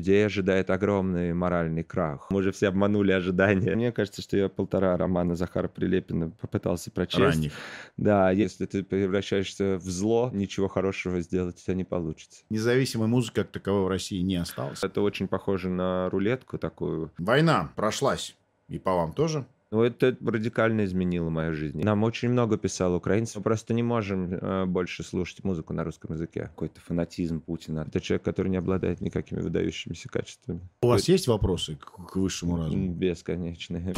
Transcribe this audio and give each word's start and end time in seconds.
Людей 0.00 0.24
ожидает 0.24 0.70
огромный 0.70 1.34
моральный 1.34 1.84
крах. 1.84 2.28
Мы 2.30 2.38
уже 2.38 2.52
все 2.52 2.68
обманули 2.68 3.12
ожидания. 3.12 3.76
Мне 3.76 3.92
кажется, 3.92 4.22
что 4.22 4.34
я 4.34 4.48
полтора 4.48 4.96
романа 4.96 5.36
Захара 5.36 5.68
Прилепина 5.68 6.30
попытался 6.30 6.90
прочесть. 6.90 7.20
Ранних. 7.20 7.52
Да, 7.98 8.30
если 8.30 8.64
ты 8.64 8.82
превращаешься 8.82 9.76
в 9.76 9.84
зло, 9.84 10.30
ничего 10.32 10.68
хорошего 10.68 11.20
сделать 11.20 11.56
у 11.56 11.58
тебя 11.62 11.74
не 11.74 11.84
получится. 11.84 12.44
Независимой 12.48 13.08
музыки 13.08 13.34
как 13.34 13.50
таковой 13.50 13.84
в 13.84 13.88
России 13.88 14.22
не 14.22 14.36
осталось. 14.36 14.82
Это 14.82 15.02
очень 15.02 15.28
похоже 15.28 15.68
на 15.68 16.08
рулетку 16.08 16.56
такую. 16.56 17.12
Война 17.18 17.70
прошлась. 17.76 18.34
И 18.68 18.78
по 18.78 18.94
вам 18.94 19.12
тоже? 19.12 19.44
Ну, 19.72 19.84
это 19.84 20.16
радикально 20.20 20.84
изменило 20.84 21.30
мою 21.30 21.54
жизнь. 21.54 21.80
Нам 21.84 22.02
очень 22.02 22.28
много 22.30 22.58
писал 22.58 22.92
украинцев. 22.96 23.36
Мы 23.36 23.42
просто 23.42 23.72
не 23.72 23.84
можем 23.84 24.34
э, 24.34 24.64
больше 24.66 25.04
слушать 25.04 25.44
музыку 25.44 25.72
на 25.72 25.84
русском 25.84 26.12
языке. 26.12 26.42
Какой-то 26.42 26.80
фанатизм 26.80 27.40
Путина. 27.40 27.84
Это 27.86 28.00
человек, 28.00 28.24
который 28.24 28.48
не 28.48 28.56
обладает 28.56 29.00
никакими 29.00 29.40
выдающимися 29.40 30.08
качествами. 30.08 30.60
У 30.82 30.88
вас 30.88 31.06
есть 31.06 31.28
вопросы 31.28 31.76
к, 31.76 31.84
к 31.84 32.16
высшему 32.16 32.56
разуму? 32.56 32.92
Бесконечные. 32.94 33.94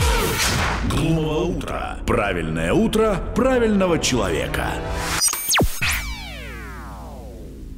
Глумовое 0.91 1.57
утро. 1.57 1.99
Правильное 2.07 2.75
утро 2.75 3.17
правильного 3.35 3.99
человека. 3.99 4.67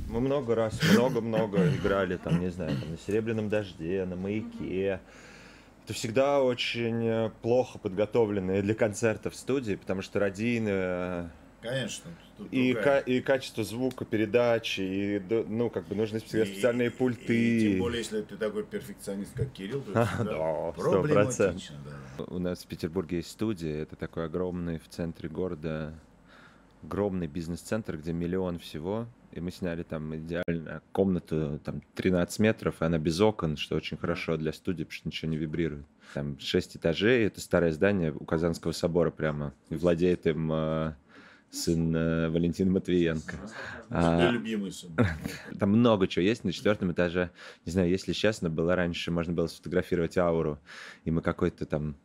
Мы 0.09 0.19
много 0.19 0.57
раз, 0.57 0.81
много-много 0.93 1.69
играли, 1.69 2.17
там, 2.17 2.41
не 2.41 2.51
знаю, 2.51 2.77
там, 2.81 2.91
на 2.91 2.99
«Серебряном 2.99 3.49
дожде», 3.49 4.05
на 4.05 4.15
«Маяке», 4.17 5.01
это 5.85 5.93
всегда 5.93 6.43
очень 6.43 7.05
э, 7.05 7.31
плохо 7.43 7.79
подготовленные 7.79 8.63
для 8.63 8.75
концертов 8.75 9.35
студии, 9.37 9.75
потому 9.75 10.01
что 10.03 10.19
радийно 10.19 10.69
э, 10.71 11.29
Конечно. 11.61 12.11
И, 12.51 12.75
ка- 12.75 12.99
и 12.99 13.23
качество 13.23 13.65
звука, 13.65 14.05
передачи, 14.05 14.81
и, 14.83 15.45
ну, 15.49 15.71
как 15.71 15.87
бы 15.87 15.95
нужны 15.95 16.21
всегда 16.21 16.45
специальные 16.45 16.89
и, 16.89 16.91
пульты. 16.91 17.35
И, 17.35 17.57
и, 17.57 17.71
тем 17.71 17.79
более, 17.79 17.99
если 18.01 18.21
ты 18.21 18.37
такой 18.37 18.65
перфекционист, 18.65 19.33
как 19.35 19.51
Кирилл, 19.53 19.81
то 19.81 19.93
это 19.93 20.11
да, 20.25 20.73
проблематично. 20.73 21.77
Да. 22.19 22.25
У 22.25 22.39
нас 22.39 22.65
в 22.65 22.67
Петербурге 22.67 23.19
есть 23.19 23.31
студия, 23.31 23.83
это 23.83 23.97
такой 23.97 24.27
огромный 24.27 24.79
в 24.79 24.89
центре 24.89 25.29
города, 25.31 25.95
огромный 26.83 27.29
бизнес-центр, 27.29 27.97
где 27.97 28.13
миллион 28.13 28.59
всего, 28.59 29.07
и 29.35 29.41
мы 29.41 29.51
сняли 29.51 29.83
там 29.83 30.15
идеально 30.15 30.81
комнату, 30.93 31.61
там 31.65 31.83
13 31.97 32.39
метров, 32.39 32.81
и 32.81 32.85
она 32.85 32.99
без 32.99 33.21
окон, 33.21 33.57
что 33.57 33.75
очень 33.75 33.97
хорошо 33.97 34.37
для 34.37 34.53
студии, 34.53 34.85
потому 34.85 34.93
что 34.93 35.09
ничего 35.09 35.31
не 35.31 35.37
вибрирует. 35.37 35.85
Там 36.15 36.39
6 36.39 36.77
этажей, 36.77 37.27
это 37.27 37.41
старое 37.41 37.73
здание 37.73 38.13
у 38.13 38.25
Казанского 38.25 38.73
собора 38.73 39.11
прямо, 39.11 39.53
и 39.71 39.75
владеет 39.75 40.27
им 40.27 40.53
э, 40.53 40.95
сын 41.51 41.97
э, 41.97 42.29
Валентина 42.29 42.71
Матвиенко. 42.71 43.37
А, 43.91 44.31
любимый 44.31 44.71
сын. 44.71 44.97
Там 45.59 45.71
много 45.71 46.07
чего 46.07 46.25
есть 46.25 46.45
на 46.45 46.53
четвертом 46.53 46.93
этаже. 46.93 47.31
Не 47.67 47.73
знаю, 47.73 47.91
если 47.91 48.13
честно, 48.13 48.51
было 48.51 48.77
раньше, 48.77 49.11
можно 49.11 49.33
было 49.33 49.49
сфотографировать 49.49 50.17
ауру, 50.17 50.61
и 51.05 51.11
мы 51.11 51.23
какой-то 51.23 51.67
там 51.67 51.97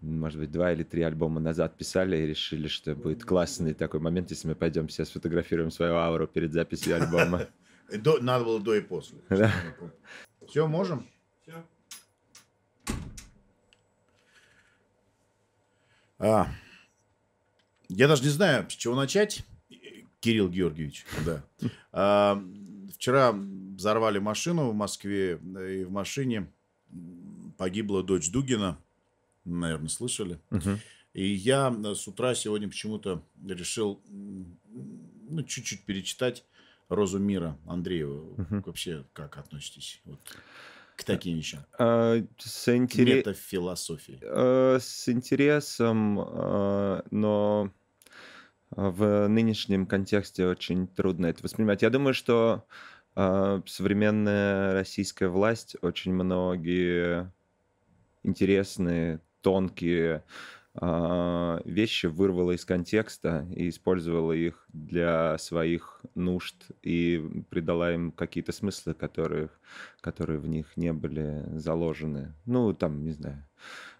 может 0.00 0.40
быть, 0.40 0.50
два 0.50 0.72
или 0.72 0.82
три 0.82 1.02
альбома 1.02 1.40
назад 1.40 1.76
писали 1.76 2.16
и 2.16 2.26
решили, 2.26 2.68
что 2.68 2.94
будет 2.94 3.24
классный 3.24 3.74
такой 3.74 4.00
момент, 4.00 4.30
если 4.30 4.48
мы 4.48 4.54
пойдем 4.54 4.88
все 4.88 5.04
сфотографируем 5.04 5.70
свою 5.70 5.94
ауру 5.94 6.26
перед 6.26 6.52
записью 6.52 6.96
альбома. 6.96 7.48
Надо 8.20 8.44
было 8.44 8.60
до 8.60 8.74
и 8.74 8.80
после. 8.80 9.18
Все, 10.48 10.66
можем? 10.66 11.06
Все. 11.42 11.64
А, 16.18 16.48
я 17.88 18.08
даже 18.08 18.22
не 18.22 18.28
знаю, 18.28 18.68
с 18.68 18.72
чего 18.74 18.94
начать. 18.94 19.44
Кирилл 20.20 20.48
Георгиевич, 20.48 21.06
да. 21.24 21.42
А, 21.92 22.42
вчера 22.94 23.32
взорвали 23.32 24.18
машину 24.18 24.70
в 24.70 24.74
Москве, 24.74 25.32
и 25.34 25.84
в 25.84 25.90
машине 25.90 26.50
погибла 27.56 28.02
дочь 28.02 28.30
Дугина 28.30 28.78
наверное, 29.44 29.88
слышали. 29.88 30.38
Угу. 30.50 30.78
И 31.14 31.26
я 31.26 31.74
э, 31.84 31.94
с 31.94 32.06
утра 32.06 32.34
сегодня 32.34 32.68
почему-то 32.68 33.24
решил 33.46 34.02
ну, 34.06 35.42
чуть-чуть 35.42 35.84
перечитать 35.84 36.44
«Розу 36.88 37.18
мира» 37.18 37.58
Андреева. 37.66 38.20
Угу. 38.32 38.62
Вообще, 38.66 39.04
как 39.12 39.38
относитесь 39.38 40.00
вот, 40.04 40.20
к 40.96 41.04
таким 41.04 41.36
вещам? 41.36 41.64
А, 41.78 42.16
с 42.38 42.74
интерес... 42.74 43.18
Метафилософии. 43.18 44.20
А, 44.22 44.78
с 44.80 45.08
интересом, 45.08 46.20
а, 46.20 47.04
но 47.10 47.72
в 48.70 49.28
нынешнем 49.28 49.86
контексте 49.86 50.46
очень 50.46 50.86
трудно 50.86 51.26
это 51.26 51.42
воспринимать. 51.42 51.82
Я 51.82 51.90
думаю, 51.90 52.14
что 52.14 52.64
а, 53.14 53.62
современная 53.66 54.72
российская 54.72 55.28
власть 55.28 55.76
очень 55.82 56.12
многие 56.12 57.32
интересные 58.22 59.20
тонкие 59.42 60.24
а, 60.72 61.60
вещи 61.64 62.06
вырвала 62.06 62.52
из 62.52 62.64
контекста 62.64 63.46
и 63.54 63.68
использовала 63.68 64.32
их 64.32 64.64
для 64.72 65.36
своих 65.38 66.00
нужд 66.14 66.54
и 66.82 67.44
придала 67.50 67.92
им 67.92 68.12
какие-то 68.12 68.52
смыслы, 68.52 68.94
которые, 68.94 69.50
которые 70.00 70.38
в 70.38 70.46
них 70.46 70.76
не 70.76 70.92
были 70.92 71.44
заложены. 71.58 72.34
Ну, 72.46 72.72
там, 72.72 73.02
не 73.02 73.10
знаю, 73.10 73.44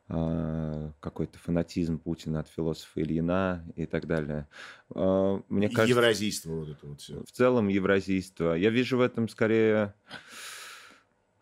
а, 0.07 0.93
какой-то 1.01 1.41
фанатизм 1.41 1.99
Путина 1.99 2.39
от 2.39 2.49
философа 2.49 3.03
Ильина 3.03 3.65
и 3.75 3.87
так 3.87 4.07
далее. 4.07 4.47
А, 4.95 5.43
мне 5.49 5.69
кажется, 5.71 5.99
евразийство 5.99 6.53
вот 6.53 6.69
это 6.69 6.87
вот 6.87 7.01
все. 7.01 7.25
В 7.25 7.33
целом 7.33 7.67
евразийство. 7.67 8.55
Я 8.55 8.71
вижу 8.71 8.97
в 8.97 9.01
этом 9.01 9.29
скорее, 9.29 9.95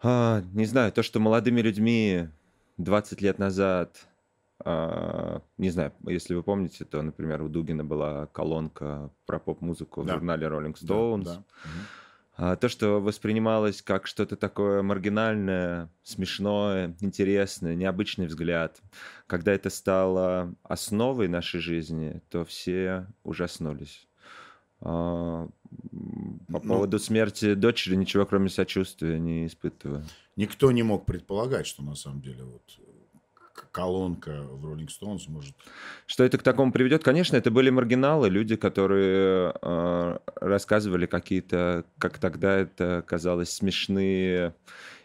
не 0.03 0.65
знаю, 0.65 0.91
то, 0.92 1.03
что 1.03 1.20
молодыми 1.20 1.60
людьми 1.60 2.30
20 2.78 3.21
лет 3.21 3.39
назад, 3.39 4.09
а, 4.65 5.43
не 5.56 5.71
знаю, 5.71 5.93
если 6.06 6.34
вы 6.34 6.43
помните, 6.43 6.84
то, 6.84 7.03
например, 7.03 7.43
у 7.43 7.49
Дугина 7.49 7.84
была 7.84 8.27
колонка 8.27 9.11
про 9.27 9.39
поп-музыку 9.39 10.03
да. 10.03 10.12
в 10.12 10.16
журнале 10.16 10.47
Rolling 10.47 10.75
Stones. 10.75 11.25
Да, 11.25 11.43
да. 12.37 12.56
То, 12.56 12.69
что 12.69 13.00
воспринималось 13.00 13.83
как 13.83 14.06
что-то 14.06 14.37
такое 14.37 14.83
маргинальное, 14.83 15.91
смешное, 16.05 16.97
интересное, 17.00 17.75
необычный 17.75 18.27
взгляд, 18.27 18.81
когда 19.27 19.53
это 19.53 19.71
стало 19.71 20.55
основой 20.62 21.27
нашей 21.27 21.59
жизни, 21.59 22.22
то 22.31 22.45
все 22.45 23.09
ужаснулись. 23.25 24.06
По 26.48 26.60
ну, 26.60 26.60
поводу 26.60 26.98
смерти 26.98 27.54
дочери 27.54 27.94
ничего, 27.94 28.24
кроме 28.26 28.48
сочувствия, 28.48 29.18
не 29.18 29.46
испытываю. 29.46 30.04
Никто 30.36 30.72
не 30.72 30.82
мог 30.82 31.04
предполагать, 31.04 31.66
что 31.66 31.82
на 31.82 31.94
самом 31.94 32.22
деле 32.22 32.44
вот 32.44 32.62
колонка 33.70 34.42
в 34.42 34.66
Rolling 34.66 34.88
Stones 34.88 35.22
может... 35.28 35.54
Что 36.06 36.24
это 36.24 36.38
к 36.38 36.42
такому 36.42 36.72
приведет? 36.72 37.04
Конечно, 37.04 37.36
это 37.36 37.50
были 37.50 37.70
маргиналы, 37.70 38.28
люди, 38.28 38.56
которые 38.56 39.52
э, 39.60 40.18
рассказывали 40.40 41.06
какие-то, 41.06 41.84
как 41.98 42.18
тогда 42.18 42.56
это 42.56 43.04
казалось, 43.06 43.50
смешные, 43.50 44.54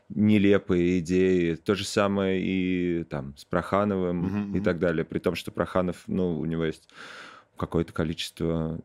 нелепые 0.10 1.00
идеи. 1.00 1.56
То 1.56 1.76
же 1.76 1.86
самое 1.86 2.42
и 2.42 3.04
там 3.04 3.36
с 3.38 3.46
Прохановым 3.46 4.54
uh-huh, 4.54 4.58
и 4.58 4.62
так 4.62 4.80
далее. 4.80 5.04
При 5.04 5.20
том, 5.20 5.36
что 5.36 5.52
Проханов, 5.52 6.04
ну, 6.08 6.40
у 6.40 6.46
него 6.46 6.66
есть 6.66 6.90
какое-то 7.58 7.94
количество 7.94 8.80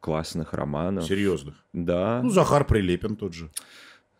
классных 0.00 0.52
романов. 0.52 1.04
Серьезных? 1.04 1.54
Да. 1.72 2.20
Ну, 2.22 2.30
Захар 2.30 2.64
Прилепин 2.64 3.16
тот 3.16 3.34
же. 3.34 3.50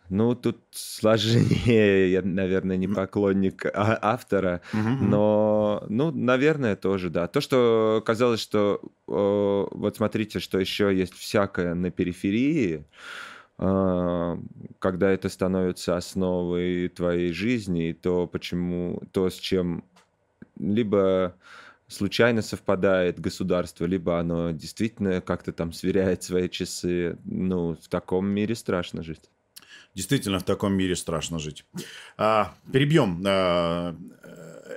Ну, 0.09 0.35
тут 0.35 0.57
сложнее, 0.71 2.11
я, 2.11 2.21
наверное, 2.21 2.77
не 2.77 2.87
поклонник 2.87 3.65
а- 3.65 3.97
автора, 4.01 4.61
угу. 4.73 4.81
но, 4.81 5.83
ну, 5.89 6.11
наверное, 6.11 6.75
тоже, 6.75 7.09
да. 7.09 7.27
То, 7.27 7.41
что 7.41 8.03
казалось, 8.05 8.41
что, 8.41 8.81
э, 9.07 9.75
вот 9.77 9.95
смотрите, 9.95 10.39
что 10.39 10.59
еще 10.59 10.95
есть 10.95 11.13
всякое 11.13 11.73
на 11.73 11.89
периферии, 11.89 12.85
э, 13.57 14.37
когда 14.79 15.09
это 15.09 15.29
становится 15.29 15.95
основой 15.97 16.89
твоей 16.89 17.31
жизни, 17.31 17.97
то 17.99 18.27
почему, 18.27 19.01
то 19.13 19.29
с 19.29 19.35
чем 19.35 19.83
либо 20.59 21.35
случайно 21.87 22.41
совпадает 22.41 23.19
государство, 23.19 23.85
либо 23.85 24.19
оно 24.19 24.51
действительно 24.51 25.21
как-то 25.21 25.51
там 25.51 25.73
сверяет 25.73 26.23
свои 26.23 26.49
часы. 26.49 27.17
Ну, 27.25 27.75
в 27.75 27.87
таком 27.87 28.27
мире 28.27 28.55
страшно 28.55 29.03
жить. 29.03 29.29
Действительно, 29.93 30.39
в 30.39 30.43
таком 30.43 30.73
мире 30.73 30.95
страшно 30.95 31.39
жить. 31.39 31.65
А, 32.17 32.55
перебьем 32.71 33.23
а, 33.25 33.95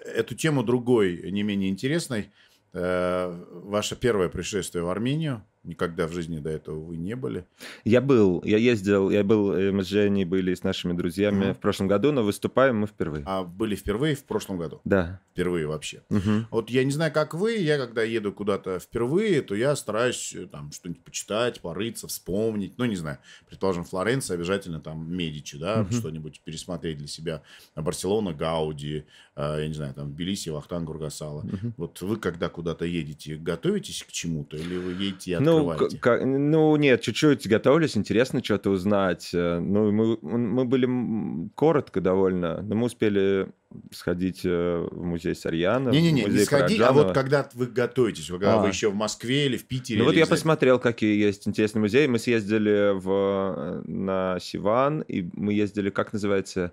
эту 0.05 0.35
тему 0.35 0.62
другой, 0.62 1.31
не 1.31 1.43
менее 1.43 1.70
интересной. 1.70 2.31
А, 2.73 3.32
ваше 3.50 3.97
первое 3.97 4.29
пришествие 4.29 4.85
в 4.85 4.88
Армению, 4.88 5.43
Никогда 5.67 6.07
в 6.07 6.13
жизни 6.13 6.39
до 6.39 6.51
этого 6.51 6.79
вы 6.79 6.97
не 6.97 7.17
были. 7.17 7.45
Я 7.85 8.01
был, 8.01 8.41
я 8.45 8.57
ездил, 8.57 9.11
я 9.11 9.25
был, 9.25 9.53
э, 9.53 9.73
мы 9.73 9.83
с 9.83 9.89
Женей 9.89 10.25
были 10.25 10.55
с 10.55 10.63
нашими 10.63 10.93
друзьями 10.93 11.47
Мгм. 11.47 11.55
в 11.55 11.59
прошлом 11.59 11.89
году, 11.89 12.13
но 12.13 12.23
выступаем 12.23 12.79
мы 12.79 12.87
впервые. 12.87 13.25
А 13.27 13.43
были 13.43 13.75
впервые 13.75 14.15
в 14.15 14.25
прошлом 14.25 14.59
году? 14.59 14.81
Да. 14.85 15.21
Впервые 15.33 15.67
вообще. 15.67 16.03
Мгм. 16.09 16.47
Вот 16.51 16.71
я 16.71 16.85
не 16.85 16.93
знаю, 16.93 17.13
как 17.13 17.35
вы, 17.35 17.57
я 17.57 17.79
когда 17.79 18.03
еду 18.05 18.33
куда-то 18.33 18.79
впервые, 18.79 19.43
то 19.43 19.55
я 19.57 19.75
стараюсь 19.77 20.33
э, 20.35 20.47
там 20.47 20.71
что-нибудь 20.73 21.03
почитать, 21.03 21.61
порыться, 21.61 22.07
вспомнить. 22.07 22.79
Ну, 22.79 22.85
не 22.85 22.97
знаю, 22.97 23.19
предположим, 23.49 23.85
Флоренция, 23.85 24.37
обязательно 24.37 24.81
там 24.81 25.13
Медичи, 25.13 25.59
да, 25.59 25.83
Мгм. 25.83 25.93
что-нибудь 25.93 26.41
пересмотреть 26.45 26.99
для 26.99 27.09
себя. 27.09 27.43
Барселона, 27.75 28.33
Гауди, 28.33 29.05
э, 29.35 29.57
я 29.63 29.67
не 29.69 29.75
знаю, 29.75 29.95
там 29.95 30.13
Тбилиси, 30.13 30.51
Вахтан, 30.51 30.85
Гургасала. 30.85 31.43
Мгм. 31.43 31.75
Вот 31.77 32.01
вы, 32.03 32.17
когда 32.19 32.49
куда-то 32.49 32.85
едете, 32.85 33.35
готовитесь 33.37 34.05
к 34.05 34.13
чему-то 34.13 34.57
или 34.57 34.77
вы 34.77 34.93
едете 34.93 35.33
и 35.33 35.37
Ну, 35.39 35.56
открываете? 35.58 35.99
к- 35.99 36.00
ка- 36.00 36.25
ну, 36.25 36.76
нет, 36.76 37.00
чуть-чуть 37.00 37.47
готовились, 37.49 37.97
интересно 37.97 38.43
что-то 38.43 38.70
узнать. 38.70 39.31
Э, 39.35 39.58
Ну, 39.58 39.91
мы, 39.93 40.17
мы 40.23 40.64
были 40.64 41.49
коротко 41.55 42.00
довольно, 42.00 42.62
но 42.62 42.75
мы 42.75 42.87
успели 42.87 43.49
сходить 43.93 44.43
э, 44.44 44.88
в 44.91 45.05
музей 45.05 45.35
Сарьяна, 45.35 45.91
Не-не-не, 45.91 46.25
не 46.25 46.38
сходи, 46.44 46.81
а 46.81 46.93
вот 46.93 47.12
когда 47.12 47.49
вы 47.55 47.67
готовитесь, 47.67 48.29
когда 48.29 48.55
А. 48.55 48.58
вы 48.62 48.69
еще 48.69 48.91
в 48.91 48.94
Москве 48.94 49.47
или 49.47 49.56
в 49.56 49.67
Питере. 49.67 49.99
Ну 49.99 50.05
вот 50.06 50.14
я 50.14 50.25
знаю, 50.25 50.31
посмотрел, 50.38 50.79
какие 50.79 51.19
есть 51.23 51.47
интересные 51.49 51.81
музеи. 51.82 52.06
Мы 52.06 52.19
съездили 52.19 52.93
в, 52.99 53.82
на 53.87 54.38
Сиван, 54.41 55.00
и 55.03 55.29
мы 55.35 55.53
ездили, 55.53 55.91
как 55.91 56.12
называется, 56.12 56.73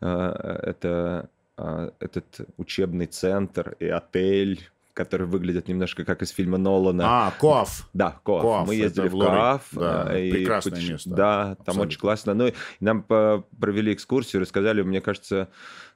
э, 0.00 0.60
это, 0.62 1.28
э, 1.58 1.90
этот 2.00 2.40
учебный 2.56 3.06
центр 3.06 3.76
и 3.78 3.86
отель, 3.86 4.70
который 4.94 5.26
выглядит 5.26 5.68
немножко 5.68 6.04
как 6.04 6.22
из 6.22 6.30
фильма 6.30 6.58
Нолана. 6.58 7.04
А, 7.06 7.30
Коаф. 7.40 7.88
Да, 7.94 8.20
Коаф. 8.24 8.42
Коаф, 8.42 8.68
Мы 8.68 8.74
ездили 8.74 9.08
в. 9.08 9.18
Коаф. 9.18 9.68
Да, 9.72 10.06
э, 10.16 10.26
и 10.26 10.32
прекрасное 10.32 10.72
путеше- 10.72 10.92
место. 10.92 11.10
Да, 11.10 11.44
там 11.44 11.52
Абсолютно. 11.60 11.82
очень 11.82 12.00
классно. 12.00 12.34
Ну, 12.34 12.46
и 12.48 12.52
нам 12.80 13.02
по- 13.02 13.44
провели 13.58 13.92
экскурсию, 13.92 14.40
рассказали, 14.42 14.82
мне 14.82 15.00
кажется, 15.00 15.48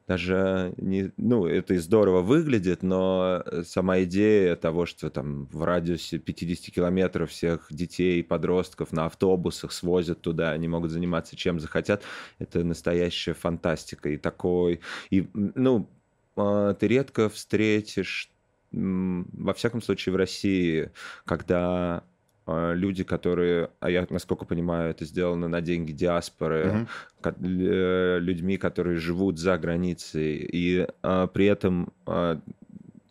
даже 0.06 0.75
не, 0.76 1.12
ну, 1.17 1.46
это 1.46 1.73
и 1.73 1.79
здорово 1.79 2.20
выглядит, 2.20 2.82
но 2.82 3.43
сама 3.64 4.02
идея 4.02 4.55
того, 4.55 4.85
что 4.85 5.08
там 5.08 5.46
в 5.46 5.64
радиусе 5.64 6.19
50 6.19 6.75
километров 6.75 7.31
всех 7.31 7.67
детей, 7.70 8.23
подростков 8.23 8.93
на 8.93 9.06
автобусах 9.06 9.73
свозят 9.73 10.20
туда, 10.20 10.50
они 10.50 10.69
могут 10.69 10.91
заниматься 10.91 11.37
чем 11.37 11.58
захотят, 11.58 12.02
это 12.38 12.62
настоящая 12.64 13.32
фантастика. 13.32 14.11
И 14.11 14.19
такой, 14.19 14.81
и, 15.08 15.26
ну, 15.32 15.88
а, 16.37 16.75
ты 16.75 16.87
редко 16.88 17.31
встретишь, 17.31 18.29
во 18.74 19.54
всяком 19.54 19.82
случае 19.82 20.12
в 20.12 20.16
России, 20.16 20.90
когда 21.24 22.04
а, 22.46 22.72
люди, 22.72 23.04
которые, 23.04 23.70
а 23.80 23.90
я, 23.90 24.06
насколько 24.10 24.44
понимаю, 24.44 24.90
это 24.90 25.04
сделано 25.04 25.48
на 25.48 25.60
деньги 25.60 25.92
диаспоры, 25.92 26.86
э, 27.22 28.18
людьми, 28.20 28.58
которые 28.58 28.98
живут 28.98 29.38
за 29.38 29.56
границей, 29.56 30.46
и 30.52 30.86
а, 31.02 31.26
при 31.26 31.46
этом 31.46 31.92
а, 32.06 32.40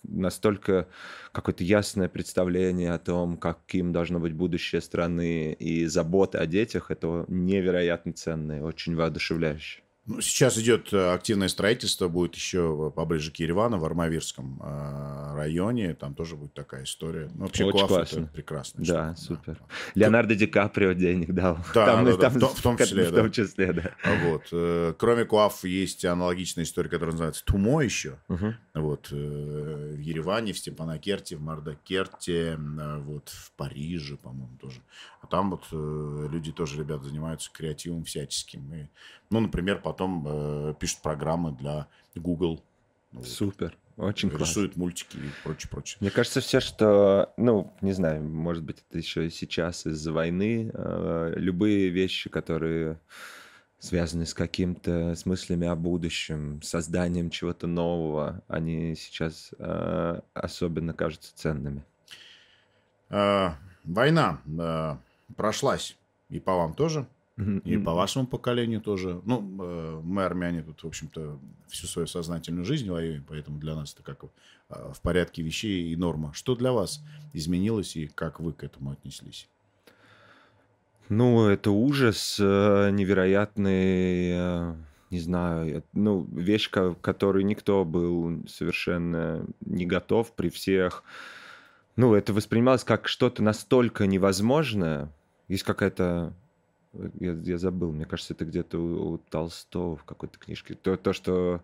настолько 0.04 0.88
какое-то 1.31 1.63
ясное 1.63 2.07
представление 2.07 2.94
о 2.94 3.00
том, 3.00 3.38
каким 3.38 3.92
должно 3.92 4.19
быть 4.19 4.33
будущее 4.33 4.81
страны 4.81 5.54
и 5.54 5.86
забота 5.86 6.39
о 6.39 6.45
детях, 6.45 6.92
это 6.92 7.25
невероятно 7.27 8.13
ценно 8.13 8.60
и 8.60 8.62
очень 8.62 8.95
воодушевляюще. 8.95 9.81
Ну, 10.06 10.20
сейчас 10.20 10.58
идет 10.58 10.92
э, 10.92 11.14
активное 11.14 11.48
строительство, 11.48 12.10
будет 12.10 12.36
еще 12.36 12.92
поближе 12.94 13.32
к 13.32 13.38
Еревану, 13.38 13.78
в 13.80 13.86
Армавирском 13.86 14.60
э, 14.62 15.36
районе. 15.36 15.94
Там 15.94 16.14
тоже 16.14 16.36
будет 16.36 16.54
такая 16.54 16.84
история. 16.84 17.30
Ну, 17.34 17.46
вообще, 17.46 17.64
Очень 17.64 17.78
Коаф 17.80 17.88
классно. 17.90 18.20
это 18.20 18.28
прекрасно. 18.28 18.84
Да, 18.86 19.16
супер. 19.16 19.62
Леонардо 19.96 20.36
Ди 20.36 20.46
Каприо 20.46 20.92
денег 20.92 21.34
дал. 21.34 21.58
Да, 21.74 22.04
да, 22.04 22.04
да, 22.04 22.18
там 22.18 22.34
в 22.34 22.40
том- 22.40 22.54
в 22.54 22.62
том 22.62 22.78
числе, 22.78 23.06
В 23.06 23.12
да. 23.12 23.22
том 23.22 23.32
числе, 23.32 23.72
да. 23.72 23.92
Вот. 24.26 24.44
э, 24.52 24.94
Кроме 25.00 25.24
Коаф 25.24 25.64
есть 25.64 26.04
аналогичная 26.04 26.66
история, 26.66 26.90
которая 26.90 27.14
называется 27.14 27.46
Тумо 27.46 27.80
еще. 27.82 28.18
Мгм. 28.28 28.56
Вот. 28.74 29.08
э, 29.10 29.16
В 29.96 30.00
Ереване, 30.00 30.52
в 30.52 30.58
Степанакерте, 30.58 31.38
в 31.38 31.42
Мардакерте, 31.42 32.58
э, 32.60 32.98
вот 33.00 33.30
в 33.30 33.54
Париже, 33.54 34.18
по-моему, 34.18 34.58
тоже. 34.62 34.82
А 35.22 35.28
там 35.28 35.52
вот 35.52 35.64
э, 35.72 36.28
люди 36.30 36.52
тоже, 36.52 36.80
ребята, 36.80 37.06
занимаются 37.06 37.50
креативом 37.54 38.04
всяческим. 38.04 38.74
И, 38.74 38.88
ну, 39.30 39.40
например, 39.40 39.80
потом 39.94 40.25
э, 40.28 40.74
пишут 40.80 41.01
программы 41.01 41.51
для 41.51 41.88
Google. 42.16 42.63
Вот. 43.12 43.28
Супер. 43.28 43.78
Очень 43.95 44.30
классно. 44.30 44.45
Рисуют 44.45 44.75
мультики 44.75 45.18
и 45.18 45.30
прочее, 45.44 45.69
прочее. 45.69 45.98
Мне 46.00 46.10
кажется, 46.10 46.42
все, 46.42 46.60
что, 46.60 47.31
ну, 47.38 47.72
не 47.81 47.94
знаю, 47.94 48.24
может 48.24 48.63
быть, 48.63 48.84
это 48.90 48.98
еще 48.98 49.28
и 49.28 49.30
сейчас 49.30 49.86
из-за 49.86 50.12
войны, 50.12 50.72
э, 50.74 51.34
любые 51.36 51.90
вещи, 51.90 52.28
которые 52.28 53.00
связаны 53.78 54.25
с 54.25 54.34
каким-то, 54.34 55.13
с 55.13 55.28
мыслями 55.28 55.68
о 55.68 55.75
будущем, 55.75 56.62
созданием 56.63 57.30
чего-то 57.30 57.68
нового, 57.68 58.42
они 58.48 58.96
сейчас 58.96 59.51
э, 59.60 60.22
особенно 60.34 60.94
кажутся 60.94 61.36
ценными. 61.36 61.84
Э, 63.10 63.51
Война 63.84 64.39
э, 64.48 64.96
прошлась 65.36 65.98
и 66.30 66.39
по 66.39 66.56
вам 66.56 66.74
тоже, 66.74 67.06
и 67.38 67.78
по 67.78 67.94
вашему 67.94 68.28
поколению 68.28 68.80
тоже. 68.80 69.20
Ну, 69.26 69.40
э, 69.60 70.02
мы, 70.04 70.24
армяне, 70.24 70.62
тут, 70.62 70.84
в 70.84 70.88
общем-то, 70.88 71.40
всю 71.68 71.88
свою 71.88 72.08
сознательную 72.08 72.64
жизнь 72.64 72.90
воюем, 72.90 73.26
поэтому 73.28 73.60
для 73.60 73.76
нас 73.76 73.94
это 73.94 74.04
как 74.04 74.24
э, 74.24 74.28
в 74.94 75.02
порядке 75.02 75.42
вещей 75.42 75.92
и 75.92 75.96
норма. 75.96 76.32
Что 76.34 76.56
для 76.56 76.72
вас 76.72 77.04
изменилось 77.34 77.96
и 77.96 78.08
как 78.08 78.40
вы 78.40 78.54
к 78.54 78.64
этому 78.64 78.92
отнеслись? 78.92 79.48
Ну, 81.10 81.48
это 81.48 81.72
ужас 81.72 82.38
э, 82.40 82.90
невероятный, 82.92 84.32
э, 84.32 84.76
не 85.10 85.20
знаю, 85.20 85.84
ну, 85.92 86.28
вещь, 86.32 86.70
к 86.70 86.96
которой 87.02 87.44
никто 87.44 87.84
был 87.84 88.48
совершенно 88.48 89.46
не 89.62 89.86
готов 89.86 90.34
при 90.34 90.50
всех. 90.50 91.04
Ну, 91.96 92.14
это 92.14 92.32
воспринималось 92.32 92.84
как 92.84 93.08
что-то 93.08 93.42
настолько 93.44 94.06
невозможное. 94.06 95.12
Есть 95.48 95.64
какая-то... 95.64 96.34
э, 96.94 97.10
Я, 97.19 97.31
я 97.34 97.57
забыл, 97.57 97.92
мне 97.92 98.06
кажется, 98.06 98.34
это 98.34 98.45
где-то 98.45 98.78
у, 98.80 99.13
у 99.13 99.18
Толстого 99.18 99.95
в 99.98 100.04
какой-то 100.04 100.38
книжке. 100.40 100.74
То, 100.75 100.95
то 100.98 101.13
что 101.13 101.62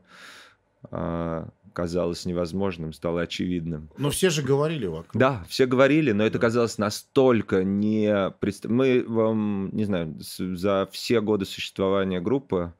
а, 0.91 1.47
казалось 1.73 2.25
невозможным, 2.25 2.93
стало 2.93 3.21
очевидным. 3.21 3.89
Ну, 3.97 4.09
все 4.09 4.29
же 4.29 4.41
говорили 4.41 4.85
вокруг. 4.87 5.15
Да, 5.19 5.43
все 5.49 5.65
говорили, 5.65 6.11
но 6.13 6.23
это 6.25 6.39
казалось 6.39 6.77
настолько 6.77 7.63
не... 7.63 8.31
Мы 8.67 9.03
вам, 9.07 9.69
не 9.73 9.83
знаю, 9.85 10.15
с- 10.21 10.55
за 10.55 10.87
все 10.91 11.21
годы 11.21 11.45
существования 11.45 12.21
группы, 12.21 12.73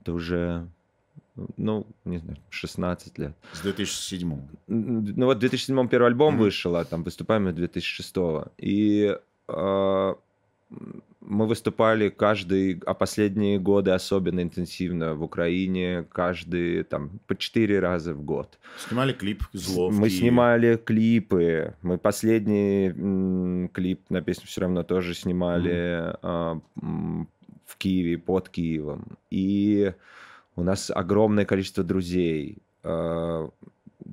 это 0.00 0.12
уже, 0.12 0.68
ну, 1.56 1.86
не 2.04 2.18
знаю, 2.18 2.38
16 2.50 3.18
лет. 3.18 3.34
С 3.52 3.60
2007 3.62 4.32
М, 4.68 5.04
Ну 5.16 5.26
вот 5.26 5.38
в 5.38 5.40
2007 5.40 5.88
первый 5.88 6.06
альбом 6.08 6.34
Мгм. 6.34 6.42
вышел, 6.44 6.76
а 6.76 6.84
там 6.84 7.02
выступаем 7.04 7.44
мы 7.44 7.52
2006. 7.52 8.14
И 8.58 9.16
а, 9.48 10.14
м, 10.70 11.02
мы 11.26 11.46
выступали 11.46 12.08
каждый, 12.08 12.80
а 12.86 12.94
последние 12.94 13.58
годы 13.58 13.90
особенно 13.90 14.40
интенсивно 14.40 15.14
в 15.14 15.22
Украине, 15.22 16.04
каждый 16.12 16.82
там 16.84 17.18
по 17.26 17.36
четыре 17.36 17.80
раза 17.80 18.14
в 18.14 18.22
год. 18.22 18.58
Снимали 18.88 19.12
клип 19.12 19.42
«Зло» 19.52 19.90
Мы 19.90 20.08
Киеве. 20.08 20.18
снимали 20.20 20.76
клипы. 20.76 21.74
Мы 21.82 21.98
последний 21.98 22.88
м, 22.90 23.68
клип 23.72 24.00
на 24.10 24.22
песню 24.22 24.46
все 24.46 24.60
равно 24.62 24.82
тоже 24.84 25.14
снимали 25.14 26.14
а, 26.22 26.60
м, 26.80 27.28
в 27.66 27.76
Киеве, 27.76 28.18
под 28.18 28.48
Киевом. 28.48 29.18
И 29.30 29.92
у 30.54 30.62
нас 30.62 30.90
огромное 30.94 31.44
количество 31.44 31.82
друзей. 31.84 32.58
а, 32.84 33.50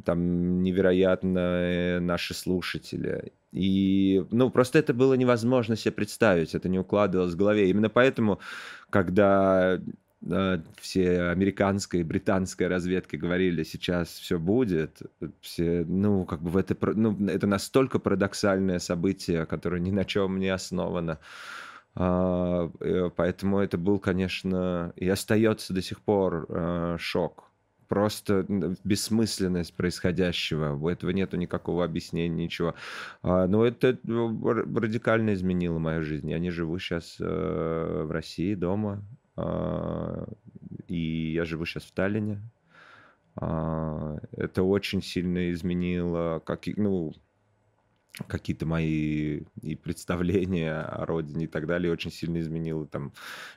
Там 0.06 0.64
невероятно 0.64 2.00
наши 2.02 2.34
слушатели. 2.34 3.32
И, 3.54 4.26
ну, 4.32 4.50
просто 4.50 4.80
это 4.80 4.96
было 4.96 5.14
невозможно 5.14 5.76
себе 5.76 5.92
представить, 5.92 6.56
это 6.56 6.70
не 6.70 6.80
укладывалось 6.80 7.36
в 7.36 7.38
голове. 7.38 7.70
Именно 7.70 7.90
поэтому, 7.90 8.40
когда 8.90 9.80
э, 10.28 10.60
все 10.82 11.22
американская 11.30 12.02
и 12.02 12.04
британская 12.04 12.68
разведки 12.68 13.16
говорили, 13.16 13.62
сейчас 13.64 14.10
все 14.10 14.40
будет, 14.40 15.04
все, 15.42 15.86
ну, 15.88 16.26
как 16.26 16.42
бы 16.42 16.50
в 16.50 16.58
это, 16.58 16.76
ну, 16.96 17.16
это 17.28 17.46
настолько 17.46 18.00
парадоксальное 18.00 18.80
событие, 18.80 19.46
которое 19.46 19.80
ни 19.80 19.92
на 19.92 20.04
чем 20.04 20.40
не 20.40 20.50
основано. 20.50 21.20
А, 21.96 22.72
э, 22.80 23.12
Поэтому 23.16 23.60
это 23.60 23.78
был, 23.78 24.00
конечно, 24.00 24.94
и 24.96 25.08
остается 25.08 25.74
до 25.74 25.84
сих 25.84 26.02
пор 26.02 26.48
э, 26.50 26.98
шок. 27.00 27.53
Просто 27.88 28.46
бессмысленность 28.84 29.74
происходящего. 29.76 30.76
У 30.76 30.88
этого 30.90 31.12
нету 31.12 31.38
никакого 31.38 31.84
объяснения, 31.86 32.44
ничего. 32.46 32.76
А, 33.22 33.48
Но 33.48 33.66
это 33.66 33.98
ну, 34.04 34.44
радикально 34.44 35.34
изменило 35.34 35.80
мою 35.80 36.02
жизнь. 36.04 36.30
Я 36.30 36.40
не 36.40 36.50
живу 36.52 36.80
сейчас 36.80 37.18
в 37.20 38.12
России 38.12 38.56
дома. 38.56 39.04
а, 39.36 40.26
И 40.88 41.34
я 41.34 41.46
живу 41.46 41.66
сейчас 41.66 41.84
в 41.84 41.92
Таллине. 41.94 42.42
А, 43.36 44.18
Это 44.32 44.64
очень 44.64 45.02
сильно 45.02 45.52
изменило, 45.52 46.40
как, 46.46 46.68
ну, 46.78 47.14
какие-то 48.28 48.66
мои 48.66 49.42
и 49.62 49.76
представления 49.76 50.82
о 50.82 51.06
родине 51.06 51.46
и 51.46 51.48
так 51.48 51.66
далее 51.66 51.92
очень 51.92 52.12
сильно 52.12 52.40
изменило 52.40 52.86
там 52.86 53.14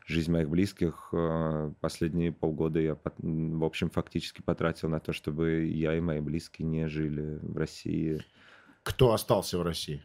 жизнь 0.06 0.32
моих 0.32 0.48
близких. 0.48 1.10
Э, 1.12 1.72
последние 1.80 2.32
полгода 2.32 2.80
я, 2.80 2.96
в 3.18 3.64
общем, 3.64 3.90
фактически 3.90 4.42
потратил 4.42 4.88
на 4.88 5.00
то, 5.00 5.12
чтобы 5.12 5.66
я 5.66 5.94
и 5.94 6.00
мои 6.00 6.20
близкие 6.20 6.66
не 6.66 6.88
жили 6.88 7.38
в 7.42 7.56
России. 7.56 8.24
Кто 8.82 9.12
остался 9.12 9.58
в 9.58 9.62
России? 9.62 10.02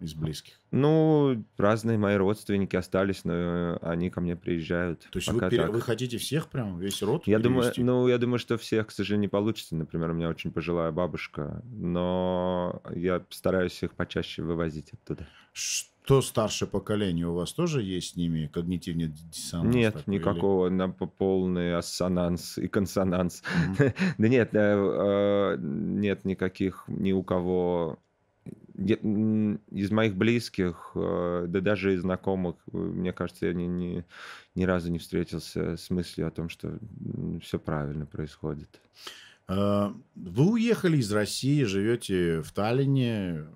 Из 0.00 0.14
близких? 0.14 0.54
Ну, 0.70 1.44
разные 1.56 1.98
мои 1.98 2.16
родственники 2.16 2.76
остались, 2.76 3.24
но 3.24 3.78
они 3.82 4.10
ко 4.10 4.20
мне 4.20 4.36
приезжают. 4.36 5.06
То 5.10 5.18
есть 5.18 5.30
вы, 5.30 5.40
пере... 5.48 5.66
вы 5.66 5.80
хотите 5.80 6.18
всех 6.18 6.48
прям, 6.48 6.78
весь 6.78 7.02
род 7.02 7.26
я 7.26 7.38
думаю, 7.38 7.72
Ну, 7.76 8.08
я 8.08 8.18
думаю, 8.18 8.38
что 8.38 8.58
всех, 8.58 8.88
к 8.88 8.90
сожалению, 8.90 9.22
не 9.22 9.28
получится. 9.28 9.76
Например, 9.76 10.10
у 10.10 10.14
меня 10.14 10.28
очень 10.28 10.50
пожилая 10.50 10.90
бабушка, 10.90 11.62
но 11.64 12.82
я 12.94 13.22
стараюсь 13.30 13.82
их 13.82 13.92
почаще 13.92 14.42
вывозить 14.42 14.92
оттуда. 14.92 15.26
Что 15.52 16.22
старшее 16.22 16.68
поколение 16.68 17.26
у 17.26 17.34
вас 17.34 17.52
тоже 17.52 17.82
есть 17.82 18.14
с 18.14 18.16
ними 18.16 18.50
когнитивный 18.52 19.08
диссонанс? 19.08 19.74
Нет, 19.74 19.94
такой, 19.94 20.14
никакого, 20.14 20.66
или... 20.68 20.74
на 20.74 20.88
полный 20.88 21.76
ассонанс 21.76 22.58
и 22.58 22.68
консонанс. 22.68 23.42
Mm-hmm. 23.78 23.94
да 24.18 24.28
нет, 24.28 24.54
э, 24.54 24.58
э, 24.58 25.56
нет 25.60 26.24
никаких 26.24 26.84
ни 26.88 27.12
у 27.12 27.22
кого 27.22 27.98
из 28.80 29.90
моих 29.90 30.16
близких, 30.16 30.92
э, 30.94 31.44
да 31.48 31.60
даже 31.60 31.94
из 31.94 32.00
знакомых, 32.00 32.56
э, 32.72 32.76
мне 32.76 33.12
кажется, 33.12 33.46
я 33.46 33.52
ни, 33.52 33.64
ни, 33.64 34.04
ни 34.54 34.64
разу 34.64 34.90
не 34.90 34.98
встретился 34.98 35.76
с 35.76 35.90
мыслью 35.90 36.26
о 36.26 36.30
том, 36.30 36.48
что 36.48 36.78
все 37.42 37.58
правильно 37.58 38.06
происходит. 38.06 38.80
А, 39.48 39.92
вы 40.14 40.52
уехали 40.52 40.98
из 40.98 41.12
России, 41.12 41.64
живете 41.64 42.40
в 42.40 42.52
Таллине. 42.52 43.46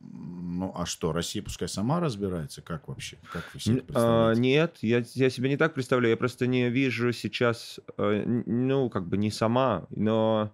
Ну, 0.00 0.72
а 0.74 0.86
что, 0.86 1.12
Россия 1.12 1.42
пускай 1.42 1.68
сама 1.68 2.00
разбирается? 2.00 2.62
Как 2.62 2.88
вообще? 2.88 3.18
Как 3.32 3.44
вы 3.52 3.60
себе 3.60 3.84
а, 3.94 4.32
Нет, 4.32 4.78
я, 4.80 5.04
я 5.14 5.30
себе 5.30 5.50
не 5.50 5.56
так 5.56 5.74
представляю. 5.74 6.12
Я 6.12 6.16
просто 6.16 6.46
не 6.46 6.70
вижу 6.70 7.12
сейчас, 7.12 7.78
э, 7.98 8.24
ну, 8.24 8.88
как 8.88 9.06
бы 9.06 9.18
не 9.18 9.30
сама, 9.30 9.86
но 9.90 10.52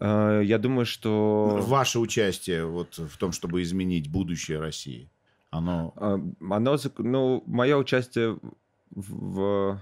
я 0.00 0.58
думаю, 0.58 0.86
что... 0.86 1.58
Ваше 1.62 1.98
участие 1.98 2.66
вот 2.66 2.98
в 2.98 3.16
том, 3.16 3.32
чтобы 3.32 3.62
изменить 3.62 4.10
будущее 4.10 4.60
России, 4.60 5.08
оно... 5.50 5.92
А, 5.96 6.20
оно, 6.54 6.76
ну, 6.98 7.42
мое 7.46 7.76
участие 7.76 8.38
в... 8.90 9.80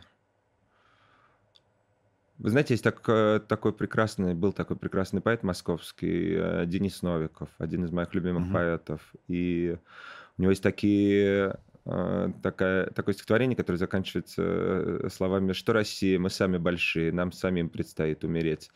Вы 2.39 2.51
знаете, 2.51 2.75
есть 2.75 2.83
так, 2.83 3.01
э, 3.09 3.41
такой 3.47 3.73
прекрасный, 3.73 4.35
был 4.35 4.53
такой 4.53 4.77
прекрасный 4.77 5.21
поэт 5.21 5.45
московский, 5.45 6.35
э, 6.35 6.67
Денис 6.67 7.01
Новиков, 7.03 7.49
один 7.59 7.85
из 7.85 7.93
моих 7.93 8.13
любимых 8.15 8.49
uh-huh. 8.49 8.53
поэтов. 8.53 9.01
И 9.29 9.77
у 10.37 10.43
него 10.43 10.51
есть 10.51 10.63
такие 10.63 11.57
такая, 11.85 12.87
такое 12.91 13.13
стихотворение, 13.15 13.57
которое 13.57 13.79
заканчивается 13.79 14.43
э, 14.43 15.09
словами 15.13 15.53
«Что 15.53 15.73
Россия? 15.73 16.19
Мы 16.19 16.31
сами 16.31 16.59
большие, 16.59 17.13
нам 17.13 17.33
самим 17.33 17.69
предстоит 17.69 18.23
умереть». 18.23 18.71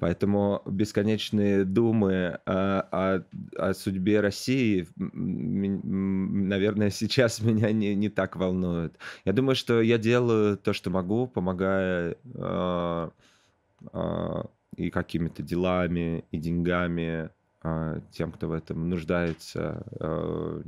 Поэтому 0.00 0.62
бесконечные 0.66 1.64
думы 1.64 2.40
о, 2.44 2.80
о, 2.90 3.24
о 3.56 3.74
судьбе 3.74 4.20
России, 4.20 4.88
наверное, 4.96 6.90
сейчас 6.90 7.40
меня 7.40 7.70
не, 7.70 7.94
не 7.94 8.08
так 8.08 8.34
волнуют. 8.34 8.98
Я 9.24 9.32
думаю, 9.32 9.54
что 9.54 9.80
я 9.80 9.98
делаю 9.98 10.56
то, 10.56 10.72
что 10.72 10.90
могу, 10.90 11.28
помогая 11.28 12.16
э, 12.34 13.10
э, 13.92 14.42
и 14.76 14.90
какими-то 14.90 15.42
делами, 15.42 16.24
и 16.32 16.38
деньгами, 16.38 17.30
а, 17.30 17.30
тем, 18.10 18.32
кто 18.32 18.48
в 18.48 18.52
этом 18.52 18.88
нуждается. 18.88 19.84
А, 20.00 20.62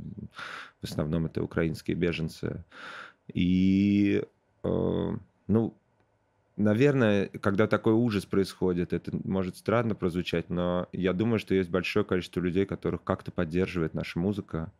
в 0.81 0.83
основном 0.83 1.25
это 1.25 1.43
украинские 1.43 1.95
беженцы. 1.95 2.63
И, 3.33 4.23
а, 4.63 5.17
ну, 5.47 5.77
наверное, 6.57 7.27
когда 7.27 7.67
такой 7.67 7.93
ужас 7.93 8.25
происходит, 8.25 8.93
это 8.93 9.11
может 9.23 9.57
странно 9.57 9.95
прозвучать, 9.95 10.49
но 10.49 10.87
я 10.91 11.13
думаю, 11.13 11.39
что 11.39 11.53
есть 11.53 11.69
большое 11.69 12.05
количество 12.05 12.39
людей, 12.39 12.65
которых 12.65 13.03
как-то 13.03 13.31
поддерживает 13.31 13.93
наша 13.93 14.19
музыка. 14.19 14.71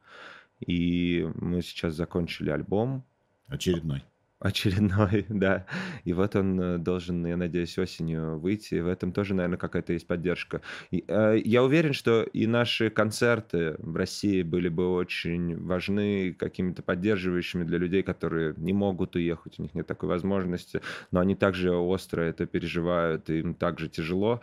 И 0.66 1.30
мы 1.36 1.62
сейчас 1.62 1.96
закончили 1.96 2.50
альбом. 2.50 3.04
Очередной 3.48 4.04
очередной, 4.40 5.26
да. 5.30 5.66
И 6.04 6.14
вот 6.14 6.36
он 6.36 6.60
э, 6.60 6.78
должен, 6.78 7.26
я 7.26 7.38
надеюсь, 7.38 7.78
осенью 7.78 8.38
выйти. 8.40 8.76
В 8.76 8.88
этом 8.88 9.12
тоже, 9.12 9.34
наверное, 9.34 9.58
какая-то 9.58 9.94
есть 9.94 10.08
поддержка. 10.08 10.62
И, 10.92 11.04
э, 11.08 11.40
я 11.44 11.64
уверен, 11.64 11.94
что 11.94 12.24
и 12.24 12.46
наши 12.46 12.90
концерты 12.90 13.76
в 13.80 13.96
России 13.96 14.44
были 14.44 14.70
бы 14.70 14.94
очень 14.94 15.58
важны 15.58 16.34
какими-то 16.34 16.84
поддерживающими 16.84 17.64
для 17.64 17.78
людей, 17.78 18.04
которые 18.04 18.54
не 18.58 18.74
могут 18.74 19.16
уехать, 19.16 19.58
у 19.60 19.62
них 19.62 19.74
нет 19.74 19.88
такой 19.88 20.10
возможности, 20.10 20.82
но 21.12 21.22
они 21.22 21.36
также 21.36 21.72
остро 21.72 22.22
это 22.22 22.46
переживают, 22.46 23.30
им 23.30 23.54
также 23.54 23.88
тяжело. 23.88 24.42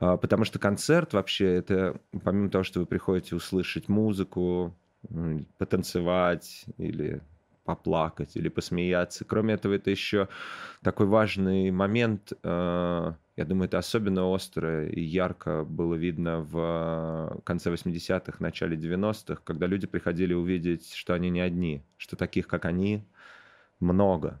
Э, 0.00 0.16
потому 0.20 0.44
что 0.44 0.58
концерт 0.58 1.12
вообще 1.12 1.54
это, 1.54 2.00
помимо 2.24 2.48
того, 2.48 2.64
что 2.64 2.80
вы 2.80 2.86
приходите 2.86 3.36
услышать 3.36 3.88
музыку, 3.88 4.74
потанцевать 5.58 6.64
или 6.78 7.20
поплакать 7.66 8.36
или 8.36 8.48
посмеяться. 8.48 9.24
Кроме 9.24 9.54
этого, 9.54 9.74
это 9.74 9.90
еще 9.90 10.28
такой 10.82 11.06
важный 11.06 11.70
момент. 11.70 12.32
Э, 12.42 13.12
я 13.36 13.44
думаю, 13.44 13.66
это 13.66 13.78
особенно 13.78 14.26
остро 14.28 14.88
и 14.88 15.02
ярко 15.02 15.64
было 15.64 15.94
видно 15.94 16.40
в 16.40 17.42
конце 17.44 17.70
80-х, 17.70 18.36
начале 18.38 18.76
90-х, 18.76 19.42
когда 19.44 19.66
люди 19.66 19.86
приходили 19.86 20.32
увидеть, 20.32 20.92
что 20.94 21.12
они 21.12 21.28
не 21.28 21.40
одни, 21.40 21.82
что 21.98 22.16
таких, 22.16 22.46
как 22.46 22.64
они, 22.64 23.04
много. 23.80 24.40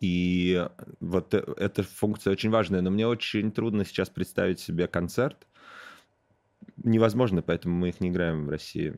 И 0.00 0.66
вот 1.00 1.34
э, 1.34 1.44
эта 1.56 1.82
функция 1.82 2.32
очень 2.32 2.50
важная, 2.50 2.80
но 2.80 2.90
мне 2.90 3.06
очень 3.06 3.52
трудно 3.52 3.84
сейчас 3.84 4.08
представить 4.08 4.60
себе 4.60 4.88
концерт. 4.88 5.46
Невозможно, 6.76 7.42
поэтому 7.42 7.76
мы 7.76 7.90
их 7.90 8.00
не 8.00 8.08
играем 8.08 8.46
в 8.46 8.48
России. 8.48 8.96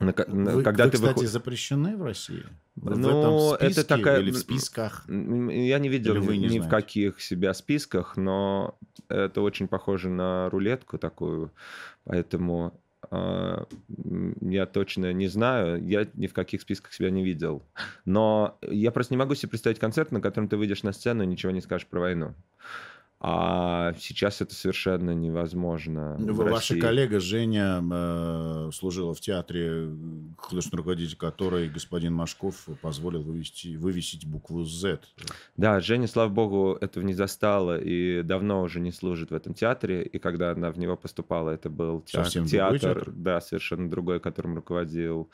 На, 0.00 0.12
вы, 0.26 0.62
когда 0.62 0.84
вы, 0.84 0.90
ты 0.90 0.96
кстати, 0.96 1.14
выход... 1.14 1.30
запрещены 1.30 1.96
в 1.96 2.02
России? 2.02 2.44
В 2.76 2.98
ну, 2.98 3.54
списке 3.54 3.80
это 3.80 3.88
такая... 3.88 4.20
или 4.20 4.32
в 4.32 4.36
списках? 4.36 5.04
Я 5.08 5.78
не 5.78 5.88
видел 5.88 6.16
ни, 6.16 6.36
не 6.36 6.48
ни 6.48 6.58
в 6.58 6.68
каких 6.68 7.20
себя 7.20 7.54
списках, 7.54 8.16
но 8.16 8.76
это 9.08 9.40
очень 9.40 9.68
похоже 9.68 10.10
на 10.10 10.50
рулетку 10.50 10.98
такую, 10.98 11.52
поэтому 12.04 12.80
э, 13.10 13.64
я 14.40 14.66
точно 14.66 15.12
не 15.12 15.28
знаю, 15.28 15.86
я 15.86 16.08
ни 16.14 16.26
в 16.26 16.32
каких 16.32 16.62
списках 16.62 16.92
себя 16.92 17.10
не 17.10 17.24
видел. 17.24 17.62
Но 18.04 18.58
я 18.62 18.90
просто 18.90 19.14
не 19.14 19.18
могу 19.18 19.36
себе 19.36 19.50
представить 19.50 19.78
концерт, 19.78 20.10
на 20.10 20.20
котором 20.20 20.48
ты 20.48 20.56
выйдешь 20.56 20.82
на 20.82 20.92
сцену 20.92 21.22
и 21.22 21.26
ничего 21.26 21.52
не 21.52 21.60
скажешь 21.60 21.86
про 21.86 22.00
войну. 22.00 22.34
А 23.26 23.94
сейчас 23.98 24.42
это 24.42 24.54
совершенно 24.54 25.12
невозможно. 25.12 26.14
Ваша 26.18 26.78
коллега 26.78 27.20
Женя 27.20 27.82
э, 27.82 28.70
служила 28.70 29.14
в 29.14 29.20
театре, 29.20 29.88
художественный 30.36 30.80
руководитель 30.80 31.16
которой 31.16 31.70
господин 31.70 32.12
Машков 32.12 32.68
позволил 32.82 33.22
вывести, 33.22 33.76
вывесить 33.76 34.26
букву 34.26 34.64
Z. 34.64 35.00
Да, 35.56 35.80
Женя, 35.80 36.06
слава 36.06 36.28
богу, 36.28 36.76
этого 36.78 37.02
не 37.02 37.14
застала 37.14 37.80
и 37.80 38.22
давно 38.22 38.60
уже 38.60 38.78
не 38.80 38.92
служит 38.92 39.30
в 39.30 39.34
этом 39.34 39.54
театре. 39.54 40.02
И 40.02 40.18
когда 40.18 40.50
она 40.50 40.70
в 40.70 40.78
него 40.78 40.94
поступала, 40.94 41.48
это 41.48 41.70
был 41.70 42.02
театр, 42.02 42.24
Совсем 42.26 42.44
театр, 42.44 42.78
театр, 42.78 43.10
да, 43.10 43.40
совершенно 43.40 43.88
другой, 43.88 44.20
которым 44.20 44.56
руководил 44.56 45.30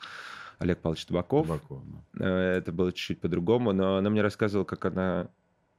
Олег 0.59 0.79
Павлович 0.79 1.07
Табаков. 1.07 1.45
Табаков 1.45 1.83
да. 2.13 2.25
Э, 2.25 2.57
это 2.59 2.71
было 2.71 2.93
чуть-чуть 2.93 3.19
по-другому, 3.19 3.73
но 3.73 3.97
она 3.97 4.09
мне 4.09 4.21
рассказывала, 4.21 4.63
как 4.63 4.85
она 4.85 5.27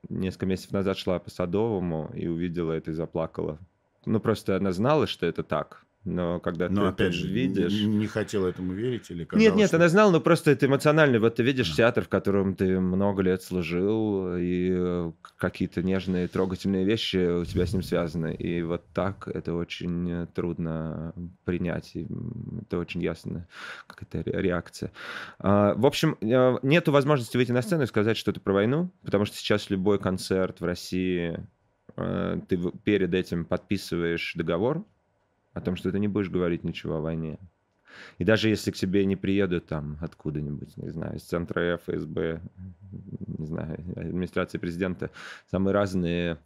несколько 0.09 0.47
месяцев 0.47 0.73
назад 0.73 0.99
шла 0.99 1.18
по 1.18 1.30
Садовому 1.30 2.11
и 2.14 2.26
увидела 2.26 2.73
это 2.73 2.90
и 2.90 2.94
заплакала. 2.94 3.59
Ну, 4.04 4.21
просто 4.21 4.56
она 4.56 4.73
знала, 4.73 5.06
что 5.06 5.26
это 5.26 5.42
так 5.42 5.87
но 6.04 6.40
когда 6.40 6.68
но, 6.68 6.82
ты 6.82 6.88
опять 6.88 7.09
это 7.09 7.16
же, 7.16 7.28
видишь... 7.28 7.80
Не 7.82 8.09
хотела 8.09 8.49
этому 8.49 8.73
верить 8.73 9.09
или 9.11 9.25
казалось, 9.25 9.44
Нет, 9.44 9.54
нет, 9.54 9.68
что... 9.68 9.76
она 9.76 9.88
знала, 9.88 10.11
но 10.11 10.21
просто 10.21 10.50
это 10.50 10.66
эмоционально. 10.66 11.21
Вот 11.21 11.37
ты 11.37 11.44
видишь 11.44 11.71
да. 11.71 11.76
театр, 11.76 12.04
в 12.04 12.09
котором 12.09 12.56
ты 12.56 12.80
много 12.80 13.23
лет 13.23 13.42
служил, 13.42 14.37
и 14.37 14.71
э, 14.73 15.12
какие-то 15.38 15.82
нежные, 15.82 16.26
трогательные 16.26 16.85
вещи 16.85 17.42
у 17.42 17.44
тебя 17.44 17.66
с 17.66 17.73
ним 17.73 17.82
связаны. 17.82 18.35
И 18.35 18.62
вот 18.62 18.85
так 18.92 19.28
это 19.28 19.54
очень 19.54 20.26
трудно 20.35 21.14
принять. 21.44 21.92
И 21.94 22.09
это 22.62 22.78
очень 22.78 23.00
ясно, 23.00 23.47
какая-то 23.87 24.28
реакция. 24.28 24.90
А, 25.38 25.75
в 25.75 25.87
общем, 25.87 26.16
э, 26.21 26.59
нету 26.62 26.90
возможности 26.90 27.37
выйти 27.37 27.52
на 27.52 27.62
сцену 27.62 27.85
и 27.85 27.87
сказать 27.87 28.16
что-то 28.16 28.40
про 28.40 28.52
войну, 28.52 28.90
потому 29.04 29.25
что 29.25 29.37
сейчас 29.37 29.71
любой 29.71 30.00
концерт 30.00 30.61
в 30.61 30.64
России 30.64 31.38
э, 31.97 32.40
ты 32.49 32.59
перед 32.82 33.14
этим 33.14 33.44
подписываешь 33.44 34.32
договор, 34.35 34.85
о 35.52 35.61
том, 35.61 35.76
что 35.76 35.90
ты 35.90 35.99
не 35.99 36.09
будешь 36.09 36.30
говорить 36.30 36.64
ничего 36.64 36.97
о 36.97 37.00
войне. 37.00 37.38
И 38.18 38.25
даже 38.25 38.49
если 38.49 38.71
к 38.71 38.76
тебе 38.76 39.04
не 39.04 39.16
приедут 39.16 39.66
там 39.66 39.99
откуда-нибудь, 40.00 40.76
не 40.76 40.88
знаю, 40.88 41.16
из 41.16 41.23
центра 41.23 41.76
ФСБ, 41.76 42.40
не 43.38 43.47
знаю, 43.47 43.78
администрации 43.97 44.59
президента, 44.59 45.11
самые 45.50 45.75
разные 45.75 46.38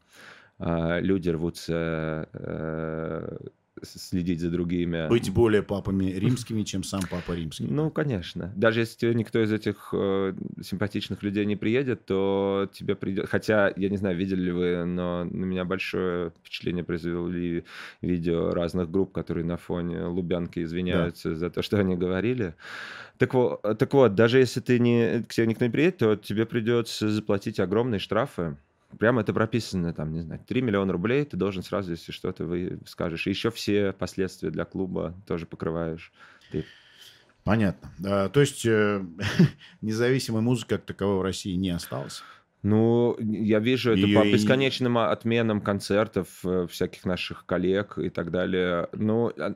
э, 0.59 1.01
люди 1.01 1.31
рвутся 1.31 2.29
э, 2.33 3.39
следить 3.83 4.41
за 4.41 4.51
другими. 4.51 5.09
Быть 5.09 5.31
более 5.31 5.63
папами 5.63 6.07
римскими, 6.07 6.63
чем 6.63 6.83
сам 6.83 7.03
папа 7.11 7.33
римский. 7.33 7.67
Ну, 7.69 7.91
конечно. 7.91 8.53
Даже 8.57 8.81
если 8.81 8.99
тебе 8.99 9.15
никто 9.15 9.43
из 9.43 9.53
этих 9.53 9.91
э, 9.93 10.35
симпатичных 10.63 11.23
людей 11.23 11.45
не 11.45 11.57
приедет, 11.57 12.05
то 12.07 12.69
тебе 12.73 12.95
придет... 12.95 13.29
Хотя, 13.29 13.73
я 13.77 13.89
не 13.89 13.97
знаю, 13.97 14.17
видели 14.17 14.43
ли 14.43 14.53
вы, 14.53 14.85
но 14.85 15.25
на 15.25 15.45
меня 15.45 15.65
большое 15.65 16.31
впечатление 16.31 16.85
произвели 16.85 17.65
видео 18.03 18.53
разных 18.53 18.91
групп, 18.91 19.13
которые 19.13 19.45
на 19.45 19.57
фоне 19.57 20.05
Лубянки 20.07 20.63
извиняются 20.63 21.31
да. 21.31 21.37
за 21.37 21.51
то, 21.51 21.63
что 21.63 21.79
они 21.79 21.97
говорили. 21.97 22.55
Так 23.19 23.35
вот, 23.35 23.63
так 23.63 23.93
вот, 23.95 24.15
даже 24.15 24.39
если 24.39 24.61
ты 24.61 24.79
не, 24.79 25.25
к 25.27 25.33
тебе 25.33 25.47
никто 25.47 25.65
не 25.65 25.71
приедет, 25.71 25.99
то 25.99 26.17
тебе 26.17 26.45
придется 26.45 27.09
заплатить 27.09 27.61
огромные 27.61 27.99
штрафы 27.99 28.57
Прямо 28.99 29.21
это 29.21 29.33
прописано, 29.33 29.93
там, 29.93 30.13
не 30.13 30.21
знаю, 30.21 30.41
3 30.47 30.63
миллиона 30.63 30.93
рублей 30.93 31.25
ты 31.25 31.37
должен 31.37 31.63
сразу, 31.63 31.93
если 31.93 32.13
что-то 32.13 32.45
вы 32.45 32.81
скажешь. 32.87 33.27
И 33.27 33.31
еще 33.31 33.51
все 33.51 33.93
последствия 33.93 34.51
для 34.51 34.65
клуба 34.65 35.15
тоже 35.27 35.47
покрываешь. 35.47 36.13
Ты... 36.51 36.65
Понятно. 37.45 37.93
А, 38.05 38.29
то 38.29 38.41
есть 38.41 38.65
э, 38.67 39.05
независимой 39.81 40.43
музыки 40.43 40.71
как 40.71 40.85
таковой 40.85 41.19
в 41.19 41.23
России 41.23 41.55
не 41.55 41.71
осталось? 41.71 42.23
Ну, 42.63 43.17
я 43.21 43.61
вижу 43.61 43.93
это 43.93 44.01
Ее 44.01 44.21
по 44.21 44.27
бесконечным 44.27 44.99
отменам 44.99 45.61
концертов 45.61 46.29
э, 46.45 46.67
всяких 46.69 47.05
наших 47.05 47.47
коллег 47.47 47.99
и 47.99 48.09
так 48.09 48.33
далее. 48.33 48.89
Ну, 48.93 49.29
а, 49.39 49.55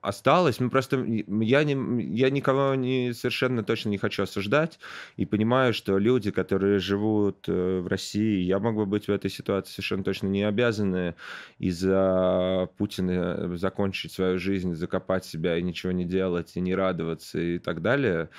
осталось. 0.00 0.60
Мы 0.60 0.70
просто 0.70 1.04
я 1.04 1.64
не 1.64 2.02
я 2.14 2.30
никого 2.30 2.74
не 2.74 3.12
совершенно 3.12 3.62
точно 3.62 3.90
не 3.90 3.98
хочу 3.98 4.22
осуждать 4.22 4.78
и 5.16 5.26
понимаю, 5.26 5.74
что 5.74 5.98
люди, 5.98 6.30
которые 6.30 6.78
живут 6.78 7.48
э, 7.48 7.80
в 7.80 7.86
России, 7.86 8.42
я 8.42 8.58
могу 8.58 8.86
быть 8.86 9.08
в 9.08 9.10
этой 9.10 9.30
ситуации 9.30 9.72
совершенно 9.72 10.04
точно 10.04 10.28
не 10.28 10.42
обязаны 10.42 11.14
из-за 11.58 12.68
Путина 12.78 13.56
закончить 13.56 14.12
свою 14.12 14.38
жизнь, 14.38 14.74
закопать 14.74 15.24
себя 15.24 15.58
и 15.58 15.62
ничего 15.62 15.92
не 15.92 16.04
делать 16.04 16.52
и 16.56 16.60
не 16.60 16.74
радоваться 16.74 17.38
и 17.38 17.58
так 17.58 17.82
далее. 17.82 18.30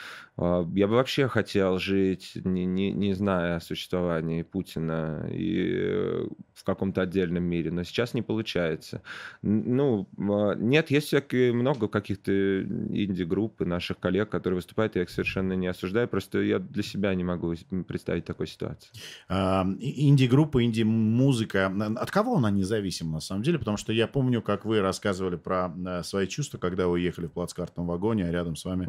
А, 0.41 0.67
я 0.74 0.88
бы 0.88 0.95
вообще 0.95 1.27
хотел 1.27 1.77
жить, 1.77 2.31
не, 2.43 2.65
не, 2.65 2.91
не 2.91 3.13
зная 3.13 3.57
о 3.57 3.60
существовании 3.60 4.41
Путина 4.41 5.29
и 5.31 6.25
в 6.55 6.63
каком-то 6.63 7.03
отдельном 7.03 7.43
мире, 7.43 7.71
но 7.71 7.83
сейчас 7.83 8.15
не 8.15 8.24
получается. 8.24 9.03
Ну, 9.43 10.07
а, 10.17 10.55
нет, 10.55 10.89
есть 10.89 11.07
всякие 11.07 11.53
много 11.53 11.88
каких-то 11.88 12.31
инди-групп 12.63 13.62
и 13.62 13.65
наших 13.65 14.00
коллег, 14.00 14.29
которые 14.29 14.55
выступают, 14.55 14.95
я 14.95 15.03
их 15.03 15.12
совершенно 15.12 15.53
не 15.53 15.67
осуждаю, 15.67 16.07
просто 16.07 16.41
я 16.41 16.57
для 16.57 16.81
себя 16.81 17.13
не 17.13 17.24
могу 17.24 17.53
представить 17.88 18.25
такой 18.25 18.48
ситуации. 18.48 18.89
А, 19.29 19.63
инди-группа, 19.79 20.63
инди-музыка, 20.63 21.71
от 21.98 22.10
кого 22.10 22.38
она 22.38 22.50
независима 22.50 23.12
на 23.13 23.19
самом 23.19 23.43
деле? 23.43 23.60
Потому 23.60 23.77
что 23.77 23.93
я 23.93 24.07
помню, 24.07 24.41
как 24.41 24.65
вы 24.65 24.81
рассказывали 24.81 25.36
про 25.36 25.71
свои 26.03 26.25
чувства, 26.25 26.57
когда 26.57 26.88
вы 26.88 27.00
ехали 27.00 27.27
в 27.27 27.31
плацкартном 27.31 27.86
вагоне, 27.86 28.25
а 28.25 28.31
рядом 28.31 28.55
с 28.55 28.65
вами 28.65 28.88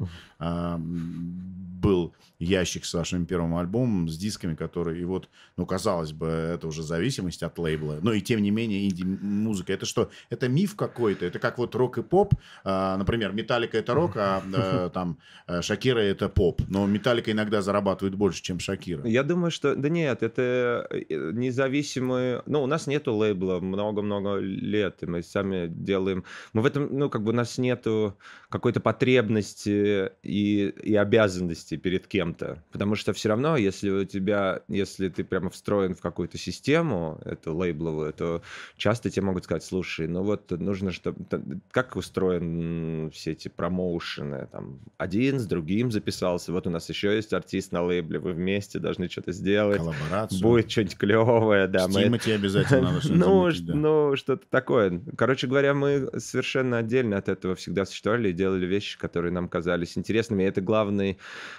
был 1.83 2.15
ящик 2.39 2.85
с 2.85 2.95
вашим 2.95 3.27
первым 3.27 3.57
альбомом, 3.57 4.09
с 4.09 4.17
дисками, 4.17 4.55
которые, 4.55 5.01
и 5.01 5.05
вот, 5.05 5.29
ну, 5.57 5.67
казалось 5.67 6.13
бы, 6.13 6.27
это 6.27 6.67
уже 6.67 6.83
зависимость 6.83 7.43
от 7.43 7.59
лейбла, 7.59 7.99
но 8.03 8.13
и 8.13 8.21
тем 8.21 8.43
не 8.43 8.51
менее 8.51 8.87
инди-музыка, 8.87 9.73
это 9.73 9.87
что, 9.87 10.11
это 10.31 10.49
миф 10.49 10.75
какой-то, 10.75 11.25
это 11.25 11.39
как 11.39 11.59
вот 11.59 11.75
рок 11.75 11.99
и 11.99 12.03
поп, 12.03 12.35
а, 12.65 12.97
например, 12.97 13.33
Металлика 13.33 13.79
это 13.79 13.95
рок, 13.95 14.17
а, 14.17 14.43
а 14.55 14.91
там 14.91 15.19
э, 15.47 15.63
Шакира 15.63 16.01
это 16.01 16.29
поп, 16.29 16.63
но 16.69 16.87
Металлика 16.87 17.31
иногда 17.31 17.63
зарабатывает 17.63 18.17
больше, 18.17 18.43
чем 18.43 18.59
Шакира. 18.59 19.07
Я 19.07 19.23
думаю, 19.23 19.51
что, 19.51 19.77
да 19.77 19.89
нет, 19.89 20.23
это 20.23 20.87
э, 20.91 21.31
независимые, 21.33 22.43
ну, 22.47 22.63
у 22.63 22.67
нас 22.67 22.87
нету 22.87 23.15
лейбла 23.15 23.61
много-много 23.61 24.39
лет, 24.39 25.03
и 25.03 25.07
мы 25.07 25.23
сами 25.23 25.69
делаем, 25.69 26.25
мы 26.53 26.63
в 26.63 26.67
этом, 26.67 26.89
ну, 26.91 27.09
как 27.09 27.23
бы 27.23 27.31
у 27.31 27.35
нас 27.35 27.59
нету 27.59 28.17
какой-то 28.49 28.81
потребности 28.81 30.11
и, 30.23 30.69
и 30.83 30.95
обязанности 30.97 31.72
перед 31.77 32.07
кем-то. 32.07 32.63
Потому 32.73 32.95
что 32.95 33.13
все 33.13 33.29
равно, 33.29 33.57
если 33.57 33.91
у 33.91 34.05
тебя, 34.05 34.63
если 34.69 35.09
ты 35.09 35.25
прямо 35.25 35.51
встроен 35.51 35.95
в 35.95 36.01
какую-то 36.01 36.39
систему, 36.39 37.21
эту 37.25 37.55
лейбловую, 37.55 38.13
то 38.13 38.43
часто 38.77 39.11
тебе 39.11 39.27
могут 39.27 39.45
сказать, 39.45 39.65
слушай, 39.65 40.07
ну 40.07 40.23
вот 40.23 40.51
нужно, 40.51 40.93
чтобы... 40.93 41.25
Как 41.71 41.97
устроен 41.97 43.11
все 43.13 43.33
эти 43.33 43.49
промоушены? 43.49 44.49
Там 44.51 44.81
один 44.99 45.39
с 45.39 45.47
другим 45.47 45.91
записался, 45.91 46.53
вот 46.53 46.67
у 46.67 46.71
нас 46.71 46.89
еще 46.89 47.15
есть 47.15 47.33
артист 47.33 47.73
на 47.73 47.83
лейбле, 47.83 48.19
вы 48.19 48.33
вместе 48.33 48.79
должны 48.79 49.09
что-то 49.09 49.33
сделать. 49.33 49.79
Коллаборацию. 49.79 50.43
Будет 50.43 50.71
что-нибудь 50.71 50.97
клевое, 50.97 51.67
да. 51.69 51.89
С 51.89 51.95
мы... 51.95 52.05
обязательно 52.05 52.93
надо 52.93 53.09
Ну, 53.13 53.51
ну, 53.67 54.17
что-то 54.17 54.45
такое. 54.49 55.01
Короче 55.17 55.47
говоря, 55.47 55.75
мы 55.75 56.11
совершенно 56.19 56.79
отдельно 56.79 57.17
от 57.17 57.29
этого 57.29 57.55
всегда 57.55 57.85
существовали 57.85 58.33
делали 58.33 58.67
вещи, 58.67 58.99
которые 58.99 59.33
нам 59.33 59.49
казались 59.49 59.97
интересными. 59.97 60.43
И 60.43 60.47
это 60.47 60.61
главный 60.61 61.19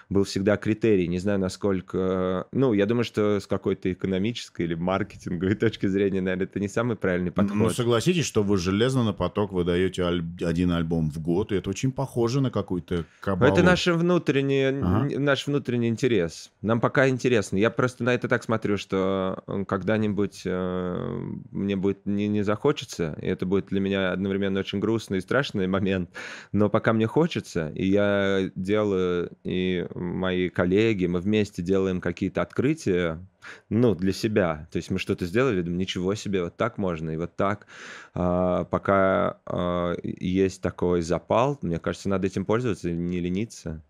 был 0.09 0.23
всегда 0.23 0.57
критерий. 0.57 1.07
Не 1.07 1.19
знаю, 1.19 1.39
насколько... 1.39 2.47
Ну, 2.51 2.73
я 2.73 2.85
думаю, 2.85 3.03
что 3.03 3.39
с 3.39 3.47
какой-то 3.47 3.91
экономической 3.91 4.63
или 4.63 4.75
маркетинговой 4.75 5.55
точки 5.63 5.87
зрения, 5.87 6.21
наверное, 6.21 6.45
это 6.45 6.59
не 6.59 6.67
самый 6.67 6.95
правильный 6.95 7.29
ну, 7.29 7.33
подход. 7.33 7.57
Ну, 7.57 7.69
согласитесь, 7.69 8.25
что 8.25 8.43
вы 8.43 8.57
железно 8.57 9.03
на 9.03 9.13
поток 9.13 9.51
выдаете 9.51 10.03
аль- 10.03 10.23
один 10.41 10.71
альбом 10.71 11.09
в 11.11 11.19
год, 11.19 11.51
и 11.51 11.55
это 11.55 11.69
очень 11.69 11.91
похоже 11.91 12.41
на 12.41 12.51
какой-то 12.51 13.05
кабалу. 13.19 13.51
Это 13.51 13.63
наш 13.63 13.87
внутренний, 13.87 14.65
ага. 14.65 15.19
наш 15.19 15.47
внутренний 15.47 15.87
интерес. 15.87 16.51
Нам 16.61 16.79
пока 16.79 17.09
интересно. 17.09 17.57
Я 17.57 17.69
просто 17.69 18.03
на 18.03 18.13
это 18.13 18.27
так 18.27 18.43
смотрю, 18.43 18.77
что 18.77 19.43
э, 19.47 19.65
когда-нибудь 19.65 20.43
э, 20.45 21.33
мне 21.51 21.75
будет 21.75 22.05
не, 22.05 22.27
не 22.27 22.43
захочется, 22.43 23.17
и 23.21 23.27
это 23.27 23.45
будет 23.45 23.67
для 23.67 23.79
меня 23.79 24.11
одновременно 24.11 24.59
очень 24.59 24.79
грустный 24.79 25.19
и 25.19 25.21
страшный 25.21 25.67
момент, 25.67 26.09
но 26.51 26.69
пока 26.69 26.93
мне 26.93 27.07
хочется, 27.07 27.71
и 27.75 27.85
я 27.87 28.49
делаю, 28.55 29.31
и 29.43 29.85
мои 29.95 30.49
коллеги, 30.49 31.05
мы 31.05 31.19
вместе 31.19 31.61
делаем 31.61 32.01
какие-то 32.01 32.41
открытия, 32.41 33.25
ну, 33.69 33.95
для 33.95 34.13
себя. 34.13 34.67
То 34.71 34.77
есть 34.77 34.89
мы 34.89 34.99
что-то 34.99 35.25
сделали, 35.25 35.61
думаю, 35.61 35.79
ничего 35.79 36.15
себе, 36.15 36.43
вот 36.43 36.57
так 36.57 36.77
можно, 36.77 37.11
и 37.11 37.17
вот 37.17 37.35
так. 37.35 37.67
А, 38.13 38.63
пока 38.65 39.39
а, 39.45 39.95
есть 40.03 40.61
такой 40.61 41.01
запал, 41.01 41.59
мне 41.61 41.79
кажется, 41.79 42.09
надо 42.09 42.27
этим 42.27 42.45
пользоваться, 42.45 42.91
не 42.91 43.19
лениться. 43.19 43.83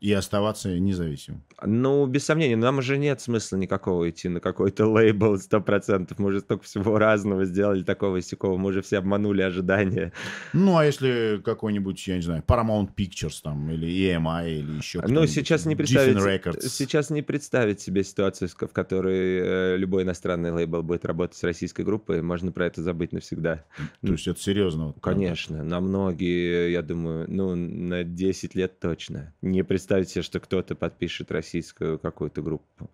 И 0.00 0.12
оставаться 0.12 0.78
независимым. 0.78 1.42
Ну, 1.64 2.06
без 2.06 2.24
сомнения, 2.24 2.54
нам 2.54 2.78
уже 2.78 2.98
нет 2.98 3.20
смысла 3.20 3.56
никакого 3.56 4.08
идти 4.08 4.28
на 4.28 4.38
какой-то 4.38 4.86
лейбл 4.86 5.34
100%. 5.34 6.14
Мы 6.18 6.28
уже 6.28 6.40
столько 6.40 6.64
всего 6.64 6.98
разного 6.98 7.44
сделали, 7.44 7.82
такого 7.82 8.18
и 8.18 8.20
сякого. 8.20 8.56
Мы 8.56 8.68
уже 8.68 8.82
все 8.82 8.98
обманули 8.98 9.42
ожидания. 9.42 10.12
Ну, 10.52 10.76
а 10.76 10.86
если 10.86 11.40
какой-нибудь, 11.44 12.06
я 12.06 12.16
не 12.16 12.22
знаю, 12.22 12.44
Paramount 12.46 12.90
Pictures 12.96 13.40
там, 13.42 13.68
или 13.70 13.88
EMI, 13.88 14.58
или 14.58 14.76
еще 14.76 15.02
Ну, 15.06 15.26
сейчас 15.26 15.66
не 15.66 15.74
представить, 15.74 16.62
сейчас 16.62 17.10
не 17.10 17.22
представить 17.22 17.80
себе 17.80 18.04
ситуацию, 18.04 18.48
в 18.48 18.72
которой 18.72 19.40
э, 19.40 19.76
любой 19.78 20.04
иностранный 20.04 20.52
лейбл 20.52 20.84
будет 20.84 21.04
работать 21.04 21.36
с 21.36 21.42
российской 21.42 21.82
группой. 21.82 22.22
Можно 22.22 22.52
про 22.52 22.66
это 22.66 22.82
забыть 22.82 23.12
навсегда. 23.12 23.64
То 24.00 24.12
есть 24.12 24.28
это 24.28 24.40
серьезно? 24.40 24.94
Конечно. 25.00 25.64
На 25.64 25.80
многие, 25.80 26.70
я 26.70 26.82
думаю, 26.82 27.26
ну, 27.28 27.56
на 27.56 28.04
10 28.04 28.54
лет 28.54 28.78
точно. 28.78 29.34
Не 29.42 29.64
представить 29.64 29.87
себе, 29.88 30.22
что 30.22 30.40
кто-то 30.40 30.74
подпишет 30.74 31.30
российскую 31.30 31.98
какую-то 31.98 32.42
группу. 32.42 32.90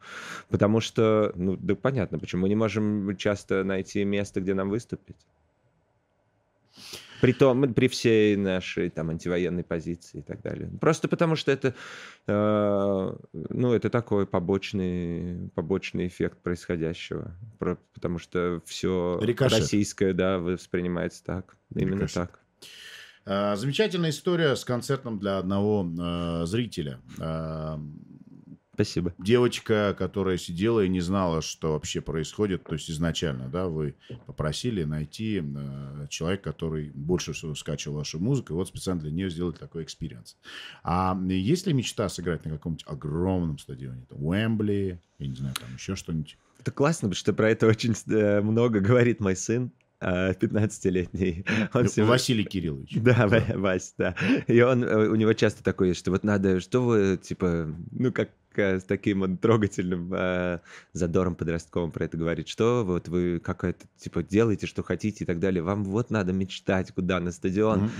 Потому 0.48 0.80
что, 0.80 1.33
ну, 1.35 1.57
да 1.57 1.74
понятно, 1.74 2.18
почему 2.18 2.42
мы 2.42 2.48
не 2.48 2.54
можем 2.54 3.16
часто 3.16 3.64
найти 3.64 4.04
место, 4.04 4.40
где 4.40 4.54
нам 4.54 4.70
выступить. 4.70 5.16
При 7.20 7.33
том, 7.33 7.72
при 7.72 7.88
всей 7.88 8.37
нашей 8.37 8.90
там 8.90 9.09
антивоенной 9.09 9.64
позиции 9.64 10.18
и 10.18 10.22
так 10.22 10.42
далее. 10.42 10.70
Просто 10.80 11.09
потому 11.09 11.37
что 11.37 11.52
это, 11.52 11.74
э, 12.26 13.16
ну, 13.33 13.72
это 13.72 13.88
такой 13.88 14.26
побочный, 14.26 15.48
побочный 15.54 16.07
эффект 16.09 16.42
происходящего. 16.42 17.35
Про, 17.59 17.78
потому 17.94 18.18
что 18.18 18.61
все 18.66 19.18
Рикошет. 19.22 19.61
российское, 19.61 20.12
да, 20.12 20.38
воспринимается 20.38 21.24
так. 21.24 21.57
Именно 21.74 21.94
Рикошет. 22.02 22.14
так. 22.14 22.40
А, 23.27 23.57
замечательная 23.57 24.11
история 24.11 24.57
с 24.57 24.65
концертом 24.65 25.19
для 25.19 25.39
одного 25.39 25.87
э, 25.87 26.47
зрителя. 26.47 27.01
А, 27.19 27.81
Спасибо. 28.75 29.15
Девочка, 29.19 29.95
которая 29.97 30.37
сидела 30.37 30.85
и 30.85 30.89
не 30.89 31.01
знала, 31.01 31.43
что 31.43 31.75
вообще 31.75 32.01
происходит, 32.01 32.65
то 32.65 32.73
есть 32.73 32.91
изначально, 32.91 33.49
да, 33.49 33.69
вы 33.69 33.95
попросили 34.27 34.83
найти 34.83 35.41
э, 35.41 36.07
человека, 36.11 36.53
который 36.53 36.91
больше 36.93 37.33
всего 37.35 37.55
скачивал 37.55 37.99
вашу 37.99 38.19
музыку, 38.19 38.53
и 38.53 38.57
вот 38.57 38.67
специально 38.67 39.01
для 39.01 39.13
нее 39.13 39.31
сделать 39.31 39.61
такой 39.61 39.85
experience. 39.85 40.37
А 40.83 41.17
есть 41.29 41.69
ли 41.69 41.73
мечта 41.73 42.09
сыграть 42.09 42.45
на 42.45 42.51
каком-нибудь 42.51 42.85
огромном 42.89 43.59
стадионе? 43.59 44.07
Там, 44.09 44.25
Уэмбли, 44.25 45.01
я 45.21 45.27
не 45.27 45.37
знаю, 45.37 45.55
там 45.55 45.73
еще 45.73 45.95
что-нибудь? 45.95 46.37
Это 46.59 46.73
классно, 46.73 47.09
потому 47.09 47.19
что 47.19 47.33
про 47.33 47.51
это 47.51 47.69
очень 47.69 47.95
э, 48.09 48.41
много 48.41 48.81
говорит 48.81 49.21
мой 49.21 49.37
сын. 49.37 49.71
Э, 50.05 50.33
15-летний. 50.35 51.45
Он 51.75 51.87
всё- 51.88 52.05
Василий 52.05 52.45
Кириллович. 52.45 52.97
Да, 53.03 53.27
Ва- 53.27 53.43
Вась, 53.59 53.95
да. 53.99 54.14
И 54.47 54.61
он, 54.61 54.85
э, 54.85 55.09
у 55.09 55.14
него 55.14 55.33
часто 55.33 55.62
такое 55.64 55.95
что 55.95 56.11
вот 56.11 56.25
надо, 56.25 56.61
что 56.61 56.83
вы, 56.85 57.17
типа, 57.17 57.75
ну, 57.93 58.12
как 58.12 58.31
э, 58.57 58.79
с 58.81 58.85
таким 58.85 59.21
вот 59.21 59.40
трогательным 59.40 60.12
э, 60.14 60.61
задором 60.93 61.35
подростковым 61.35 61.90
про 61.90 62.05
это 62.05 62.17
говорит, 62.17 62.49
что 62.49 62.85
вот 62.85 63.09
вы 63.09 63.40
какое-то, 63.40 63.87
типа, 63.97 64.23
делаете, 64.23 64.67
что 64.67 64.83
хотите 64.83 65.25
и 65.25 65.27
так 65.27 65.38
далее. 65.40 65.62
Вам 65.62 65.85
вот 65.85 66.11
надо 66.11 66.33
мечтать, 66.33 66.93
куда, 66.93 67.21
на 67.21 67.33
стадион. 67.33 67.81
Мгм. 67.85 67.90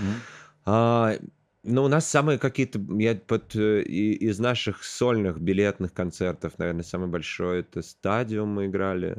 А, 0.65 1.15
ну, 1.63 1.83
у 1.83 1.87
нас 1.87 2.07
самые 2.09 2.37
какие-то, 2.37 2.79
я 2.99 3.15
под, 3.15 3.55
э, 3.55 3.81
из 3.83 4.39
наших 4.39 4.83
сольных 4.83 5.39
билетных 5.39 5.93
концертов, 5.93 6.53
наверное, 6.59 6.83
самый 6.83 7.07
большой 7.07 7.61
это 7.61 7.81
стадиум 7.81 8.49
мы 8.49 8.67
играли. 8.67 9.17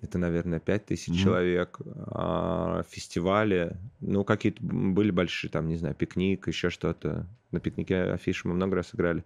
Это, 0.00 0.18
наверное, 0.18 0.60
5000 0.60 1.08
Мгм. 1.08 1.18
человек. 1.18 1.78
А, 2.06 2.82
фестивали, 2.88 3.76
ну, 4.00 4.24
какие-то 4.24 4.62
были 4.62 5.10
большие, 5.10 5.50
там, 5.50 5.68
не 5.68 5.76
знаю, 5.76 5.94
пикник, 5.94 6.48
еще 6.48 6.70
что-то. 6.70 7.26
На 7.50 7.60
пикнике 7.60 8.02
афиши 8.02 8.48
мы 8.48 8.54
много 8.54 8.76
раз 8.76 8.94
играли. 8.94 9.24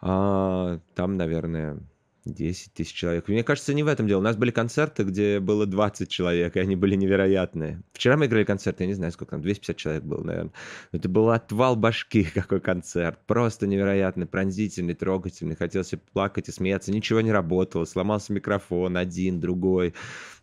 А, 0.00 0.78
там, 0.94 1.16
наверное, 1.16 1.78
10 2.24 2.72
тысяч 2.74 2.92
человек. 2.92 3.28
Мне 3.28 3.42
кажется, 3.42 3.74
не 3.74 3.82
в 3.82 3.86
этом 3.88 4.06
дело. 4.06 4.20
У 4.20 4.22
нас 4.22 4.36
были 4.36 4.50
концерты, 4.50 5.04
где 5.04 5.40
было 5.40 5.66
20 5.66 6.08
человек, 6.08 6.56
и 6.56 6.60
они 6.60 6.76
были 6.76 6.94
невероятные. 6.94 7.82
Вчера 7.92 8.16
мы 8.16 8.26
играли 8.26 8.44
концерт, 8.44 8.80
я 8.80 8.86
не 8.86 8.94
знаю, 8.94 9.12
сколько 9.12 9.32
там, 9.32 9.42
250 9.42 9.76
человек 9.76 10.02
было, 10.02 10.22
наверное. 10.22 10.52
Это 10.92 11.08
был 11.08 11.30
отвал 11.30 11.76
башки, 11.76 12.24
какой 12.34 12.60
концерт. 12.60 13.18
Просто 13.26 13.66
невероятный, 13.66 14.26
пронзительный, 14.26 14.94
трогательный. 14.94 15.56
Хотелось 15.56 15.92
плакать, 16.12 16.48
и 16.48 16.52
смеяться. 16.52 16.92
Ничего 16.92 17.20
не 17.20 17.32
работало. 17.32 17.84
Сломался 17.84 18.32
микрофон 18.32 18.96
один, 18.96 19.40
другой. 19.40 19.94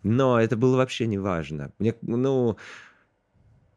Но 0.04 0.40
это 0.40 0.56
было 0.58 0.78
вообще 0.78 1.08
не 1.08 1.18
важно. 1.18 1.72
Мне, 1.80 1.94
ну, 2.02 2.58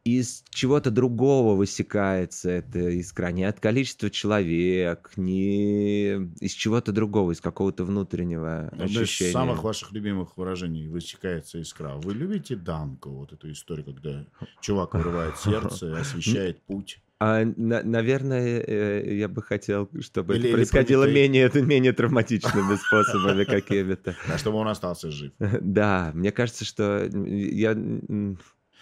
из 0.05 0.45
чего-то 0.51 0.91
другого 0.91 1.55
высекается 1.57 2.51
эта 2.51 2.91
искра. 2.99 3.29
Не 3.29 3.45
от 3.45 3.61
количества 3.61 4.11
человек, 4.11 5.13
не 5.17 6.13
из 6.41 6.53
чего-то 6.53 6.93
другого, 6.93 7.33
из 7.33 7.41
какого-то 7.41 7.85
внутреннего 7.85 8.71
из 8.77 8.97
ощущения. 8.97 9.33
самых 9.33 9.63
ваших 9.63 9.93
любимых 9.93 10.37
выражений 10.37 10.89
высекается 10.89 11.61
искра. 11.61 11.97
Вы 11.97 12.15
любите 12.15 12.57
Данко, 12.57 13.09
вот 13.09 13.33
эту 13.33 13.51
историю, 13.53 13.85
когда 13.87 14.25
чувак 14.61 14.95
вырывает 14.95 15.37
сердце 15.45 15.99
освещает 15.99 16.63
путь? 16.63 17.01
А, 17.23 17.45
на- 17.45 17.83
наверное, 17.83 18.61
э, 18.67 19.17
я 19.19 19.29
бы 19.29 19.43
хотел, 19.43 19.91
чтобы 20.01 20.33
Или- 20.35 20.41
это 20.41 20.49
или 20.49 20.55
происходило 20.55 21.05
понятые- 21.05 21.29
менее, 21.29 21.51
менее 21.67 21.93
травматичными 21.93 22.77
способами 22.77 23.45
какими-то. 23.45 24.17
А 24.33 24.39
чтобы 24.39 24.57
он 24.57 24.69
остался 24.69 25.11
жив. 25.11 25.33
Да, 25.61 26.13
мне 26.15 26.33
кажется, 26.33 26.65
что 26.65 27.05
я... 27.27 27.77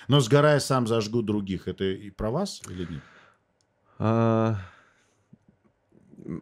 Но 0.08 0.20
сгорая 0.20 0.58
сам 0.58 0.86
зажгу 0.86 1.22
других, 1.22 1.68
это 1.68 1.84
и 1.84 2.10
про 2.10 2.30
вас 2.30 2.62
или 2.68 2.86
нет? 2.90 3.02
а, 3.98 4.56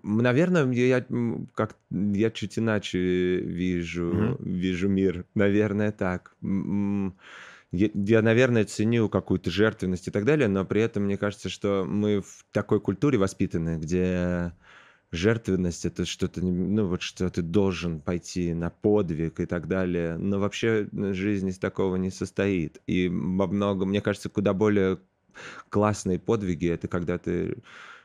Наверное, 0.03 0.71
я 0.73 1.05
как 1.55 1.77
я 1.91 2.31
чуть 2.31 2.59
иначе 2.59 2.99
вижу, 3.39 4.37
вижу 4.41 4.89
мир. 4.89 5.25
Наверное, 5.35 5.93
так. 5.93 6.35
Я, 7.73 7.91
я, 7.95 8.23
наверное, 8.23 8.65
ценю 8.65 9.09
какую-то 9.09 9.51
жертвенность 9.51 10.09
и 10.09 10.11
так 10.11 10.25
далее, 10.25 10.49
но 10.49 10.65
при 10.65 10.81
этом 10.83 11.05
мне 11.05 11.17
кажется, 11.17 11.49
что 11.49 11.85
мы 11.85 12.23
в 12.23 12.45
такой 12.53 12.81
культуре 12.81 13.19
воспитаны, 13.19 13.79
где 13.79 14.53
жертвенность 15.13 15.85
это 15.87 16.05
что-то, 16.05 16.45
ну 16.45 16.87
вот 16.87 17.03
что 17.03 17.29
ты 17.31 17.43
должен 17.43 18.01
пойти 18.01 18.53
на 18.55 18.71
подвиг 18.71 19.41
и 19.41 19.47
так 19.47 19.69
далее. 19.69 20.17
Но 20.17 20.39
вообще 20.39 20.89
жизнь 20.93 21.49
из 21.49 21.59
такого 21.59 21.97
не 21.97 22.11
состоит. 22.11 22.81
И 22.87 23.09
во 23.09 23.47
многом, 23.47 23.91
мне 23.91 24.01
кажется, 24.01 24.29
куда 24.29 24.53
более 24.53 24.99
классные 25.69 26.19
подвиги 26.19 26.67
это 26.69 26.89
когда 26.89 27.19
ты 27.19 27.59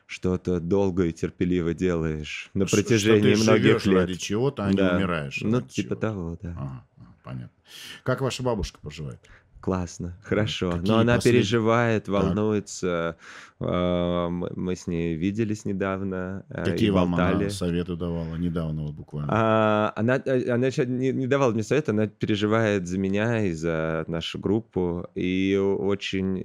что-то 0.06 0.60
долго 0.60 1.04
и 1.06 1.12
терпеливо 1.12 1.72
делаешь 1.72 2.50
на 2.52 2.66
протяжении 2.66 3.34
что 3.34 3.44
ты 3.44 3.50
многих 3.50 3.86
лет. 3.86 4.00
ради 4.00 4.14
чего-то, 4.14 4.66
а 4.66 4.72
Да. 4.72 4.90
не 4.90 4.96
умираешь. 4.96 5.40
Ну, 5.40 5.60
типа 5.62 5.94
чего-то. 5.94 6.00
того, 6.00 6.38
да. 6.42 6.50
Ага, 6.50 6.86
ага, 6.98 7.14
понятно. 7.24 7.62
Как 8.02 8.20
ваша 8.20 8.42
бабушка 8.42 8.78
поживает? 8.82 9.20
Классно, 9.62 10.18
хорошо. 10.24 10.72
какие 10.72 10.88
Но 10.88 10.98
она 10.98 11.14
послед- 11.18 11.22
переживает, 11.22 12.08
волнуется. 12.08 13.16
А, 13.60 14.28
Мы 14.28 14.74
с 14.74 14.88
ней 14.88 15.14
виделись 15.14 15.64
недавно 15.64 16.44
э, 16.50 16.64
Какие 16.64 16.88
и 16.88 16.90
вам 16.90 17.14
она 17.14 17.48
советы 17.50 17.94
давала? 17.94 18.34
Недавно 18.34 18.82
вот 18.82 18.94
буквально. 18.94 19.28
А, 19.32 19.92
она, 19.94 20.20
э, 20.26 20.50
она 20.50 20.66
ещё 20.66 20.84
не, 20.84 21.12
не 21.12 21.28
давала 21.28 21.52
мне 21.52 21.62
совета, 21.62 21.92
она 21.92 22.08
переживает 22.08 22.88
за 22.88 22.98
меня 22.98 23.44
и 23.46 23.52
за 23.52 24.04
нашу 24.08 24.40
группу. 24.40 25.06
И 25.14 25.56
очень... 25.56 26.42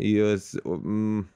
м, 0.64 1.28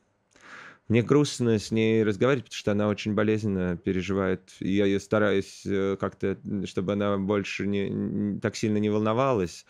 мне 0.87 1.01
грустно 1.01 1.57
с 1.57 1.71
ней 1.71 2.03
разговаривать, 2.03 2.45
потому 2.45 2.57
что 2.59 2.71
она 2.73 2.87
очень 2.89 3.15
болезненно 3.15 3.75
переживает. 3.77 4.51
И 4.59 4.73
я 4.73 4.85
ее 4.85 4.99
стараюсь 4.99 5.63
э, 5.65 5.97
как-то, 5.99 6.37
чтобы 6.65 6.93
она 6.93 7.17
больше 7.17 7.65
не, 7.65 8.39
так 8.39 8.55
сильно 8.55 8.77
не 8.77 8.89
волновалась. 8.91 9.65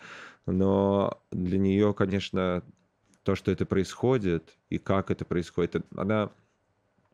Но 0.46 1.22
для 1.30 1.58
нее, 1.58 1.94
конечно, 1.94 2.62
то, 3.22 3.34
что 3.36 3.50
это 3.52 3.66
происходит 3.66 4.58
и 4.70 4.78
как 4.78 5.10
это 5.10 5.24
происходит, 5.24 5.76
она, 5.96 6.32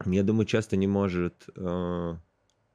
я 0.07 0.23
думаю, 0.23 0.47
часто 0.47 0.77
не 0.77 0.87
может 0.87 1.49
э, 1.57 2.17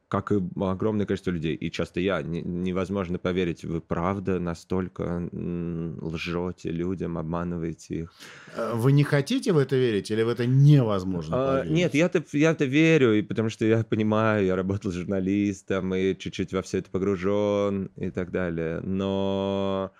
как 0.08 0.32
и 0.32 0.36
огромное 0.62 1.08
количество 1.08 1.32
людей, 1.32 1.56
и 1.56 1.72
часто 1.72 2.00
я, 2.00 2.22
не- 2.22 2.44
невозможно 2.44 3.18
поверить, 3.18 3.66
вы 3.66 3.82
правда 3.82 4.40
настолько 4.40 5.28
лжете 5.34 6.72
людям, 6.72 7.18
обманываете 7.18 7.96
их. 8.02 8.14
Э, 8.56 8.74
Вы 8.76 8.92
не 8.92 9.04
хотите 9.04 9.54
в 9.54 9.58
это 9.58 9.76
верить 9.76 10.12
или 10.12 10.22
в 10.24 10.30
это 10.30 10.46
невозможно 10.46 11.38
А, 11.38 11.46
поверить? 11.46 11.72
нет, 11.72 11.94
я-то, 11.96 12.24
я-то 12.34 12.66
верю, 12.66 13.14
и 13.18 13.22
потому 13.24 13.50
что 13.50 13.66
я 13.66 13.84
понимаю, 13.84 14.46
я 14.46 14.56
работал 14.56 14.92
журналистом, 14.92 15.96
и 15.96 16.16
чуть-чуть 16.16 16.54
во 16.54 16.62
все 16.62 16.78
это 16.80 16.92
погружен, 16.92 17.86
и 17.96 18.12
так 18.12 18.32
далее. 18.32 18.82
Но 18.82 19.92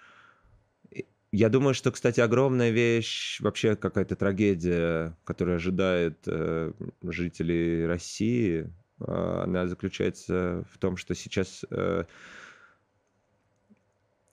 я 1.34 1.50
думаю, 1.50 1.74
что, 1.74 1.92
кстати, 1.92 2.20
огромная 2.20 2.70
вещь, 2.70 3.42
вообще 3.42 3.76
какая-то 3.76 4.16
трагедия, 4.16 5.18
которая 5.26 5.56
ожидает 5.56 6.20
э, 6.28 6.72
жителей 7.02 7.88
России, 7.88 8.70
э, 9.00 9.42
она 9.44 9.66
заключается 9.68 10.64
в 10.72 10.78
том, 10.78 10.96
что 10.96 11.16
сейчас 11.16 11.66
э, 11.72 12.04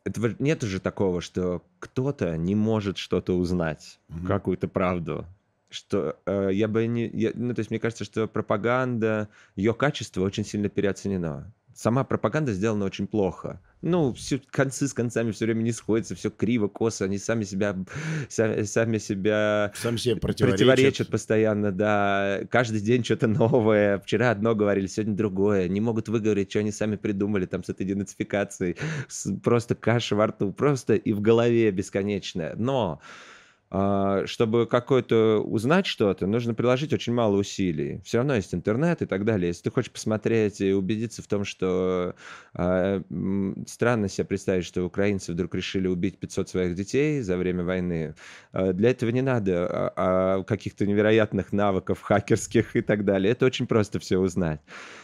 этого 0.04 0.34
нет 0.38 0.62
уже 0.62 0.78
такого, 0.78 1.22
что 1.22 1.62
кто-то 1.78 2.36
не 2.36 2.54
может 2.54 2.98
что-то 2.98 3.32
узнать, 3.36 3.98
Мгм. 4.08 4.26
какую-то 4.26 4.68
правду. 4.68 5.24
Что 5.70 6.18
э, 6.26 6.50
я 6.52 6.68
бы 6.68 6.86
не... 6.86 7.06
я- 7.08 7.32
ну, 7.34 7.54
то 7.54 7.60
есть 7.60 7.70
мне 7.70 7.80
кажется, 7.80 8.04
что 8.04 8.28
пропаганда, 8.28 9.28
ее 9.56 9.72
качество 9.72 10.22
очень 10.22 10.44
сильно 10.44 10.68
переоценено. 10.68 11.50
Сама 11.80 12.04
пропаганда 12.04 12.52
сделана 12.52 12.84
очень 12.84 13.06
плохо. 13.06 13.58
Ну, 13.80 14.12
все, 14.12 14.38
концы 14.50 14.86
с 14.86 14.92
концами 14.92 15.30
все 15.30 15.46
время 15.46 15.62
не 15.62 15.72
сходятся, 15.72 16.14
все 16.14 16.28
криво, 16.28 16.68
косо, 16.68 17.06
они 17.06 17.16
сами 17.16 17.44
себя, 17.44 17.74
сами, 18.28 18.64
сами 18.64 18.98
себя 18.98 19.72
Сам 19.76 19.96
себе 19.96 20.16
противоречит. 20.16 20.66
противоречат 20.66 21.08
постоянно, 21.08 21.72
да. 21.72 22.40
Каждый 22.50 22.82
день 22.82 23.02
что-то 23.02 23.28
новое. 23.28 23.98
Вчера 24.00 24.30
одно 24.30 24.54
говорили, 24.54 24.88
сегодня 24.88 25.14
другое. 25.14 25.68
Не 25.68 25.80
могут 25.80 26.10
выговорить, 26.10 26.50
что 26.50 26.58
они 26.58 26.70
сами 26.70 26.96
придумали 26.96 27.46
там 27.46 27.64
с 27.64 27.70
этой 27.70 27.86
денацификацией. 27.86 28.76
С- 29.08 29.32
Просто 29.42 29.74
каша 29.74 30.16
во 30.16 30.26
рту, 30.26 30.52
просто 30.52 30.96
и 30.96 31.14
в 31.14 31.22
голове 31.22 31.70
бесконечная. 31.70 32.56
Но 32.56 33.00
чтобы 33.70 34.66
какое-то 34.66 35.38
узнать 35.44 35.86
что-то, 35.86 36.26
нужно 36.26 36.54
приложить 36.54 36.92
очень 36.92 37.12
мало 37.12 37.36
усилий. 37.36 38.00
Все 38.04 38.18
равно 38.18 38.34
есть 38.34 38.52
интернет 38.52 39.00
и 39.02 39.06
так 39.06 39.24
далее. 39.24 39.48
Если 39.48 39.62
ты 39.62 39.70
хочешь 39.70 39.92
посмотреть 39.92 40.60
и 40.60 40.72
убедиться 40.72 41.22
в 41.22 41.28
том, 41.28 41.44
что 41.44 42.14
а, 42.54 43.00
м, 43.10 43.64
странно 43.68 44.08
себе 44.08 44.24
представить, 44.24 44.64
что 44.64 44.82
украинцы 44.84 45.32
вдруг 45.32 45.54
решили 45.54 45.86
убить 45.86 46.18
500 46.18 46.48
своих 46.48 46.74
детей 46.74 47.20
за 47.20 47.36
время 47.36 47.62
войны, 47.64 48.14
а, 48.52 48.72
Для 48.72 48.90
этого 48.90 49.10
не 49.10 49.22
надо 49.22 49.66
а, 49.68 49.92
а, 50.40 50.42
каких-то 50.44 50.86
невероятных 50.86 51.52
навыков 51.52 52.00
хакерских 52.02 52.76
и 52.76 52.80
так 52.82 53.04
далее. 53.04 53.32
Это 53.32 53.46
очень 53.46 53.66
просто 53.66 53.98
все 53.98 54.18
узнать. 54.18 54.60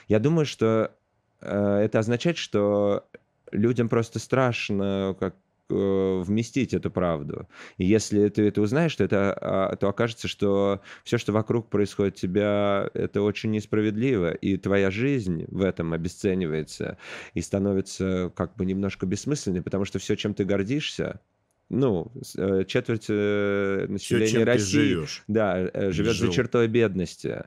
Я 0.09 0.19
думаю, 0.19 0.47
что 0.47 0.93
э, 1.41 1.79
это 1.85 1.99
означает, 1.99 2.37
что 2.37 3.09
людям 3.53 3.89
просто 3.89 4.19
страшно 4.19 5.17
как 5.19 5.35
э, 5.37 5.39
вместить 5.69 6.75
эту 6.75 6.91
правду. 6.91 7.49
И 7.77 7.85
если 7.85 8.29
ты 8.29 8.49
это 8.49 8.61
узнаешь, 8.61 8.95
то, 8.95 9.05
это, 9.05 9.33
а, 9.33 9.77
то 9.77 9.89
окажется, 9.89 10.29
что 10.29 10.81
все, 11.05 11.19
что 11.19 11.33
вокруг 11.33 11.69
происходит 11.69 12.15
у 12.15 12.19
тебя, 12.19 12.89
это 12.95 13.23
очень 13.23 13.51
несправедливо, 13.51 14.33
и 14.33 14.57
твоя 14.57 14.91
жизнь 14.91 15.45
в 15.49 15.63
этом 15.63 15.93
обесценивается 15.93 16.99
и 17.35 17.41
становится 17.41 18.33
как 18.35 18.55
бы 18.57 18.65
немножко 18.65 19.07
бессмысленной, 19.07 19.63
потому 19.63 19.85
что 19.85 19.99
все, 19.99 20.17
чем 20.17 20.35
ты 20.35 20.45
гордишься, 20.45 21.21
ну, 21.69 22.13
э, 22.39 22.65
четверть 22.67 23.07
э, 23.09 23.87
Все, 23.87 23.93
населения 23.93 24.39
ты 24.39 24.45
России 24.45 24.99
да, 25.27 25.59
э, 25.59 25.91
живет 25.91 26.17
за 26.17 26.27
Жил. 26.27 26.33
чертой 26.33 26.69
бедности. 26.69 27.45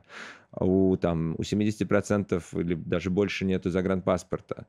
У, 0.58 0.98
там, 0.98 1.36
у 1.38 1.42
70% 1.42 2.44
или 2.60 2.74
даже 2.76 3.10
больше 3.10 3.46
нету 3.46 3.70
загранпаспорта. 3.70 4.66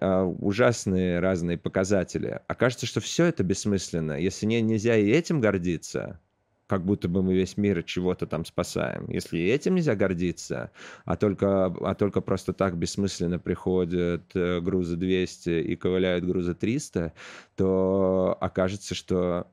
А, 0.00 0.24
ужасные 0.24 1.20
разные 1.20 1.58
показатели. 1.58 2.40
Окажется, 2.46 2.86
что 2.86 3.00
все 3.00 3.26
это 3.26 3.42
бессмысленно. 3.42 4.18
Если 4.18 4.46
не, 4.46 4.60
нельзя 4.60 4.96
и 4.96 5.10
этим 5.10 5.40
гордиться, 5.40 6.20
как 6.66 6.84
будто 6.84 7.08
бы 7.08 7.22
мы 7.22 7.34
весь 7.34 7.56
мир 7.56 7.82
чего-то 7.82 8.26
там 8.26 8.44
спасаем. 8.44 9.06
Если 9.10 9.40
этим 9.40 9.74
нельзя 9.74 9.94
гордиться, 9.94 10.70
а 11.04 11.16
только, 11.16 11.66
а 11.66 11.94
только 11.94 12.20
просто 12.20 12.52
так 12.52 12.78
бессмысленно 12.78 13.38
приходят 13.38 14.22
э, 14.34 14.60
грузы 14.60 14.96
200 14.96 15.50
и 15.50 15.76
ковыляют 15.76 16.24
грузы 16.24 16.54
300, 16.54 17.12
то 17.56 18.38
окажется, 18.40 18.94
что 18.94 19.48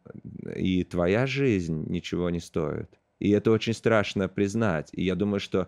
и 0.56 0.84
твоя 0.84 1.26
жизнь 1.26 1.86
ничего 1.90 2.30
не 2.30 2.40
стоит. 2.40 2.99
И 3.20 3.30
это 3.32 3.52
очень 3.52 3.74
страшно 3.74 4.28
признать. 4.28 4.90
И 4.94 5.04
я 5.04 5.16
думаю, 5.16 5.40
что 5.40 5.68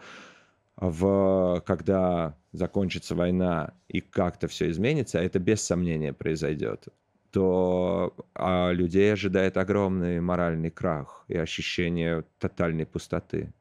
в, 0.78 1.62
когда 1.66 2.38
закончится 2.54 3.16
война 3.16 3.74
и 3.88 4.02
как-то 4.02 4.48
все 4.48 4.70
изменится, 4.70 5.20
а 5.20 5.24
это 5.24 5.40
без 5.40 5.62
сомнения 5.62 6.14
произойдет, 6.14 6.88
то 7.32 8.16
а 8.34 8.72
людей 8.72 9.14
ожидает 9.14 9.58
огромный 9.58 10.20
моральный 10.22 10.72
крах 10.72 11.26
и 11.28 11.38
ощущение 11.38 12.26
тотальной 12.40 12.86
пустоты. 12.86 13.54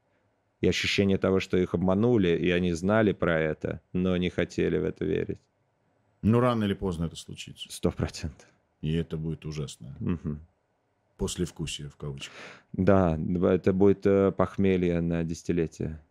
И 0.61 0.69
ощущение 0.69 1.17
того, 1.17 1.41
что 1.41 1.57
их 1.57 1.75
обманули, 1.75 2.37
и 2.37 2.51
они 2.51 2.73
знали 2.73 3.13
про 3.13 3.41
это, 3.41 3.81
но 3.93 4.17
не 4.19 4.29
хотели 4.29 4.77
в 4.77 4.85
это 4.85 5.07
верить. 5.07 5.41
Ну, 6.23 6.39
рано 6.41 6.65
или 6.65 6.75
поздно 6.75 7.07
это 7.07 7.17
случится. 7.17 7.73
Сто 7.73 7.91
процентов. 7.91 8.47
И 8.83 8.93
это 8.95 9.17
будет 9.17 9.47
ужасно. 9.47 9.97
Угу. 10.01 10.39
Послевкусие, 11.21 11.91
в 11.91 11.97
кавычках. 11.97 12.33
Да, 12.73 13.19
это 13.53 13.73
будет 13.73 14.07
э, 14.07 14.33
похмелье 14.33 15.01
на 15.01 15.23
десятилетие. 15.23 16.03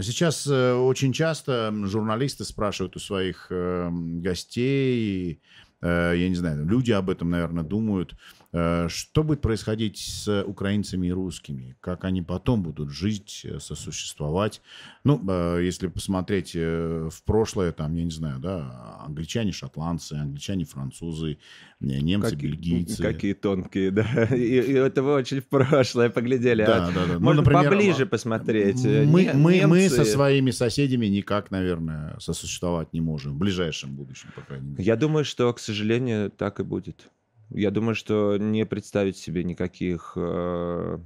Сейчас 0.00 0.46
э, 0.46 0.72
очень 0.74 1.12
часто 1.12 1.72
журналисты 1.84 2.44
спрашивают 2.44 2.96
у 2.96 3.00
своих 3.00 3.48
э, 3.50 3.90
гостей, 3.90 5.42
Э, 5.82 6.12
я 6.16 6.28
не 6.28 6.34
знаю, 6.34 6.66
люди 6.66 6.92
об 6.92 7.10
этом, 7.10 7.30
наверное, 7.30 7.64
думают. 7.64 8.14
Э, 8.52 8.88
что 8.88 9.22
будет 9.22 9.40
происходить 9.40 9.98
с 9.98 10.42
украинцами 10.42 11.06
и 11.06 11.12
русскими? 11.12 11.76
Как 11.80 12.04
они 12.04 12.22
потом 12.22 12.62
будут 12.62 12.90
жить, 12.90 13.42
э, 13.44 13.60
сосуществовать? 13.60 14.60
Ну, 15.04 15.58
если 15.58 15.86
посмотреть 15.86 16.54
в 16.54 17.22
прошлое, 17.24 17.72
там, 17.72 17.94
я 17.94 18.04
не 18.04 18.10
знаю, 18.10 18.40
да, 18.40 18.98
англичане, 19.00 19.52
шотландцы, 19.52 20.14
англичане, 20.14 20.64
французы, 20.64 21.38
немцы, 21.80 22.30
как, 22.30 22.38
бельгийцы. 22.38 23.02
Какие 23.02 23.34
тонкие, 23.34 23.90
да. 23.90 24.24
И, 24.34 24.60
и 24.60 24.72
это 24.72 25.02
вы 25.02 25.14
очень 25.14 25.40
в 25.40 25.46
прошлое 25.46 26.10
поглядели. 26.10 26.64
Да, 26.64 26.88
а 26.88 26.92
да, 26.92 27.06
да. 27.06 27.18
Можно 27.18 27.20
ну, 27.20 27.32
например, 27.34 27.70
поближе 27.70 28.06
посмотреть. 28.06 28.84
Мы, 28.84 29.30
мы, 29.34 29.66
мы 29.66 29.88
со 29.88 30.04
своими 30.04 30.50
соседями 30.50 31.06
никак, 31.06 31.50
наверное, 31.50 32.18
сосуществовать 32.18 32.92
не 32.92 33.00
можем. 33.00 33.34
В 33.34 33.38
ближайшем 33.38 33.94
будущем, 33.94 34.30
по 34.34 34.42
крайней 34.42 34.70
мере. 34.70 34.84
Я 34.84 34.96
думаю, 34.96 35.24
что, 35.24 35.52
к 35.52 35.58
сожалению, 35.58 36.30
так 36.30 36.60
и 36.60 36.62
будет. 36.62 37.10
Я 37.50 37.70
думаю, 37.70 37.94
что 37.94 38.36
не 38.38 38.64
представить 38.66 39.16
себе 39.16 39.44
никаких... 39.44 40.12
Э, 40.16 40.98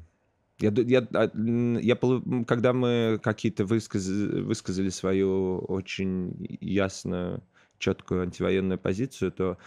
я, 0.61 0.73
я, 0.77 1.09
а, 1.15 1.31
я, 1.35 1.99
когда 2.47 2.73
мы 2.73 3.19
какие-то 3.23 3.65
высказ, 3.65 4.07
высказали 4.07 4.91
свою 4.91 5.59
очень 5.59 6.37
ясную, 6.61 7.43
четкую 7.79 8.23
антивоенную 8.23 8.79
позицию, 8.79 9.33
то 9.33 9.59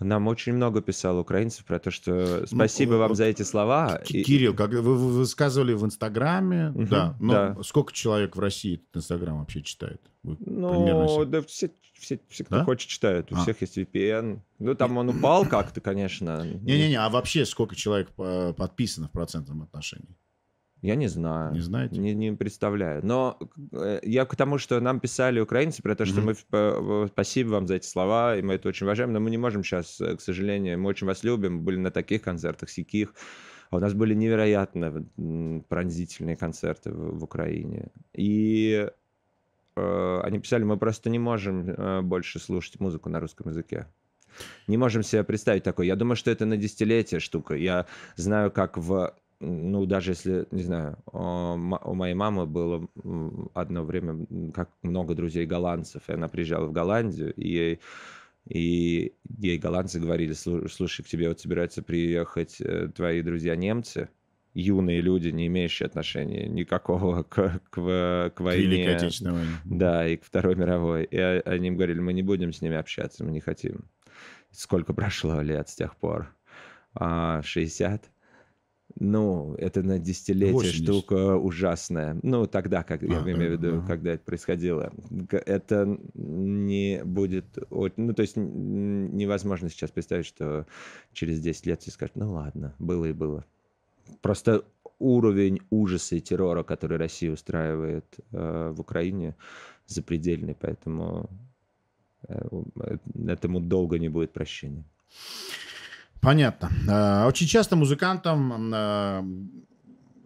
нам 0.00 0.28
очень 0.28 0.52
много 0.52 0.80
писал 0.80 1.18
украинцев 1.18 1.64
про 1.64 1.78
то, 1.78 1.90
что 1.90 2.46
спасибо 2.46 2.92
ну, 2.92 2.98
вам 2.98 3.14
за 3.14 3.24
эти 3.24 3.42
слова. 3.42 4.00
Кирилл, 4.04 4.54
как 4.54 4.70
вы 4.70 4.96
высказывали 4.96 5.72
в 5.72 5.84
Инстаграме, 5.84 6.70
угу, 6.70 6.86
да, 6.86 7.16
но 7.18 7.32
да. 7.32 7.56
сколько 7.62 7.92
человек 7.92 8.36
в 8.36 8.40
России 8.40 8.76
этот 8.76 8.98
Инстаграм 8.98 9.40
вообще 9.40 9.62
читает? 9.62 10.00
Вы 10.22 10.36
ну, 10.40 11.24
да 11.24 11.42
все, 11.42 11.70
все, 11.94 12.20
все, 12.28 12.44
кто 12.44 12.58
да? 12.58 12.64
хочет, 12.64 12.88
читают. 12.88 13.32
У 13.32 13.36
а. 13.36 13.42
всех 13.42 13.60
есть 13.60 13.76
VPN. 13.76 14.40
Ну, 14.58 14.74
там 14.74 14.96
он 14.98 15.08
упал 15.08 15.46
как-то, 15.46 15.80
конечно. 15.80 16.44
Не-не-не, 16.46 16.96
а 16.96 17.08
вообще 17.08 17.44
сколько 17.44 17.74
человек 17.74 18.10
подписано 18.12 19.08
в 19.08 19.12
процентном 19.12 19.62
отношении? 19.62 20.16
Я 20.82 20.94
не 20.94 21.08
знаю. 21.08 21.52
Не 21.52 21.60
знаете? 21.60 21.98
Не, 21.98 22.14
не 22.14 22.32
представляю. 22.32 23.04
Но 23.04 23.38
э, 23.72 24.00
я 24.02 24.24
к 24.24 24.36
тому, 24.36 24.58
что 24.58 24.80
нам 24.80 25.00
писали 25.00 25.40
украинцы 25.40 25.82
про 25.82 25.96
то, 25.96 26.04
что 26.04 26.20
mm-hmm. 26.20 27.00
мы 27.02 27.08
спасибо 27.08 27.48
вам 27.50 27.66
за 27.66 27.76
эти 27.76 27.86
слова, 27.86 28.36
и 28.36 28.42
мы 28.42 28.54
это 28.54 28.68
очень 28.68 28.86
уважаем, 28.86 29.12
но 29.12 29.20
мы 29.20 29.30
не 29.30 29.38
можем 29.38 29.64
сейчас, 29.64 30.00
э, 30.00 30.16
к 30.16 30.20
сожалению, 30.20 30.78
мы 30.78 30.88
очень 30.88 31.06
вас 31.06 31.24
любим, 31.24 31.56
мы 31.56 31.62
были 31.62 31.76
на 31.78 31.90
таких 31.90 32.22
концертах, 32.22 32.70
сяких. 32.70 33.12
А 33.70 33.76
у 33.76 33.80
нас 33.80 33.92
были 33.92 34.14
невероятно 34.14 35.04
пронзительные 35.68 36.36
концерты 36.36 36.90
в, 36.90 37.18
в 37.18 37.24
Украине. 37.24 37.88
И 38.14 38.88
э, 39.76 40.20
они 40.22 40.38
писали, 40.38 40.62
мы 40.62 40.76
просто 40.76 41.10
не 41.10 41.18
можем 41.18 41.68
э, 41.68 42.02
больше 42.02 42.38
слушать 42.38 42.80
музыку 42.80 43.08
на 43.08 43.20
русском 43.20 43.48
языке. 43.48 43.86
Не 44.68 44.76
можем 44.76 45.02
себе 45.02 45.24
представить 45.24 45.64
такое. 45.64 45.86
Я 45.86 45.96
думаю, 45.96 46.16
что 46.16 46.30
это 46.30 46.46
на 46.46 46.56
десятилетие 46.56 47.20
штука. 47.20 47.54
Я 47.54 47.86
знаю, 48.16 48.50
как 48.50 48.78
в 48.78 49.14
ну, 49.40 49.86
даже 49.86 50.12
если, 50.12 50.46
не 50.50 50.62
знаю, 50.62 50.98
у 51.12 51.94
моей 51.94 52.14
мамы 52.14 52.46
было 52.46 52.88
одно 53.54 53.84
время, 53.84 54.26
как 54.52 54.70
много 54.82 55.14
друзей 55.14 55.46
голландцев, 55.46 56.02
и 56.08 56.12
она 56.12 56.28
приезжала 56.28 56.66
в 56.66 56.72
Голландию, 56.72 57.32
и 57.34 57.48
ей, 57.48 57.80
и 58.46 59.14
ей 59.38 59.58
голландцы 59.58 60.00
говорили, 60.00 60.32
слушай, 60.32 61.04
к 61.04 61.08
тебе 61.08 61.28
вот 61.28 61.40
собираются 61.40 61.82
приехать 61.82 62.60
э, 62.60 62.88
твои 62.88 63.22
друзья-немцы, 63.22 64.08
юные 64.54 65.00
люди, 65.00 65.28
не 65.28 65.46
имеющие 65.46 65.86
отношения 65.86 66.48
никакого 66.48 67.22
к, 67.22 67.60
к, 67.70 68.32
к 68.34 68.40
войне. 68.40 68.40
К 68.40 68.40
войне. 68.40 69.52
Да, 69.64 70.08
и 70.08 70.16
к 70.16 70.24
Второй 70.24 70.56
мировой. 70.56 71.04
И 71.04 71.16
они 71.16 71.68
им 71.68 71.76
говорили, 71.76 72.00
мы 72.00 72.12
не 72.12 72.22
будем 72.22 72.52
с 72.52 72.60
ними 72.60 72.76
общаться, 72.76 73.24
мы 73.24 73.30
не 73.30 73.40
хотим. 73.40 73.84
Сколько 74.50 74.94
прошло 74.94 75.40
лет 75.42 75.68
с 75.68 75.76
тех 75.76 75.94
пор? 75.96 76.34
60? 76.98 78.10
А, 78.98 79.04
ну, 79.04 79.54
это 79.54 79.82
на 79.82 79.98
десятилетие 79.98 80.52
80. 80.52 80.82
штука 80.82 81.36
ужасная. 81.36 82.18
Ну, 82.22 82.46
тогда, 82.46 82.82
как 82.82 83.02
а, 83.02 83.06
я 83.06 83.20
имею 83.20 83.56
в 83.56 83.62
виду, 83.62 83.76
ага. 83.78 83.86
когда 83.86 84.12
это 84.12 84.24
происходило. 84.24 84.92
Это 85.30 85.98
не 86.14 87.02
будет... 87.04 87.46
Ну, 87.70 88.12
то 88.14 88.22
есть 88.22 88.36
невозможно 88.36 89.68
сейчас 89.68 89.90
представить, 89.90 90.26
что 90.26 90.66
через 91.12 91.40
10 91.40 91.66
лет 91.66 91.82
все 91.82 91.90
скажут, 91.90 92.16
ну 92.16 92.32
ладно, 92.32 92.74
было 92.78 93.06
и 93.06 93.12
было. 93.12 93.44
Просто 94.20 94.64
уровень 94.98 95.60
ужаса 95.70 96.16
и 96.16 96.20
террора, 96.20 96.62
который 96.62 96.98
Россия 96.98 97.30
устраивает 97.30 98.04
э, 98.32 98.72
в 98.74 98.80
Украине, 98.80 99.36
запредельный, 99.86 100.56
поэтому 100.58 101.30
э, 102.26 102.48
этому 103.26 103.60
долго 103.60 103.98
не 103.98 104.08
будет 104.08 104.32
прощения. 104.32 104.84
Понятно. 106.20 106.70
А, 106.88 107.26
очень 107.26 107.46
часто 107.46 107.76
музыкантам 107.76 108.72
а, 108.74 109.24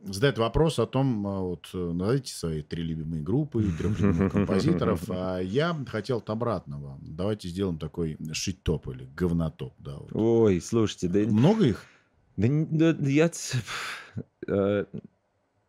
задают 0.05 0.38
вопрос 0.38 0.78
о 0.78 0.87
том, 0.87 1.26
а, 1.26 1.40
вот, 1.40 1.68
назовите 1.72 2.33
свои 2.33 2.62
три 2.62 2.83
любимые 2.83 3.22
группы, 3.22 3.64
трех 3.78 4.00
любимых 4.00 4.33
композиторов. 4.33 5.02
А 5.09 5.38
я 5.38 5.76
хотел 5.87 6.18
от 6.18 6.31
обратного. 6.31 6.98
Давайте 7.02 7.48
сделаем 7.48 7.78
такой 7.78 8.16
шить-топ 8.33 8.88
или 8.88 9.09
говнотоп. 9.14 9.74
Да, 9.78 9.96
вот. 9.96 10.11
Ой, 10.12 10.61
слушайте, 10.61 11.09
да... 11.09 11.20
Много 11.20 11.66
их? 11.66 11.85
Да, 12.37 12.92
да 12.92 13.09
я... 13.09 13.31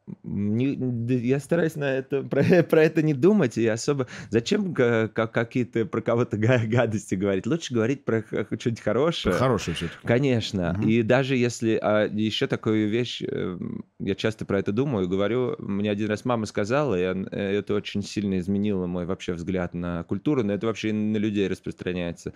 Э, 0.08 0.12
не, 0.24 0.76
я 1.16 1.39
стараюсь 1.39 1.76
на 1.76 1.86
это, 1.86 2.24
про, 2.30 2.63
про 2.63 2.84
это 2.84 3.02
не 3.02 3.13
думать 3.13 3.58
и 3.58 3.68
особо... 3.68 4.08
Зачем 4.30 4.74
как, 4.74 5.32
какие-то 5.32 5.86
про 5.86 6.02
кого-то 6.02 6.38
гадости 6.38 7.16
говорить? 7.16 7.46
Лучше 7.46 7.74
говорить 7.74 8.06
про 8.06 8.24
что-нибудь 8.24 8.82
хорошее. 8.82 9.34
Про 9.34 9.39
хорошее 9.39 9.76
все-таки. 9.76 10.08
Конечно. 10.08 10.78
Угу. 10.80 10.88
И 10.88 11.02
даже 11.02 11.36
если... 11.36 11.80
А 11.82 12.06
еще 12.06 12.48
такую 12.48 12.89
вещь, 12.89 13.22
эм, 13.22 13.86
я 14.00 14.16
часто 14.16 14.46
про 14.46 14.60
это 14.60 14.72
думаю, 14.72 15.08
говорю, 15.08 15.56
мне 15.60 15.89
один 15.92 16.10
раз 16.10 16.26
мама 16.26 16.46
сказала, 16.46 17.00
и 17.00 17.26
это 17.32 17.74
очень 17.74 18.04
сильно 18.04 18.39
изменило 18.39 18.88
мой 18.88 19.06
вообще 19.06 19.34
взгляд 19.34 19.74
на 19.74 20.04
культуру, 20.04 20.44
но 20.44 20.54
это 20.54 20.68
вообще 20.68 20.89
и 20.89 20.94
на 20.94 21.18
людей 21.18 21.48
распространяется, 21.48 22.34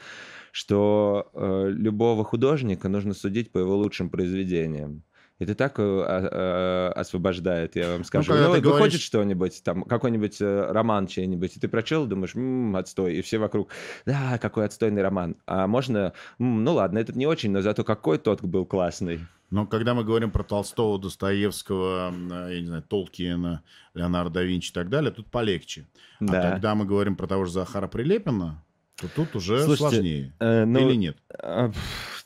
что 0.51 1.29
э, 1.33 1.69
любого 1.69 2.23
художника 2.23 2.89
нужно 2.89 3.13
судить 3.13 3.51
по 3.51 3.59
его 3.59 3.75
лучшим 3.75 4.09
произведениям. 4.09 5.03
Это 5.39 5.53
так 5.53 5.77
э, 5.77 5.83
а, 5.83 6.93
а, 6.95 6.99
освобождает, 6.99 7.75
я 7.75 7.89
вам 7.89 7.99
ну, 7.99 8.03
скажу. 8.03 8.33
Ну, 8.33 8.39
ну 8.39 8.49
выходит 8.49 8.63
говоришь... 8.63 9.01
что-нибудь, 9.01 9.61
там, 9.63 9.83
какой-нибудь 9.83 10.41
э, 10.41 10.71
роман 10.71 11.05
чей-нибудь, 11.05 11.55
и 11.55 11.59
ты 11.59 11.67
прочел, 11.67 12.07
думаешь, 12.07 12.35
м-м, 12.35 12.75
отстой, 12.75 13.15
и 13.15 13.21
все 13.21 13.37
вокруг, 13.37 13.69
да, 14.05 14.39
какой 14.39 14.65
отстойный 14.65 15.03
роман. 15.03 15.35
А 15.45 15.67
можно, 15.67 16.13
м-м, 16.39 16.63
ну 16.63 16.73
ладно, 16.73 16.97
этот 16.97 17.15
не 17.15 17.27
очень, 17.27 17.51
но 17.51 17.61
зато 17.61 17.83
какой 17.83 18.17
тот 18.17 18.41
был 18.41 18.65
классный. 18.65 19.19
Но 19.49 19.65
когда 19.65 19.93
мы 19.93 20.03
говорим 20.03 20.31
про 20.31 20.43
Толстого, 20.43 20.99
Достоевского, 20.99 22.11
э, 22.11 22.53
я 22.55 22.59
не 22.59 22.67
знаю, 22.67 22.83
Толкиена, 22.83 23.61
Леонардо 23.93 24.39
да 24.39 24.43
Винчи 24.43 24.71
и 24.71 24.73
так 24.73 24.89
далее, 24.89 25.11
тут 25.11 25.27
полегче. 25.27 25.85
А 26.19 26.25
да. 26.25 26.39
А 26.39 26.51
когда 26.51 26.73
мы 26.73 26.85
говорим 26.85 27.15
про 27.15 27.27
того 27.27 27.45
же 27.45 27.51
Захара 27.51 27.87
Прилепина, 27.87 28.63
то 28.95 29.07
тут 29.07 29.35
уже 29.35 29.61
Слушайте, 29.63 29.89
сложнее. 29.89 30.33
Э, 30.39 30.65
ну, 30.65 30.89
Или 30.89 30.95
нет? 30.95 31.17
Э, 31.29 31.71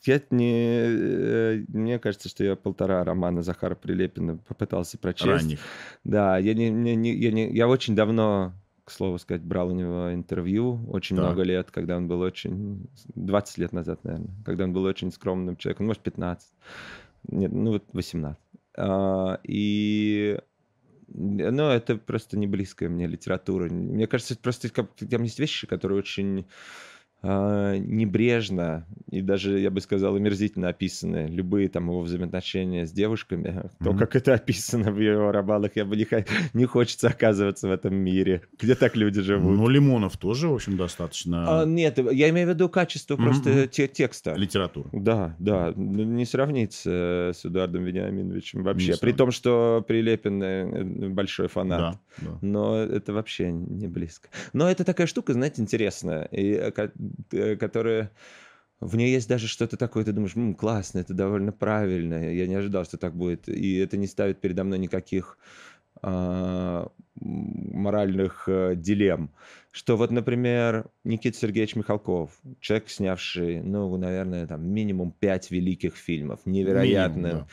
я 0.03 0.21
не... 0.31 0.53
э, 0.87 1.63
Мне 1.67 1.99
кажется, 1.99 2.29
что 2.29 2.43
я 2.43 2.55
полтора 2.55 3.03
романа 3.03 3.43
Захара 3.43 3.75
Прилепина 3.75 4.37
попытался 4.37 4.97
прочесть. 4.97 5.27
Ранних. 5.27 5.59
Да, 6.03 6.37
я, 6.37 6.53
не, 6.53 6.69
не- 6.69 6.95
не- 6.95 7.15
я, 7.15 7.31
не, 7.31 7.51
я 7.51 7.67
очень 7.67 7.95
давно, 7.95 8.53
к 8.83 8.91
слову 8.91 9.17
сказать, 9.19 9.43
брал 9.43 9.69
у 9.69 9.75
него 9.75 10.13
интервью, 10.13 10.79
очень 10.89 11.15
Так. 11.15 11.25
много 11.25 11.43
лет, 11.43 11.71
когда 11.71 11.97
он 11.97 12.07
был 12.07 12.21
очень... 12.21 12.87
20 13.15 13.57
лет 13.57 13.73
назад, 13.73 14.03
наверное, 14.03 14.33
когда 14.45 14.63
он 14.63 14.73
был 14.73 14.83
очень 14.83 15.11
скромным 15.11 15.55
человеком, 15.57 15.87
может, 15.87 16.01
15. 16.01 16.49
Нет, 17.29 17.51
ну 17.51 17.71
вот 17.71 17.83
18. 17.93 18.39
А, 18.77 19.39
и... 19.43 20.39
Ну, 21.13 21.63
это 21.69 21.97
просто 21.97 22.37
не 22.37 22.47
близкая 22.47 22.87
мне 22.87 23.05
литература. 23.05 23.69
Мне 23.69 24.07
кажется, 24.07 24.33
это 24.33 24.43
просто 24.43 24.69
там 24.69 25.23
есть 25.23 25.39
вещи, 25.39 25.67
которые 25.67 25.99
очень 25.99 26.45
небрежно 27.23 28.85
и 29.09 29.21
даже, 29.21 29.59
я 29.59 29.69
бы 29.69 29.81
сказал, 29.81 30.15
омерзительно 30.15 30.69
описаны. 30.69 31.27
Любые 31.27 31.67
там 31.69 31.87
его 31.89 32.01
взаимоотношения 32.01 32.85
с 32.85 32.91
девушками. 32.91 33.69
То, 33.83 33.89
Мгм. 33.91 33.97
как 33.99 34.15
это 34.15 34.33
описано 34.33 34.91
в 34.91 34.99
его 34.99 35.31
романах, 35.31 35.71
я 35.75 35.85
бы 35.85 35.95
не, 35.97 36.07
не 36.53 36.65
хочется 36.65 37.09
оказываться 37.09 37.67
в 37.67 37.71
этом 37.71 37.93
мире, 37.95 38.41
где 38.59 38.75
так 38.75 38.95
люди 38.95 39.21
живут. 39.21 39.55
Ну, 39.57 39.67
Лимонов 39.67 40.17
тоже, 40.17 40.47
в 40.47 40.53
общем, 40.55 40.77
достаточно 40.77 41.61
А, 41.61 41.65
нет, 41.65 41.97
я 42.11 42.29
имею 42.29 42.47
в 42.47 42.51
виду 42.51 42.69
качество 42.69 43.15
Мгм, 43.15 43.23
просто 43.25 43.67
те- 43.67 43.87
текста. 43.87 44.33
литература. 44.35 44.89
Да, 44.93 45.35
да, 45.39 45.73
ну, 45.75 46.03
не 46.03 46.25
сравнится 46.25 47.31
с 47.35 47.45
Эдуардом 47.45 47.83
Вениаминовичем 47.83 48.63
вообще. 48.63 48.91
Не 48.91 48.97
При 48.97 49.11
том, 49.11 49.31
что 49.31 49.83
Прилепин 49.87 50.41
э, 50.41 51.09
большой 51.09 51.47
фанат. 51.47 51.79
Да, 51.79 51.99
да. 52.29 52.37
Но 52.41 52.77
это 52.77 53.13
вообще 53.13 53.51
не 53.51 53.87
близко. 53.87 54.29
Но 54.53 54.69
это 54.69 54.83
такая 54.83 55.07
штука, 55.07 55.33
знаете, 55.33 55.61
интересная, 55.61 56.23
и, 56.25 56.51
э, 56.53 56.71
э, 56.75 56.89
которая... 57.59 58.11
В 58.79 58.95
ней 58.95 59.11
есть 59.11 59.29
даже 59.29 59.47
что-то 59.47 59.77
такое, 59.77 60.03
ты 60.03 60.11
думаешь, 60.11 60.35
«М, 60.35 60.55
классно, 60.55 60.99
это 60.99 61.13
довольно 61.13 61.51
правильно, 61.51 62.33
я 62.33 62.47
не 62.47 62.55
ожидал, 62.55 62.83
что 62.83 62.97
так 62.97 63.15
будет. 63.15 63.47
И 63.47 63.75
это 63.77 63.95
не 63.95 64.07
ставит 64.07 64.41
передо 64.41 64.63
мной 64.63 64.79
никаких 64.79 65.37
м, 66.03 66.89
моральных 67.15 68.45
э, 68.47 68.75
дилемм. 68.75 69.31
Что 69.71 69.97
вот, 69.97 70.11
например, 70.11 70.89
Никита 71.03 71.37
Сергеевич 71.37 71.75
Михалков, 71.75 72.31
человек, 72.59 72.89
снявший, 72.89 73.61
ну, 73.61 73.95
наверное, 73.97 74.47
там 74.47 74.67
минимум 74.67 75.11
пять 75.11 75.51
великих 75.51 75.95
фильмов, 75.95 76.39
невероятно 76.45 77.17
Минимум, 77.27 77.41
да. 77.41 77.47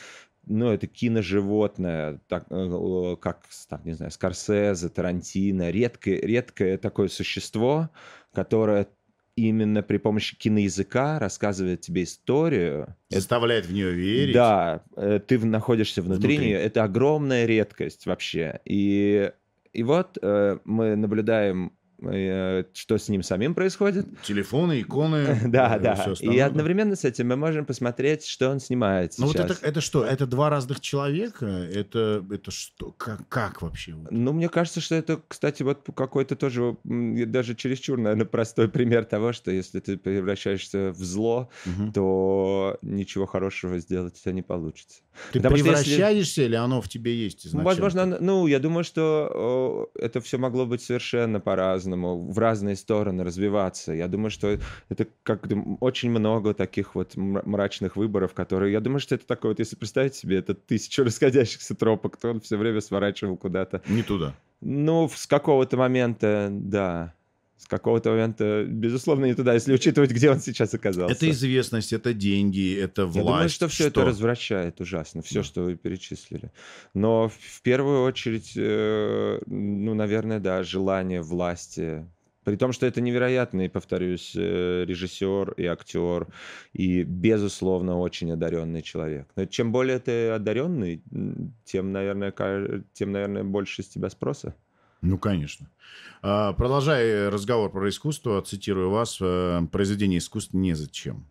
ну, 0.47 0.71
это 0.71 0.87
киноживотное, 0.87 2.21
так, 2.29 2.47
э, 2.51 2.55
э, 2.57 3.17
как, 3.21 3.43
там, 3.69 3.83
не 3.85 3.93
знаю, 3.93 4.11
Скорсезе, 4.11 4.89
Тарантино, 4.89 5.71
редкое, 5.71 6.21
редкое 6.21 6.79
такое 6.79 7.09
существо, 7.09 7.91
которое 8.33 8.89
именно 9.39 9.83
при 9.83 9.99
помощи 9.99 10.37
киноязыка 10.37 11.19
рассказывает 11.19 11.81
тебе 11.81 12.03
историю. 12.03 12.95
Это- 13.11 13.21
Заставляет 13.21 13.67
в 13.67 13.73
нее 13.73 13.93
верить. 13.93 14.35
да, 14.35 14.83
э, 14.97 15.21
ты 15.27 15.39
находишься 15.39 16.03
внутри, 16.03 16.35
Внутри. 16.37 16.47
нее. 16.49 16.59
Это 16.61 16.85
огромная 16.85 17.47
редкость 17.47 18.07
вообще. 18.07 18.61
И, 18.65 19.31
и 19.73 19.83
вот 19.83 20.19
э, 20.21 20.59
мы 20.65 20.97
наблюдаем, 20.97 21.73
что 22.01 22.97
с 22.97 23.09
ним 23.09 23.23
самим 23.23 23.55
происходит. 23.55 24.07
Телефоны, 24.23 24.81
иконы. 24.81 25.41
Да, 25.49 25.77
э, 25.77 25.81
да. 25.81 26.15
И 26.21 26.39
одновременно 26.39 26.95
с 26.95 27.05
этим 27.05 27.29
мы 27.29 27.37
можем 27.37 27.65
посмотреть, 27.65 28.25
что 28.27 28.51
он 28.51 28.61
снимает 28.61 29.15
Ну 29.19 29.27
вот 29.27 29.37
это, 29.37 29.57
это 29.63 29.81
что? 29.81 30.05
Это 30.05 30.27
два 30.27 30.51
разных 30.51 30.81
человека? 30.81 31.47
Это, 31.47 32.25
это 32.31 32.51
что? 32.51 32.93
Как, 32.93 33.29
как 33.29 33.63
вообще? 33.63 33.97
Ну, 34.11 34.33
мне 34.33 34.49
кажется, 34.49 34.81
что 34.81 34.95
это, 34.95 35.21
кстати, 35.27 35.63
вот 35.63 35.85
какой-то 35.95 36.37
тоже 36.37 36.77
даже 36.85 37.55
чересчур, 37.55 37.99
наверное, 37.99 38.27
простой 38.27 38.69
пример 38.69 39.05
того, 39.05 39.33
что 39.33 39.51
если 39.51 39.81
ты 39.81 39.97
превращаешься 39.97 40.93
в 40.93 41.03
зло, 41.03 41.51
то 41.95 42.79
ничего 42.83 43.27
хорошего 43.27 43.79
сделать 43.79 44.15
у 44.15 44.23
тебя 44.23 44.33
не 44.33 44.43
получится. 44.43 45.01
Ты 45.33 45.41
потому 45.41 45.57
что 45.57 45.67
если- 45.67 45.85
превращаешься 45.85 46.43
или 46.43 46.55
оно 46.55 46.81
в 46.81 46.89
тебе 46.89 47.15
есть 47.15 47.45
Ну, 47.45 47.49
изначально? 47.51 47.65
Возможно, 47.65 48.19
ну, 48.21 48.47
я 48.47 48.61
думаю, 48.61 48.85
что 48.85 49.91
э, 49.97 50.01
это 50.05 50.21
все 50.21 50.39
могло 50.39 50.65
быть 50.65 50.83
совершенно 50.83 51.41
по-разному, 51.41 51.88
в 51.97 52.39
разные 52.39 52.77
стороны 52.77 53.25
развиваться. 53.25 53.93
Я 53.93 54.09
думаю, 54.09 54.31
что 54.31 54.59
это 54.89 55.07
как 55.23 55.47
очень 55.81 56.11
много 56.11 56.55
таких 56.55 56.95
вот 56.95 57.17
мрачных 57.17 57.97
выборов, 57.97 58.35
которые, 58.35 58.73
я 58.73 58.81
думаю, 58.81 59.01
что 59.01 59.15
это 59.15 59.27
такое 59.27 59.53
вот, 59.53 59.59
если 59.59 59.77
представить 59.77 60.15
себе, 60.15 60.39
это 60.39 60.55
тысячу 60.55 61.05
расходящихся 61.05 61.75
тропок, 61.75 62.17
то 62.17 62.31
он 62.31 62.41
все 62.41 62.57
время 62.57 62.81
сворачивал 62.81 63.37
куда-то. 63.37 63.83
Не 63.89 64.03
туда. 64.03 64.35
Ну, 64.61 65.09
с 65.13 65.27
какого-то 65.27 65.77
момента, 65.77 66.49
да. 66.51 67.15
С 67.59 67.67
какого-то 67.67 68.11
момента, 68.11 68.65
безусловно, 68.69 69.25
не 69.27 69.35
туда, 69.35 69.53
если 69.55 69.75
учитывать, 69.75 70.13
где 70.13 70.31
он 70.31 70.39
сейчас 70.41 70.75
оказался. 70.75 71.13
Это 71.15 71.29
известность, 71.31 71.93
это 71.93 72.15
деньги, 72.15 72.77
это 72.79 73.05
власть. 73.05 73.17
Я 73.17 73.23
думаю, 73.25 73.49
что 73.49 73.69
все 73.69 73.89
это 73.89 74.05
развращает 74.05 74.81
ужасно, 74.81 75.23
все, 75.23 75.41
Да. 75.41 75.45
что 75.45 75.63
вы 75.65 75.75
перечислили. 75.77 76.53
Но 76.95 77.29
в- 77.29 77.63
первую 77.63 78.05
очередь, 78.05 78.53
э, 78.57 79.41
ну, 79.47 79.95
наверное, 79.95 80.39
да, 80.39 80.63
желание 80.63 81.21
власти. 81.21 82.07
При 82.45 82.57
том, 82.57 82.73
что 82.73 82.87
это 82.87 83.01
невероятный, 83.03 83.69
повторюсь, 83.69 84.33
э, 84.37 84.85
режиссер 84.87 85.53
и 85.59 85.67
актер, 85.67 86.29
и, 86.73 87.03
безусловно, 87.03 87.99
очень 87.99 88.31
одаренный 88.33 88.81
человек. 88.83 89.29
Но 89.37 89.45
чем 89.47 89.71
более 89.73 89.99
ты 89.99 90.29
одаренный, 90.31 91.03
тем, 91.65 91.93
наверное, 91.93 92.33
тем, 92.95 93.13
наверное, 93.13 93.45
больше 93.45 93.83
с 93.83 93.89
тебя 93.89 94.09
спроса. 94.09 94.55
Ну, 95.01 95.19
конечно. 95.19 95.71
А, 96.23 96.53
Продолжая 96.53 97.31
разговор 97.31 97.71
про 97.71 97.89
искусство, 97.89 98.43
цитирую 98.43 98.91
вас, 98.91 99.19
э, 99.21 99.61
произведение 99.71 100.19
искусства 100.19 100.59
незачем. 100.59 101.27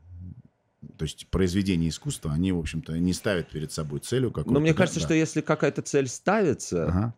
То 0.98 1.04
есть 1.04 1.28
произведения 1.30 1.90
искусства, 1.90 2.32
они, 2.32 2.52
в 2.52 2.60
общем-то, 2.60 2.98
не 2.98 3.14
ставят 3.14 3.50
перед 3.50 3.72
собой 3.72 4.00
целью 4.00 4.30
какую-то. 4.32 4.52
Но 4.54 4.60
мне 4.60 4.74
кажется, 4.74 5.00
да. 5.00 5.06
что 5.06 5.14
если 5.14 5.42
какая-то 5.42 5.82
цель 5.82 6.08
ставится, 6.08 6.86
Ага. 6.88 7.14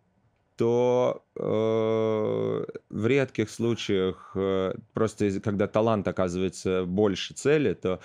то 0.57 1.23
э, 1.35 2.65
в 2.89 3.07
редких 3.07 3.49
случаях, 3.49 4.31
э, 4.35 4.73
просто 4.93 5.25
из- 5.25 5.41
когда 5.41 5.67
талант 5.67 6.07
оказывается 6.07 6.85
больше 6.85 7.33
цели, 7.33 7.73
то 7.73 7.99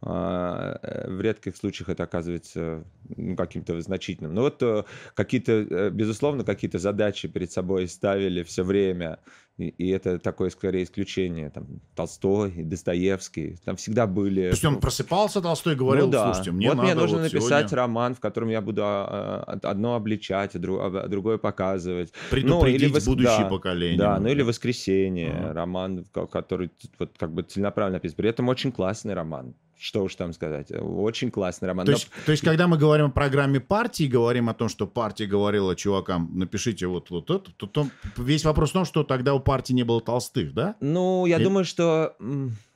в 0.00 1.20
редких 1.20 1.56
случаях 1.56 1.88
это 1.88 2.04
оказывается 2.04 2.84
ну, 3.16 3.34
каким-то 3.36 3.80
значительным. 3.80 4.32
Но 4.32 4.42
вот 4.42 4.62
э, 4.62 4.84
какие-то, 5.14 5.52
э, 5.52 5.90
безусловно, 5.90 6.44
какие-то 6.44 6.78
задачи 6.78 7.26
перед 7.26 7.50
собой 7.50 7.88
ставили 7.88 8.44
все 8.44 8.62
время, 8.62 9.18
и, 9.56 9.66
и 9.66 9.88
это 9.90 10.20
такое 10.20 10.50
скорее 10.50 10.84
исключение. 10.84 11.50
Там 11.50 11.80
Толстой, 11.96 12.52
Достоевский, 12.62 13.56
там 13.64 13.74
всегда 13.74 14.06
были... 14.06 14.42
То 14.42 14.54
есть 14.54 14.64
он 14.64 14.78
просыпался, 14.78 15.40
Толстой, 15.40 15.74
говорил, 15.74 16.06
Ну 16.06 16.12
да. 16.12 16.26
слушайте, 16.26 16.52
мне 16.52 16.68
вот 16.68 16.76
надо 16.76 16.86
мне 16.86 16.94
нужно 16.94 17.16
вот 17.18 17.22
написать 17.24 17.68
сегодня 17.68 17.76
роман, 17.76 18.14
в 18.14 18.20
котором 18.20 18.50
я 18.50 18.60
буду 18.60 18.82
а, 18.84 19.42
а, 19.46 19.68
одно 19.68 19.96
обличать, 19.96 20.54
а 20.54 20.58
дру- 20.60 20.78
а 20.80 21.08
другое 21.08 21.38
показывать. 21.38 22.12
предупредить 22.30 22.94
вос- 22.94 23.04
будущее 23.06 23.42
да, 23.44 23.48
поколение. 23.48 23.98
Да, 23.98 24.20
ну 24.20 24.28
или 24.28 24.42
«Воскресенье», 24.42 25.32
Ага. 25.32 25.54
роман, 25.54 26.04
ко- 26.12 26.26
который 26.28 26.70
вот 27.00 27.10
как 27.18 27.32
бы 27.32 27.42
целенаправленно 27.42 27.96
написан. 27.96 28.16
При 28.16 28.28
этом 28.28 28.48
очень 28.48 28.70
классный 28.70 29.14
роман. 29.14 29.54
Что 29.80 30.02
уж 30.02 30.16
там 30.16 30.32
сказать. 30.32 30.72
Очень 30.72 31.30
классный 31.30 31.68
роман. 31.68 31.86
То 31.86 31.92
Но- 31.92 31.98
есть, 31.98 32.10
то 32.26 32.32
есть, 32.32 32.42
когда 32.44 32.66
мы 32.66 32.76
говорим 32.78 33.06
о 33.06 33.10
программе 33.10 33.60
партии, 33.60 34.04
говорим 34.08 34.48
о 34.48 34.54
том, 34.54 34.68
что 34.68 34.88
партия 34.88 35.26
говорила 35.26 35.76
чувакам, 35.76 36.30
напишите 36.36 36.88
вот, 36.88 37.10
вот 37.10 37.30
это, 37.30 37.52
то, 37.56 37.66
то 37.66 37.86
весь 38.16 38.44
вопрос 38.44 38.70
в 38.70 38.72
том, 38.72 38.84
что 38.84 39.04
тогда 39.04 39.34
у 39.34 39.40
партии 39.40 39.72
не 39.74 39.84
было 39.84 40.00
толстых, 40.00 40.52
да? 40.52 40.74
Ну, 40.80 41.26
я 41.26 41.38
И- 41.40 41.44
думаю, 41.44 41.64
что... 41.64 42.16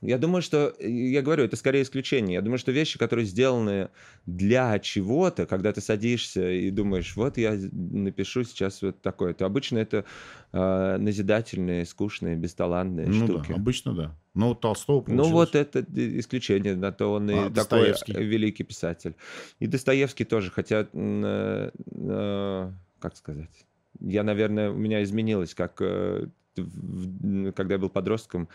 Я 0.01 0.17
думаю, 0.17 0.41
что... 0.41 0.73
Я 0.79 1.21
говорю, 1.21 1.43
это 1.43 1.55
скорее 1.57 1.81
исключение. 1.83 2.35
Я 2.35 2.41
думаю, 2.41 2.57
что 2.57 2.71
вещи, 2.71 2.97
которые 2.97 3.25
сделаны 3.25 3.89
для 4.25 4.79
чего-то, 4.79 5.45
когда 5.45 5.71
ты 5.73 5.81
садишься 5.81 6.49
и 6.51 6.69
думаешь, 6.71 7.15
вот 7.17 7.37
я 7.37 7.51
напишу 7.71 8.43
сейчас 8.45 8.81
вот 8.81 9.01
такое, 9.01 9.33
то 9.33 9.45
обычно 9.45 9.77
это 9.77 10.05
э, 10.53 10.97
назидательные, 10.97 11.85
скучные, 11.85 12.35
бесталанные 12.37 13.07
Ну 13.07 13.25
штуки. 13.25 13.49
да, 13.49 13.55
обычно 13.55 13.93
да. 13.93 14.15
Но 14.33 14.51
у 14.51 14.55
Толстого 14.55 14.97
Ну 15.01 15.03
получилось. 15.03 15.31
вот 15.31 15.55
это 15.55 15.85
исключение, 16.19 16.75
на 16.75 16.91
то 16.91 17.13
он 17.13 17.29
и 17.29 17.35
А 17.35 17.49
такой 17.51 17.93
великий 18.07 18.63
писатель. 18.63 19.15
И 19.59 19.67
Достоевский 19.67 20.25
тоже, 20.25 20.49
хотя, 20.49 20.87
э, 20.91 21.71
э, 21.91 22.71
как 22.99 23.15
сказать, 23.15 23.65
я, 23.99 24.23
наверное, 24.23 24.71
у 24.71 24.75
меня 24.75 25.03
изменилось, 25.03 25.53
как 25.53 25.77
э, 25.81 26.27
когда 26.55 27.75
я 27.75 27.79
был 27.79 27.89
подростком, 27.89 28.49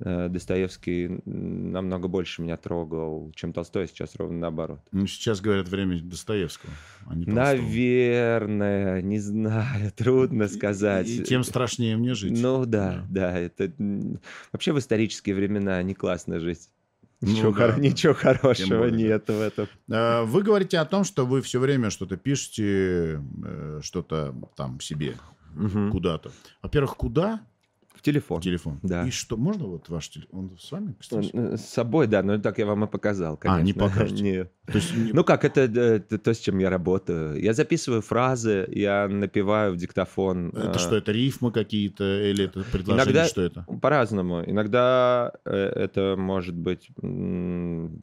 э, 0.00 0.28
Достоевский 0.28 1.20
намного 1.24 2.08
больше 2.08 2.42
меня 2.42 2.56
трогал, 2.56 3.32
чем 3.34 3.52
Толстой, 3.52 3.86
сейчас 3.88 4.16
ровно 4.16 4.38
наоборот. 4.38 4.80
Ну, 4.92 5.06
сейчас 5.06 5.40
говорят 5.40 5.68
время 5.68 6.00
Достоевского, 6.00 6.72
а 7.06 7.14
не 7.14 7.24
Толстого. 7.24 7.44
Наверное, 7.56 9.02
не 9.02 9.18
знаю, 9.18 9.92
трудно 9.96 10.48
сказать. 10.48 11.08
И, 11.08 11.20
и 11.20 11.24
тем 11.24 11.44
страшнее 11.44 11.96
мне 11.96 12.14
жить. 12.14 12.40
Ну 12.40 12.64
да, 12.66 13.04
да, 13.10 13.38
это 13.38 13.72
м, 13.78 14.20
вообще 14.52 14.72
в 14.72 14.78
исторические 14.78 15.34
времена 15.34 15.82
не 15.82 15.94
классно 15.94 16.40
жить. 16.40 16.68
Ну 17.20 17.30
Ничего, 17.30 17.52
да, 17.52 17.68
хоро- 17.68 17.76
да. 17.76 17.80
ничего 17.80 18.12
хорошего 18.14 18.78
более, 18.78 18.90
да. 18.92 19.14
нет 19.14 19.28
в 19.28 19.40
этом. 19.40 19.68
А, 19.90 20.24
Вы 20.24 20.42
говорите 20.42 20.78
о 20.78 20.84
том, 20.84 21.04
что 21.04 21.24
вы 21.24 21.40
все 21.40 21.58
время 21.58 21.88
что-то 21.90 22.16
пишете, 22.18 23.22
э, 23.44 23.80
что-то 23.82 24.34
там 24.56 24.78
себе 24.80 25.14
Мгм. 25.54 25.90
куда-то. 25.90 26.30
Во-первых, 26.62 26.96
куда? 26.96 27.40
Телефон. 28.02 28.42
Телефон. 28.42 28.80
Да. 28.82 29.06
И 29.06 29.10
что, 29.10 29.38
можно 29.38 29.64
вот 29.64 29.88
ваш 29.88 30.10
телефон? 30.10 30.50
Он 30.50 30.58
с 30.58 30.70
вами, 30.70 30.94
кстати? 31.00 31.30
Э, 31.32 31.56
С 31.56 31.64
собой, 31.66 32.06
да, 32.06 32.22
но 32.22 32.36
так 32.38 32.58
я 32.58 32.66
вам 32.66 32.84
и 32.84 32.86
показал, 32.86 33.38
конечно. 33.38 33.60
А, 33.60 33.62
не 33.62 33.72
покажете. 33.72 34.22
Не. 34.22 34.44
То 34.70 34.78
есть, 34.78 34.94
не- 34.94 35.12
Ну 35.12 35.24
как, 35.24 35.44
это 35.46 35.62
э, 35.62 36.00
т- 36.00 36.18
то, 36.18 36.34
с 36.34 36.38
чем 36.38 36.58
я 36.58 36.68
работаю. 36.68 37.40
Я 37.40 37.54
записываю 37.54 38.02
фразы, 38.02 38.68
я 38.70 39.08
напеваю 39.08 39.72
в 39.72 39.76
диктофон. 39.78 40.48
это 40.50 40.72
э, 40.72 40.78
что, 40.78 40.96
это 40.96 41.12
рифмы 41.12 41.50
какие-то 41.50 42.04
или 42.30 42.44
это 42.44 42.62
предложение, 42.64 43.04
Иногда- 43.14 43.26
что 43.26 43.40
это? 43.40 43.66
По-разному. 43.80 44.42
Иногда 44.44 45.32
это 45.44 46.14
может 46.18 46.56
быть, 46.56 46.90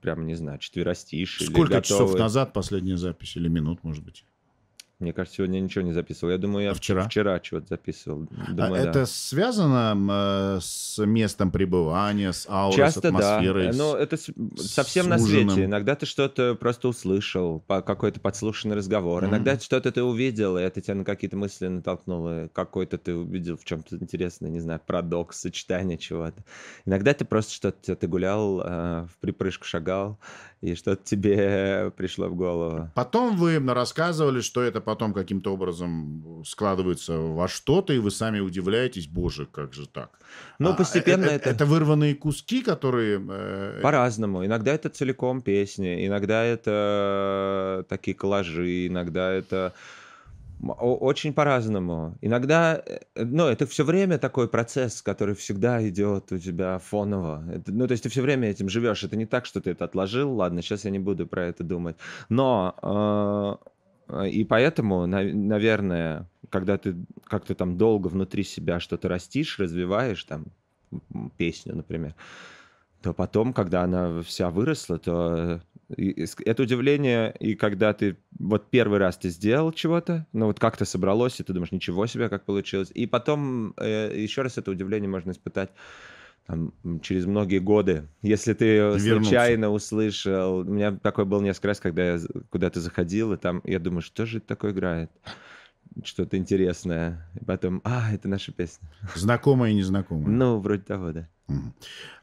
прям, 0.01 0.25
не 0.25 0.35
знаю, 0.35 0.57
четверостишие. 0.59 1.45
или 1.47 1.53
Сколько 1.53 1.81
часов 1.81 1.99
готовые. 1.99 2.23
назад 2.23 2.53
последняя 2.53 2.97
запись 2.97 3.35
или 3.37 3.49
минут, 3.49 3.83
может 3.83 4.03
быть? 4.03 4.25
Мне 5.01 5.13
кажется, 5.13 5.37
сегодня 5.37 5.57
я 5.59 5.65
ничего 5.65 5.83
не 5.83 5.91
записывал. 5.93 6.31
Я 6.31 6.37
думаю, 6.37 6.65
я 6.65 6.71
А 6.71 6.73
вчера? 6.73 7.03
вчера 7.07 7.39
чего-то 7.39 7.67
записывал. 7.69 8.27
А 8.47 8.51
Думаю, 8.51 8.83
да. 8.83 8.89
это 8.91 9.05
связано 9.07 9.91
м, 9.93 10.09
э, 10.11 10.59
с 10.61 11.03
местом 11.03 11.51
пребывания, 11.51 12.31
с 12.33 12.47
аурой, 12.47 12.73
с 12.73 12.75
Часто 12.75 13.01
да. 13.01 13.07
атмосферой? 13.09 13.73
с- 13.73 13.77
Но 13.77 13.95
это 13.95 14.15
с- 14.17 14.29
совсем 14.57 15.05
с 15.05 15.07
на 15.09 15.15
ужином? 15.15 15.49
свете. 15.49 15.65
Иногда 15.65 15.95
ты 15.95 16.05
что-то 16.05 16.55
просто 16.55 16.87
услышал, 16.87 17.61
по- 17.65 17.81
какой-то 17.81 18.19
подслушанный 18.19 18.75
разговор. 18.75 19.23
Мгм. 19.23 19.31
Иногда 19.31 19.59
что-то 19.59 19.91
ты 19.91 20.03
увидел, 20.03 20.57
и 20.57 20.61
это 20.61 20.79
тебя 20.81 20.95
на 20.95 21.03
какие-то 21.03 21.35
мысли 21.35 21.67
натолкнуло. 21.67 22.49
Какой-то 22.53 22.97
ты 22.97 23.15
увидел 23.15 23.57
в 23.57 23.65
чем-то 23.65 23.95
интересное, 23.97 24.49
не 24.51 24.59
знаю, 24.59 24.79
парадокс, 24.85 25.39
сочетание 25.39 25.97
чего-то. 25.97 26.43
Иногда 26.85 27.13
ты 27.13 27.25
просто 27.25 27.53
что-то, 27.53 27.95
ты 27.95 28.07
гулял, 28.07 28.61
э, 28.63 29.07
в 29.11 29.17
припрыжку 29.19 29.65
шагал, 29.65 30.19
и 30.61 30.75
что-то 30.75 31.03
тебе 31.03 31.91
пришло 31.97 32.27
в 32.27 32.35
голову. 32.35 32.89
Потом 32.93 33.35
вы 33.35 33.57
рассказывали, 33.73 34.41
что 34.41 34.61
это 34.61 34.79
потом 34.91 35.13
каким-то 35.13 35.53
образом 35.53 36.43
складывается 36.45 37.17
во 37.17 37.47
что-то, 37.47 37.93
и 37.93 37.97
вы 37.99 38.11
сами 38.11 38.41
удивляетесь, 38.41 39.07
боже, 39.07 39.45
как 39.45 39.73
же 39.73 39.87
так? 39.87 40.09
Ну, 40.59 40.71
А, 40.71 40.73
постепенно 40.73 41.27
э, 41.27 41.29
э, 41.29 41.35
это... 41.35 41.49
Это 41.49 41.65
вырванные 41.65 42.13
куски, 42.13 42.61
которые... 42.61 43.21
э, 43.29 43.79
По-разному. 43.81 44.45
Иногда 44.45 44.73
это 44.73 44.89
целиком 44.89 45.41
песни, 45.41 46.05
иногда 46.07 46.43
это 46.43 47.85
такие 47.87 48.15
коллажи, 48.15 48.87
иногда 48.87 49.31
это 49.31 49.71
очень 50.63 51.33
по-разному. 51.33 52.17
Иногда, 52.21 52.83
э, 52.85 52.99
ну, 53.15 53.47
это 53.47 53.65
все 53.65 53.83
время 53.83 54.17
такой 54.17 54.47
процесс, 54.47 55.01
который 55.01 55.35
всегда 55.35 55.87
идет 55.87 56.31
у 56.31 56.37
тебя 56.37 56.79
фоново. 56.79 57.43
Это- 57.49 57.71
ну, 57.71 57.87
то 57.87 57.93
есть 57.93 58.03
ты 58.03 58.09
все 58.09 58.21
время 58.21 58.49
этим 58.49 58.69
живешь. 58.69 59.03
Это 59.03 59.15
не 59.15 59.25
так, 59.25 59.45
что 59.45 59.61
ты 59.61 59.71
это 59.71 59.85
отложил, 59.85 60.35
ладно, 60.35 60.61
сейчас 60.61 60.85
я 60.85 60.91
не 60.91 60.99
буду 60.99 61.25
про 61.27 61.45
это 61.45 61.63
думать. 61.63 61.95
Но 62.29 62.75
э, 62.83 63.70
и 64.25 64.43
поэтому, 64.43 65.05
на- 65.05 65.23
наверное, 65.23 66.29
когда 66.49 66.77
ты 66.77 66.95
как-то 67.23 67.55
там 67.55 67.77
долго 67.77 68.07
внутри 68.07 68.43
себя 68.43 68.79
что-то 68.79 69.07
растишь, 69.07 69.59
развиваешь, 69.59 70.23
там, 70.23 70.45
песню, 71.37 71.75
например, 71.75 72.15
то 73.01 73.13
потом, 73.13 73.53
когда 73.53 73.83
она 73.83 74.21
вся 74.21 74.49
выросла, 74.49 74.99
то 74.99 75.61
э, 75.97 76.25
это 76.45 76.63
удивление, 76.63 77.35
и 77.39 77.55
когда 77.55 77.93
ты 77.93 78.17
вот 78.39 78.69
первый 78.69 78.99
раз 78.99 79.17
ты 79.17 79.29
сделал 79.29 79.71
чего-то, 79.71 80.27
ну 80.33 80.47
вот 80.47 80.59
как-то 80.59 80.85
собралось, 80.85 81.39
и 81.39 81.43
ты 81.43 81.53
думаешь, 81.53 81.71
ничего 81.71 82.05
себе, 82.05 82.29
как 82.29 82.45
получилось, 82.45 82.91
и 82.93 83.07
потом 83.07 83.73
э, 83.77 84.13
еще 84.15 84.43
раз 84.43 84.57
это 84.57 84.71
удивление 84.71 85.09
можно 85.09 85.31
испытать 85.31 85.71
там, 86.47 86.73
через 87.01 87.25
многие 87.25 87.59
годы. 87.59 88.07
Если 88.21 88.53
ты 88.53 88.65
И 88.65 88.77
вернуться. 88.77 89.23
случайно 89.23 89.69
услышал, 89.69 90.57
у 90.57 90.63
меня 90.63 90.91
такой 90.91 91.25
был 91.25 91.41
несколько 91.41 91.69
раз, 91.69 91.79
когда 91.79 92.13
я 92.13 92.19
куда-то 92.49 92.79
заходил, 92.81 93.33
и 93.33 93.37
там 93.37 93.61
я 93.63 93.79
думаю, 93.79 94.01
что 94.01 94.25
же 94.25 94.39
это 94.39 94.47
такое 94.47 94.71
играет? 94.71 95.11
Что-то 96.03 96.37
интересное. 96.37 97.27
И 97.39 97.43
потом, 97.43 97.81
а, 97.83 98.13
это 98.13 98.27
наша 98.29 98.51
песня. 98.51 98.87
Знакомые 99.15 99.73
и 99.73 99.75
незнакомые. 99.75 100.29
Ну, 100.29 100.59
вроде 100.59 100.83
того, 100.83 101.11
да. 101.11 101.27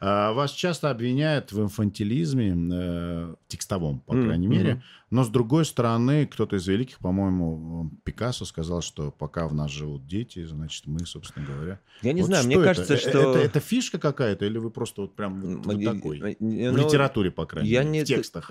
А, 0.01 0.33
Вас 0.33 0.53
часто 0.53 0.91
обвиняют 0.91 1.53
в 1.53 1.61
инфантилизме, 1.61 2.57
э, 2.73 3.35
текстовом, 3.47 4.01
по 4.01 4.15
крайней 4.15 4.47
мере. 4.47 4.75
мгм. 4.75 4.83
Но, 5.11 5.23
с 5.25 5.29
другой 5.29 5.67
стороны, 5.67 6.27
кто-то 6.27 6.57
из 6.57 6.67
великих, 6.67 6.99
по-моему, 6.99 7.91
Пикассо 8.05 8.47
сказал, 8.47 8.81
что 8.81 9.11
пока 9.11 9.47
в 9.49 9.55
нас 9.55 9.71
живут 9.71 10.07
дети, 10.07 10.45
значит, 10.47 10.87
мы, 10.87 11.01
собственно 11.01 11.45
говоря... 11.47 11.81
Я 12.03 12.13
не 12.15 12.23
Вот 12.23 12.29
знаю, 12.29 12.47
мне 12.47 12.57
это? 12.57 12.65
кажется, 12.65 12.95
Э, 12.95 12.97
что... 12.97 13.11
Это, 13.33 13.39
это 13.39 13.61
фишка 13.61 13.99
какая-то, 13.99 14.47
или 14.47 14.57
вы 14.57 14.71
просто 14.71 15.03
вот 15.03 15.15
прям 15.15 15.41
вот- 15.41 15.67
вот 15.67 15.85
такой? 15.85 16.21
э, 16.21 16.31
э, 16.33 16.71
В 16.71 16.77
ну, 16.77 16.87
литературе, 16.87 17.31
по 17.31 17.45
крайней 17.45 17.69
я 17.69 17.81
мере, 17.81 17.91
не 17.93 18.05
в 18.05 18.07
текстах. 18.07 18.51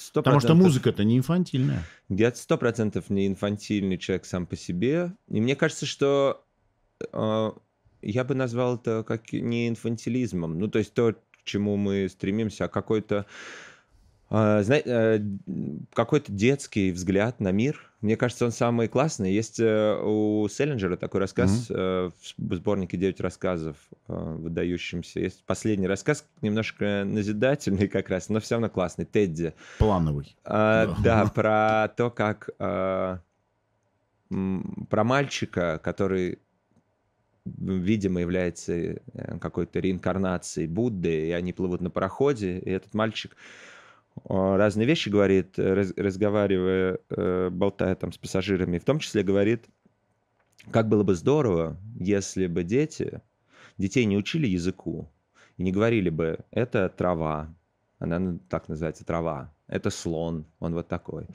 Сто 0.00 0.22
Потому 0.22 0.40
что 0.40 0.54
музыка-то 0.54 1.04
не 1.04 1.18
инфантильная. 1.18 1.84
Я 2.08 2.34
сто 2.34 2.56
процентов 2.56 3.10
не 3.10 3.26
инфантильный 3.26 3.98
человек 3.98 4.24
сам 4.24 4.46
по 4.46 4.56
себе. 4.56 5.12
И 5.28 5.40
мне 5.40 5.56
кажется, 5.56 5.86
что 5.86 6.44
э, 7.12 7.50
я 8.02 8.24
бы 8.24 8.34
назвал 8.34 8.76
это 8.76 9.04
как 9.06 9.32
не 9.32 9.68
инфантилизмом. 9.68 10.58
Ну, 10.58 10.68
то 10.68 10.78
есть 10.78 10.94
то, 10.94 11.12
к 11.12 11.44
чему 11.44 11.76
мы 11.76 12.08
стремимся, 12.08 12.64
а 12.64 12.68
какой-то 12.68 13.26
э, 13.26 13.69
какой-то 14.30 16.30
детский 16.30 16.92
взгляд 16.92 17.40
на 17.40 17.50
мир. 17.50 17.90
Мне 18.00 18.16
кажется, 18.16 18.44
он 18.44 18.52
самый 18.52 18.86
классный. 18.86 19.32
Есть 19.32 19.58
э, 19.58 20.00
у 20.02 20.48
Селлинджера 20.48 20.96
такой 20.96 21.20
рассказ 21.20 21.66
э, 21.68 22.10
в 22.38 22.54
сборнике 22.54 22.96
«Девять 22.96 23.20
рассказов» 23.20 23.76
э, 24.08 24.14
выдающимся. 24.14 25.20
Есть 25.20 25.44
последний 25.44 25.88
рассказ, 25.88 26.24
немножко 26.42 27.02
назидательный 27.04 27.88
как 27.88 28.08
раз, 28.08 28.28
но 28.28 28.40
все 28.40 28.54
равно 28.54 28.70
классный. 28.70 29.04
«Тедди». 29.04 29.52
Плановый. 29.78 30.34
А, 30.44 30.86
Да. 30.86 30.96
да, 31.02 31.26
про 31.34 31.92
то, 31.94 32.10
как 32.10 32.50
а, 32.58 33.18
про 34.28 35.04
мальчика, 35.04 35.80
который 35.82 36.38
видимо 37.44 38.20
является 38.20 38.72
э, 38.72 38.98
какой-то 39.40 39.80
реинкарнацией 39.80 40.68
Будды, 40.68 41.28
и 41.28 41.30
они 41.32 41.52
плывут 41.52 41.80
на 41.80 41.90
пароходе, 41.90 42.58
и 42.58 42.70
этот 42.70 42.94
мальчик 42.94 43.32
а, 43.32 43.69
разные 44.24 44.86
вещи 44.86 45.08
говорит, 45.08 45.58
э, 45.58 45.74
раз- 45.74 45.94
разговаривая, 45.96 46.98
э, 47.10 47.48
болтая 47.50 47.94
там 47.94 48.12
с 48.12 48.18
пассажирами, 48.18 48.78
в 48.78 48.84
том 48.84 48.98
числе 48.98 49.22
говорит, 49.22 49.66
как 50.70 50.88
было 50.88 51.02
бы 51.02 51.14
здорово, 51.14 51.76
если 51.98 52.46
бы 52.46 52.64
дети, 52.64 53.22
детей 53.78 54.04
не 54.04 54.16
учили 54.16 54.46
языку 54.46 55.10
и 55.56 55.62
не 55.62 55.72
говорили 55.72 56.10
бы, 56.10 56.38
это 56.50 56.88
трава, 56.88 57.54
она 57.98 58.18
ну, 58.18 58.38
так 58.48 58.68
называется 58.68 59.04
трава, 59.04 59.52
это 59.68 59.90
слон, 59.90 60.46
он 60.58 60.74
вот 60.74 60.88
такой. 60.88 61.26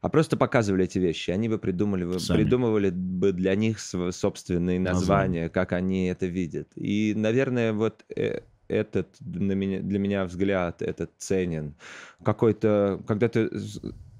А 0.00 0.08
просто 0.08 0.36
показывали 0.36 0.84
эти 0.84 0.98
вещи, 0.98 1.30
они 1.30 1.48
бы 1.48 1.58
придумали, 1.58 2.18
Сами. 2.18 2.38
придумывали 2.38 2.90
бы 2.90 3.32
для 3.32 3.54
них 3.54 3.78
собственные 3.78 4.80
названия, 4.80 5.48
как 5.48 5.72
они 5.72 6.06
это 6.06 6.26
видят. 6.26 6.68
И, 6.74 7.14
наверное, 7.14 7.72
вот 7.72 8.04
э, 8.16 8.40
этот 8.72 9.08
на 9.20 9.52
меня, 9.52 9.80
для 9.80 9.98
меня 9.98 10.24
взгляд, 10.24 10.82
этот 10.82 11.10
ценен. 11.18 11.74
Какой-то, 12.24 13.00
когда 13.06 13.28
ты 13.28 13.50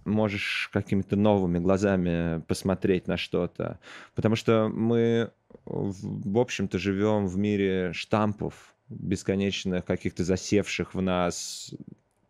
можешь 0.04 0.68
какими-то 0.72 1.16
новыми 1.16 1.58
глазами 1.58 2.40
посмотреть 2.42 3.06
на 3.06 3.16
что-то. 3.16 3.78
Потому 4.14 4.36
что 4.36 4.68
мы, 4.68 5.30
в 5.64 6.38
общем-то, 6.38 6.78
живем 6.78 7.26
в 7.26 7.36
мире 7.36 7.92
штампов, 7.92 8.74
бесконечных, 8.88 9.84
каких-то 9.84 10.24
засевших 10.24 10.94
в 10.94 11.00
нас, 11.00 11.74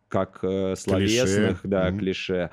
как 0.07 0.39
э, 0.43 0.75
словесных, 0.77 1.61
да, 1.63 1.89
Мгм. 1.89 1.99
клише, 1.99 2.51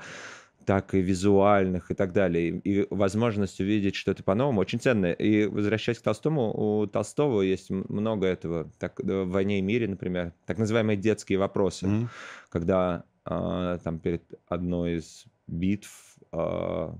так 0.65 0.93
и 0.93 1.01
визуальных 1.01 1.91
и 1.91 1.93
так 1.93 2.13
далее. 2.13 2.59
И 2.59 2.87
возможность 2.89 3.59
увидеть 3.59 3.95
что-то 3.95 4.23
по-новому 4.23 4.61
очень 4.61 4.79
ценная. 4.79 5.13
И 5.13 5.45
возвращаясь 5.45 5.99
к 5.99 6.03
Толстому, 6.03 6.51
у 6.53 6.87
Толстого 6.87 7.41
есть 7.41 7.69
много 7.69 8.27
этого. 8.27 8.71
Так, 8.79 8.99
в 8.99 9.25
«Войне 9.25 9.59
и 9.59 9.61
мире», 9.61 9.87
например, 9.87 10.33
так 10.45 10.57
называемые 10.57 10.97
детские 10.97 11.39
вопросы 11.39 11.87
Мгм. 11.87 12.09
когда 12.49 13.03
а, 13.25 13.77
там 13.79 13.99
перед 13.99 14.23
одной 14.47 14.97
из 14.97 15.25
битв 15.47 16.17
а, 16.31 16.95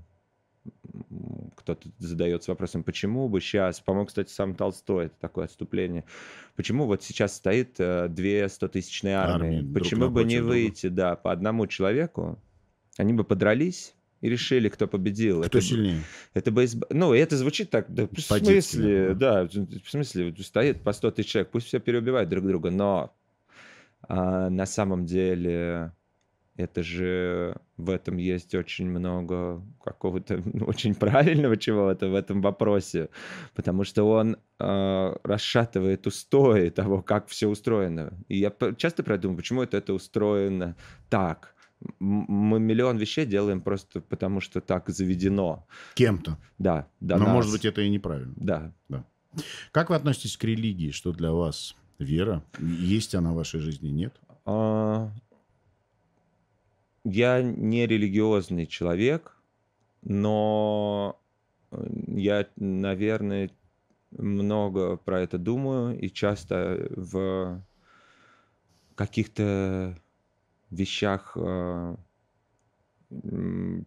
кто-то 1.56 1.88
задается 1.98 2.50
вопросом, 2.50 2.84
почему 2.84 3.28
бы 3.28 3.40
сейчас, 3.40 3.80
по-моему, 3.80 4.06
кстати, 4.06 4.30
сам 4.30 4.54
Толстой, 4.54 5.06
это 5.06 5.16
такое 5.20 5.46
отступление, 5.46 6.04
почему 6.54 6.86
вот 6.86 7.02
сейчас 7.02 7.34
стоит 7.34 7.76
э, 7.78 8.08
две 8.08 8.48
стотысячные 8.48 9.16
армии, 9.16 9.58
Армии 9.58 9.74
почему 9.74 10.10
бы 10.10 10.24
не 10.24 10.38
друга. 10.38 10.50
выйти, 10.50 10.88
да, 10.88 11.16
по 11.16 11.32
одному 11.32 11.66
человеку, 11.66 12.38
они 12.96 13.12
бы 13.12 13.24
подрались 13.24 13.94
и 14.20 14.28
решили, 14.28 14.68
кто 14.68 14.86
победил. 14.86 15.40
Кто 15.42 15.58
Это 15.58 15.60
сильнее? 15.60 16.02
это 16.34 16.50
изб- 16.50 16.86
Ну, 16.90 17.12
это 17.12 17.36
звучит 17.36 17.70
так, 17.70 17.92
да, 17.92 18.06
в 18.06 18.20
смысле, 18.20 19.14
да, 19.14 19.44
в 19.44 19.90
смысле, 19.90 20.34
стоит 20.38 20.82
по 20.82 20.92
100 20.92 21.10
тысяч 21.10 21.30
человек, 21.30 21.50
пусть 21.50 21.66
все 21.66 21.80
переубивают 21.80 22.28
друг 22.28 22.46
друга, 22.46 22.70
но 22.70 23.14
а, 24.02 24.48
на 24.50 24.66
самом 24.66 25.06
деле 25.06 25.92
это 26.56 26.82
же 26.82 27.56
в 27.76 27.88
этом 27.90 28.18
есть 28.18 28.54
очень 28.54 28.88
много 28.88 29.62
какого-то 29.82 30.40
ну, 30.44 30.66
очень 30.66 30.94
правильного 30.94 31.56
чего-то 31.56 32.08
в 32.08 32.14
этом 32.14 32.42
вопросе, 32.42 33.08
потому 33.54 33.84
что 33.84 34.04
он 34.04 34.36
а, 34.58 35.16
расшатывает 35.24 36.06
устои 36.06 36.68
того, 36.70 37.02
как 37.02 37.28
все 37.28 37.48
устроено. 37.48 38.12
И 38.28 38.38
я 38.38 38.52
часто 38.76 39.02
продумываю, 39.02 39.38
почему 39.38 39.62
это, 39.62 39.78
это 39.78 39.94
устроено 39.94 40.76
так. 41.08 41.54
Мы 41.98 42.60
миллион 42.60 42.96
вещей 42.96 43.26
делаем 43.26 43.60
просто 43.60 44.00
потому, 44.00 44.40
что 44.40 44.60
так 44.60 44.88
заведено. 44.88 45.66
Кем-то. 45.94 46.38
Да, 46.58 46.88
да. 47.00 47.18
Но, 47.18 47.26
может 47.26 47.52
быть, 47.52 47.64
это 47.64 47.80
и 47.82 47.90
неправильно. 47.90 48.34
Да. 48.36 48.72
Да. 48.88 49.04
Как 49.70 49.90
вы 49.90 49.96
относитесь 49.96 50.36
к 50.36 50.44
религии? 50.44 50.90
Что 50.90 51.12
для 51.12 51.32
вас 51.32 51.76
вера? 51.98 52.44
Есть 52.58 53.14
она 53.14 53.32
в 53.32 53.36
вашей 53.36 53.60
жизни, 53.60 53.88
нет? 53.88 54.14
А, 54.44 55.10
Я 57.04 57.42
не 57.42 57.86
религиозный 57.86 58.66
человек, 58.66 59.36
но 60.02 61.18
э, 61.70 61.84
я, 62.08 62.46
наверное, 62.56 63.50
много 64.10 64.96
про 64.96 65.22
это 65.22 65.38
думаю 65.38 65.98
и 65.98 66.10
часто 66.10 66.88
в 66.94 67.62
каких-то 68.94 69.96
вещах 70.72 71.36
э, 71.36 71.96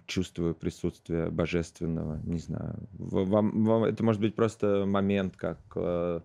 чувствую 0.05 0.55
присутствие 0.55 1.29
божественного, 1.29 2.19
не 2.23 2.39
знаю. 2.39 2.87
Вам, 2.93 3.63
вам- 3.63 3.83
это 3.85 4.03
может 4.03 4.21
быть 4.21 4.35
просто 4.35 4.85
момент, 4.85 5.35
как 5.35 5.59
э, 5.75 6.21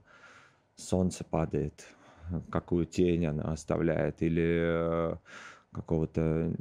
солнце 0.76 1.24
падает, 1.24 1.86
какую 2.50 2.86
тень 2.86 3.26
она 3.26 3.52
оставляет, 3.52 4.22
или 4.22 5.12
э, 5.12 5.16
какого-то 5.72 6.52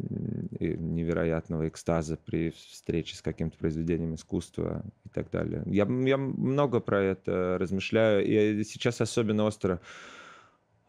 э, 0.59 0.75
невероятного 0.75 1.67
экстаза 1.67 2.17
при 2.17 2.51
встрече 2.51 3.15
с 3.15 3.21
каким-то 3.21 3.57
произведением 3.57 4.15
искусства 4.15 4.83
и 5.05 5.09
так 5.09 5.29
далее. 5.31 5.63
Я, 5.65 5.87
я 6.05 6.17
много 6.17 6.79
про 6.79 7.01
это 7.01 7.57
размышляю, 7.59 8.25
и 8.25 8.63
сейчас 8.63 9.01
особенно 9.01 9.43
остро, 9.45 9.81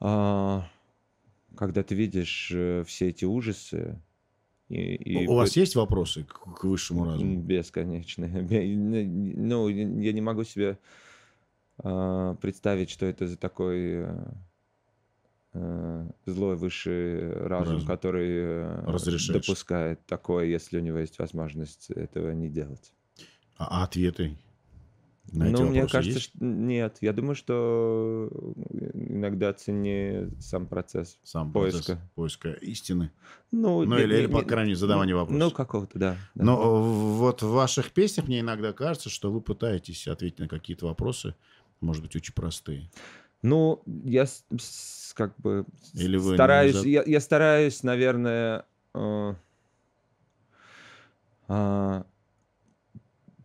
а, 0.00 0.66
когда 1.57 1.82
ты 1.82 1.94
видишь 1.94 2.51
э, 2.55 2.84
все 2.86 3.09
эти 3.09 3.24
ужасы. 3.24 4.01
И, 4.68 4.94
и 4.94 5.26
У 5.26 5.34
вас 5.34 5.57
есть 5.57 5.74
вопросы 5.74 6.24
к, 6.24 6.38
к 6.61 6.64
высшему 6.64 7.05
разуму? 7.05 7.40
Бесконечные. 7.40 8.42
Бе- 8.42 8.66
Ну, 8.76 9.68
я 9.68 10.12
не 10.12 10.20
могу 10.20 10.44
себе 10.44 10.78
а, 11.78 12.34
представить, 12.36 12.90
что 12.90 13.07
это 13.07 13.26
за 13.26 13.36
такой 13.36 13.78
э, 14.05 14.22
э, 15.55 16.07
злой 16.26 16.57
высший 16.57 17.32
разум, 17.46 17.74
Разум. 17.74 17.86
который 17.86 18.28
э, 18.30 18.84
Разрешает. 18.86 19.40
допускает 19.42 20.07
такое, 20.07 20.44
если 20.46 20.78
у 20.78 20.80
него 20.82 20.98
есть 20.98 21.18
возможность 21.18 21.90
этого 21.90 22.30
не 22.32 22.48
делать. 22.48 22.92
А 23.57 23.82
ответы 23.84 24.38
на 25.33 25.47
Ну, 25.51 25.66
мне 25.66 25.87
кажется, 25.87 26.18
есть? 26.18 26.31
что 26.31 26.45
нет. 26.45 26.99
Я 27.01 27.12
думаю, 27.12 27.35
что 27.35 28.28
иногда 28.95 29.53
ценнее 29.53 30.31
сам 30.41 30.66
процесс 30.66 31.18
Сам 31.22 31.53
поиска. 31.53 31.78
процесс 31.95 31.99
поиска 32.14 32.51
истины. 32.53 33.11
Ну, 33.51 33.85
Ну, 33.85 33.97
не- 33.97 34.03
или, 34.05 34.14
не- 34.14 34.20
или, 34.20 34.26
по 34.26 34.39
не- 34.39 34.45
крайней 34.45 34.70
мере, 34.70 34.78
задавания 34.81 35.14
ну, 35.14 35.20
вопросов. 35.20 35.41
Ну, 35.43 35.51
какого-то, 35.51 35.99
да. 35.99 36.16
да. 36.35 36.45
Но 36.45 36.55
э, 36.61 37.16
вот 37.18 37.43
в 37.43 37.51
ваших 37.51 37.93
песнях 37.93 38.26
мне 38.28 38.41
иногда 38.41 38.72
кажется, 38.72 39.09
что 39.11 39.31
вы 39.31 39.41
пытаетесь 39.41 40.07
ответить 40.09 40.39
на 40.39 40.49
какие-то 40.49 40.87
вопросы, 40.87 41.35
может 41.81 42.03
быть, 42.03 42.14
очень 42.16 42.35
простые. 42.35 42.91
Ну, 43.43 43.83
я 44.05 44.26
как 45.14 45.35
бы 45.41 45.64
Или 45.95 46.16
вы 46.16 46.35
стараюсь, 46.35 46.76
за- 46.76 46.89
я, 46.89 47.03
я 47.07 47.20
стараюсь, 47.20 47.83
наверное, 47.83 48.66
э, 48.95 49.35
а, 51.49 52.07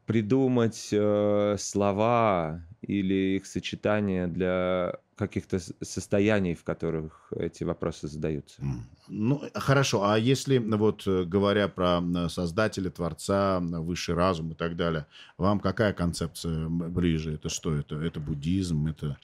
придумать 0.06 0.90
э, 0.92 1.56
слова 1.60 2.64
или 2.82 3.38
их 3.38 3.46
сочетание 3.46 4.28
для 4.28 4.96
каких-то 5.16 5.60
состояний, 5.82 6.56
в 6.56 6.64
которых 6.64 7.32
эти 7.36 7.64
вопросы 7.64 8.08
задаются. 8.08 8.62
Ну, 9.08 9.42
хорошо. 9.54 10.04
А 10.04 10.18
если, 10.20 10.58
ну, 10.58 10.78
вот, 10.78 11.08
э, 11.08 11.24
говоря 11.24 11.68
про 11.68 12.02
создателя, 12.30 12.90
творца, 12.90 13.60
высший 13.60 14.16
разум 14.16 14.52
и 14.52 14.56
так 14.56 14.76
далее, 14.76 15.08
вам 15.38 15.60
какая 15.60 15.94
концепция 15.94 16.68
ближе? 16.68 17.34
Это 17.34 17.50
что? 17.50 17.74
Это, 17.74 17.96
это 17.96 18.20
буддизм, 18.20 18.88
это 18.88 19.18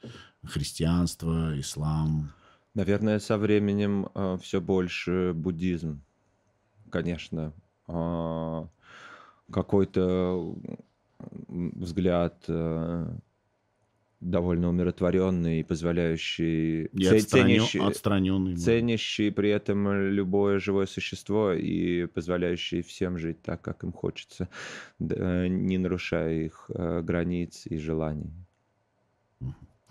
христианство, 0.43 1.59
ислам? 1.59 2.31
Наверное, 2.73 3.19
со 3.19 3.37
временем 3.37 4.07
все 4.41 4.61
больше 4.61 5.33
буддизм, 5.35 6.01
конечно. 6.89 7.51
А, 7.87 8.67
какой-то 9.51 10.55
взгляд 11.79 12.45
э, 12.49 13.05
довольно 14.21 14.69
умиротворенный 14.69 15.59
и 15.59 15.63
позволяющий, 15.63 16.85
И 16.93 17.03
це- 17.05 17.15
отстранен- 17.15 17.27
ценящий, 17.29 17.81
отстраненный. 17.81 18.55
ценящий 18.55 19.31
при 19.31 19.49
этом 19.49 19.93
любое 20.11 20.59
живое 20.59 20.85
существо 20.87 21.53
и 21.53 22.05
позволяющий 22.07 22.81
всем 22.81 23.17
жить 23.17 23.41
так, 23.41 23.61
как 23.61 23.83
им 23.83 23.91
хочется, 23.91 24.47
да, 24.99 25.47
не 25.47 25.77
нарушая 25.77 26.45
их 26.45 26.69
э, 26.75 27.01
границ 27.01 27.67
и 27.71 27.77
желаний. 27.77 28.31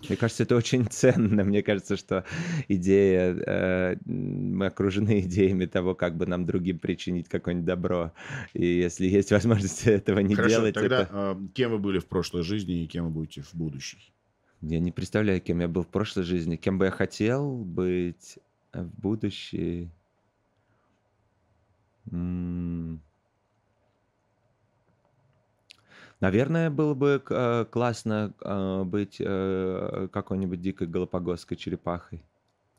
Мне 0.07 0.17
кажется, 0.17 0.43
это 0.43 0.55
очень 0.55 0.85
ценно. 0.85 1.43
Мне 1.43 1.61
кажется, 1.61 1.95
что 1.95 2.25
идея, 2.67 3.33
э, 3.33 3.95
мы 4.05 4.65
окружены 4.67 5.21
идеями 5.21 5.65
того, 5.65 5.95
как 5.95 6.17
бы 6.17 6.25
нам 6.25 6.45
другим 6.45 6.79
причинить 6.79 7.29
какое-нибудь 7.29 7.65
добро. 7.65 8.13
И 8.53 8.65
если 8.65 9.05
есть 9.07 9.31
возможность 9.31 9.85
этого 9.87 10.19
не 10.19 10.35
Хорошо, 10.35 10.55
делать, 10.55 10.73
тогда 10.73 11.01
это... 11.01 11.37
э, 11.39 11.47
кем 11.53 11.71
вы 11.71 11.79
были 11.79 11.99
в 11.99 12.07
прошлой 12.07 12.43
жизни 12.43 12.83
и 12.83 12.87
кем 12.87 13.05
вы 13.05 13.11
будете 13.11 13.41
в 13.41 13.53
будущей? 13.53 14.11
Я 14.61 14.79
не 14.79 14.91
представляю, 14.91 15.41
кем 15.41 15.59
я 15.59 15.67
был 15.67 15.83
в 15.83 15.87
прошлой 15.87 16.23
жизни, 16.23 16.55
кем 16.55 16.77
бы 16.77 16.85
я 16.85 16.91
хотел 16.91 17.57
быть 17.57 18.37
в 18.73 19.01
будущей. 19.01 19.89
М. 22.11 23.01
Наверное, 26.21 26.69
было 26.69 26.93
бы 26.93 27.21
э, 27.27 27.65
классно 27.69 28.33
э, 28.41 28.83
быть 28.83 29.17
э, 29.19 30.07
какой-нибудь 30.13 30.61
дикой 30.61 30.87
галапагосской 30.87 31.57
черепахой. 31.57 32.21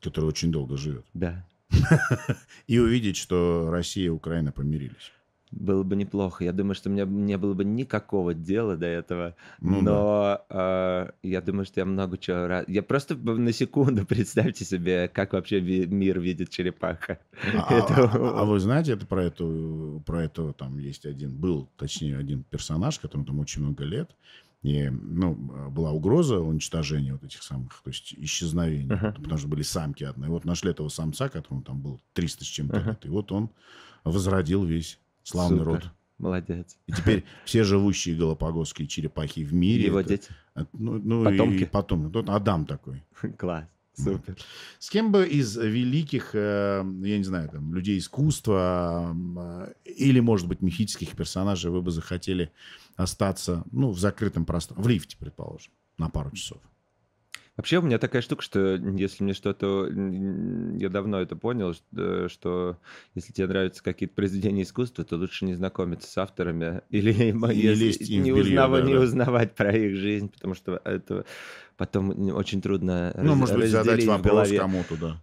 Который 0.01 0.25
очень 0.25 0.51
долго 0.51 0.77
живет. 0.77 1.05
Да. 1.13 1.45
И 2.67 2.79
увидеть, 2.79 3.17
что 3.17 3.69
Россия 3.69 4.05
и 4.05 4.09
Украина 4.09 4.51
помирились. 4.51 5.11
Было 5.55 5.83
бы 5.83 5.95
неплохо. 5.95 6.43
Я 6.43 6.51
думаю, 6.51 6.73
что 6.75 6.89
у 6.89 6.93
меня 6.93 7.05
не 7.05 7.37
было 7.37 7.53
бы 7.53 7.63
никакого 7.63 8.33
дела 8.33 8.75
до 8.75 8.87
этого. 8.87 9.35
Ну 9.61 9.81
но 9.81 10.41
э, 10.49 11.09
я 11.21 11.41
думаю, 11.41 11.65
что 11.65 11.79
я 11.81 11.85
много 11.85 12.17
чего... 12.17 12.37
ра- 12.37 12.65
Я 12.67 12.81
просто 12.81 13.15
на 13.15 13.51
секунду 13.53 14.05
представьте 14.07 14.65
себе, 14.65 15.07
как 15.07 15.33
вообще 15.33 15.59
ви- 15.59 15.85
мир 15.85 16.19
видит 16.19 16.49
черепаха. 16.49 17.19
А, 17.55 17.67
а- 17.69 17.73
Это- 17.77 18.03
а- 18.13 18.41
а 18.41 18.45
вы 18.45 18.59
знаете, 18.59 18.93
это 18.93 19.05
про 19.05 19.23
эту, 19.25 20.01
про 20.05 20.23
это 20.23 20.53
там 20.53 20.79
есть 20.79 21.05
один, 21.05 21.35
был, 21.37 21.69
точнее, 21.77 22.17
один 22.17 22.43
персонаж, 22.43 22.99
которому 22.99 23.25
там 23.25 23.39
очень 23.39 23.61
много 23.61 23.83
лет, 23.83 24.09
и, 24.63 24.89
ну, 24.89 25.35
была 25.69 25.91
угроза 25.91 26.39
уничтожения 26.39 27.11
вот 27.11 27.23
этих 27.23 27.43
самых, 27.43 27.81
то 27.83 27.89
есть 27.89 28.13
исчезновения, 28.17 28.95
Ага. 28.95 29.11
потому 29.19 29.37
что 29.37 29.47
были 29.49 29.61
самки 29.61 30.03
одни. 30.05 30.25
И 30.25 30.29
вот 30.29 30.45
нашли 30.45 30.71
этого 30.71 30.87
самца, 30.89 31.27
которому 31.29 31.63
там 31.63 31.81
был 31.81 31.99
300 32.13 32.43
с 32.43 32.47
чем-то 32.47 32.77
Ага. 32.77 32.89
лет, 32.91 33.05
и 33.05 33.09
вот 33.09 33.31
он 33.31 33.49
возродил 34.05 34.63
весь 34.63 34.99
славный 35.23 35.59
Супер. 35.59 35.71
род. 35.71 35.91
Молодец. 36.19 36.77
И 36.87 36.93
теперь 36.93 37.23
все 37.45 37.63
живущие 37.63 38.15
галапагосские 38.15 38.87
черепахи 38.87 39.41
в 39.43 39.53
мире... 39.53 39.85
Его 39.87 39.99
это- 39.99 40.09
дети. 40.09 40.29
ну, 40.73 40.99
ну, 40.99 41.23
Потомки. 41.23 41.63
и 41.63 41.65
потом. 41.65 42.09
Вот 42.09 42.29
Адам 42.29 42.65
такой. 42.65 43.03
Класс. 43.37 43.65
Супер. 43.95 44.35
С 44.79 44.89
кем 44.89 45.11
бы 45.11 45.27
из 45.27 45.55
великих, 45.55 46.31
э, 46.33 46.83
я 47.03 47.17
не 47.17 47.23
знаю, 47.23 47.49
там, 47.49 47.75
людей 47.75 47.99
искусства 47.99 49.15
э, 49.15 49.73
или, 49.85 50.19
может 50.19 50.47
быть, 50.47 50.61
мифических 50.61 51.15
персонажей 51.15 51.69
вы 51.69 51.81
бы 51.83 51.91
захотели 51.91 52.51
остаться, 52.95 53.63
ну, 53.71 53.91
в 53.91 53.99
закрытом 53.99 54.45
пространстве, 54.45 54.83
в 54.83 54.87
лифте, 54.87 55.15
предположим, 55.19 55.71
на 55.99 56.09
пару 56.09 56.31
часов? 56.31 56.57
Вообще 57.55 57.77
у 57.77 57.83
меня 57.83 57.99
такая 57.99 58.23
штука, 58.23 58.41
что 58.41 58.75
если 58.75 59.23
мне 59.23 59.33
что-то... 59.33 59.87
Я 59.87 60.89
давно 60.89 61.21
это 61.21 61.35
понял, 61.35 61.73
что, 61.75 62.27
что 62.27 62.77
если 63.13 63.31
тебе 63.31 63.45
нравятся 63.45 63.83
какие-то 63.83 64.15
произведения 64.15 64.63
искусства, 64.63 65.03
то 65.03 65.17
лучше 65.17 65.45
не 65.45 65.53
знакомиться 65.53 66.09
с 66.11 66.17
авторами 66.17 66.81
или 66.89 67.31
в 67.31 67.47
не, 67.47 68.31
белье, 68.31 68.55
да, 68.55 68.81
не 68.81 68.95
да. 68.95 69.01
узнавать 69.01 69.53
про 69.53 69.71
их 69.75 69.95
жизнь, 69.97 70.29
потому 70.29 70.55
что 70.55 70.81
это 70.83 71.25
потом 71.77 72.09
очень 72.33 72.59
трудно 72.59 73.13
Ну, 73.17 73.29
раз- 73.31 73.37
может 73.37 73.57
быть, 73.57 73.69
задать 73.69 74.03
вопрос 74.05 74.33
голове. 74.33 74.57
кому-то, 74.57 74.97
да. 74.97 75.21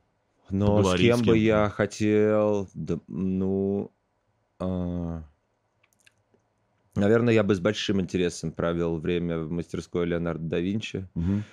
Но 0.50 0.84
с 0.84 0.96
кем 1.00 1.16
с 1.16 1.20
бы 1.20 1.24
кем-то. 1.26 1.38
я 1.38 1.68
хотел, 1.70 2.68
да, 2.74 2.98
ну, 3.08 3.90
а, 4.60 5.24
наверное, 6.94 7.34
я 7.34 7.42
бы 7.42 7.54
с 7.54 7.60
большим 7.60 8.00
интересом 8.00 8.52
провел 8.52 8.98
время 8.98 9.38
в 9.40 9.50
мастерской 9.50 10.06
Леонардо 10.06 10.48
да 10.48 10.60
Винчи. 10.60 11.08
Мгм. 11.14 11.44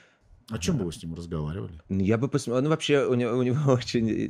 О 0.49 0.57
чем 0.59 0.77
бы 0.77 0.85
вы 0.85 0.93
с 0.93 1.03
ним 1.03 1.13
разговаривали? 1.13 1.73
Я 1.89 2.17
бы 2.17 2.29
посмотрел, 2.29 2.63
ну 2.63 2.69
вообще 2.69 3.05
у 3.05 3.15
него, 3.15 3.37
у 3.37 3.43
него 3.43 3.71
очень 3.73 4.09
э, 4.09 4.29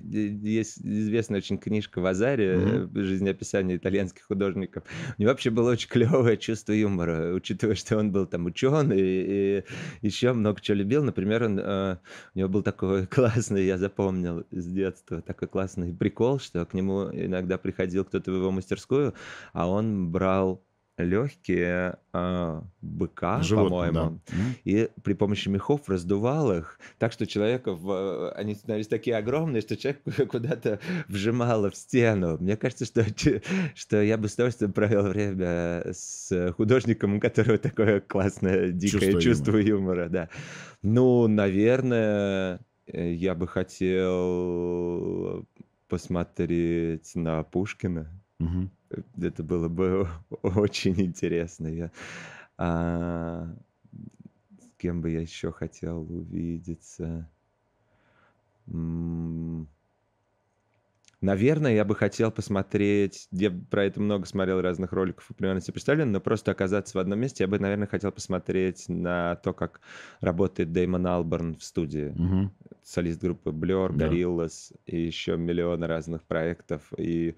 есть 0.50 0.80
известная 0.80 1.38
очень 1.38 1.60
книжка 1.60 2.02
Вазари 2.02 2.46
э, 2.46 2.88
«Жизнеописание 2.96 3.78
итальянских 3.78 4.24
художников». 4.26 4.84
У 5.18 5.22
него 5.22 5.30
вообще 5.30 5.52
было 5.52 5.72
очень 5.72 5.90
клевое 5.92 6.38
чувство 6.38 6.74
юмора, 6.74 7.36
учитывая, 7.36 7.76
что 7.76 8.00
он 8.00 8.12
был 8.12 8.26
там 8.26 8.48
ученый 8.48 8.98
и 9.00 9.64
еще 10.02 10.34
много 10.34 10.60
чего 10.60 10.78
любил. 10.78 11.04
Например, 11.04 11.44
он, 11.44 11.60
э, 11.60 11.98
у 12.34 12.40
него 12.40 12.50
был 12.50 12.64
такой 12.64 13.06
классный, 13.08 13.68
я 13.68 13.78
запомнил 13.78 14.44
с 14.50 14.66
детства, 14.66 15.22
такой 15.22 15.48
классный 15.48 15.94
прикол, 15.94 16.40
что 16.40 16.66
к 16.66 16.74
нему 16.74 17.10
иногда 17.14 17.60
приходил 17.60 18.06
кто-то 18.06 18.32
в 18.32 18.36
его 18.36 18.50
мастерскую, 18.50 19.14
а 19.54 19.70
он 19.70 20.12
брал 20.12 20.64
легкие 20.98 21.98
э, 22.14 22.62
быка, 22.82 23.42
Животных, 23.44 23.70
по-моему, 23.94 24.20
да. 24.28 24.34
И 24.64 24.90
при 25.04 25.14
помощи 25.14 25.48
мехов 25.48 25.88
раздувал 25.88 26.52
их, 26.52 26.80
так 26.98 27.12
что 27.12 27.28
человека, 27.28 27.74
в- 27.74 28.32
они 28.32 28.56
становились 28.56 28.88
такие 28.88 29.16
огромные, 29.18 29.62
что 29.62 29.78
человек 29.78 30.02
куда-то 30.32 30.80
вжимало 31.08 31.70
в 31.70 31.76
стену. 31.76 32.38
Мне 32.40 32.58
кажется, 32.58 32.86
что, 32.86 33.06
что 33.76 34.02
я 34.02 34.18
бы 34.18 34.28
с 34.28 34.34
удовольствием 34.34 34.74
провел 34.74 35.04
время 35.08 35.84
с 35.92 36.52
художником, 36.58 37.16
у 37.16 37.20
которого 37.20 37.58
такое 37.58 38.00
классное, 38.02 38.72
дикое 38.72 39.00
Чувство 39.00 39.22
чувство, 39.22 39.58
юмора. 39.58 40.10
да. 40.10 40.30
Ну, 40.82 41.28
наверное, 41.28 42.60
э, 42.88 43.14
я 43.14 43.36
бы 43.36 43.48
хотел 43.48 45.46
посмотреть 45.88 47.12
на 47.16 47.44
Пушкина. 47.44 48.12
Мгм. 48.40 48.72
Это 49.22 49.44
было 49.44 49.68
бы 49.70 50.08
очень 50.44 51.00
интересно. 51.02 51.68
Я, 51.68 51.92
а, 52.58 53.56
с 54.60 54.70
кем 54.78 55.02
бы 55.02 55.10
я 55.10 55.22
еще 55.22 55.52
хотел 55.52 56.02
увидеться? 56.02 57.30
Наверное, 61.20 61.74
я 61.74 61.84
бы 61.84 61.96
хотел 61.96 62.32
посмотреть, 62.32 63.28
я 63.32 63.50
про 63.50 63.86
это 63.86 64.00
много 64.00 64.28
смотрел 64.28 64.62
разных 64.62 64.92
роликов 64.92 65.32
и 65.32 65.34
примерно 65.34 65.62
себе 65.62 65.74
представляю, 65.74 66.08
но 66.10 66.22
просто 66.22 66.52
оказаться 66.52 66.96
в 66.96 67.02
одном 67.02 67.20
месте, 67.20 67.44
я 67.44 67.48
бы, 67.48 67.58
наверное, 67.58 67.88
хотел 67.88 68.12
посмотреть 68.12 68.88
на 68.88 69.36
то, 69.38 69.52
как 69.54 69.82
работает 70.22 70.72
Дэймон 70.72 71.08
Алберн 71.08 71.56
в 71.56 71.64
студии 71.64 72.20
Мгм. 72.20 72.52
солист 72.84 73.20
группы 73.20 73.50
Blur, 73.50 73.90
Да. 73.90 74.08
Gorillaz 74.10 74.74
и 74.86 75.02
еще 75.02 75.38
миллионы 75.38 75.88
разных 75.88 76.24
проектов. 76.24 76.94
И 76.98 77.36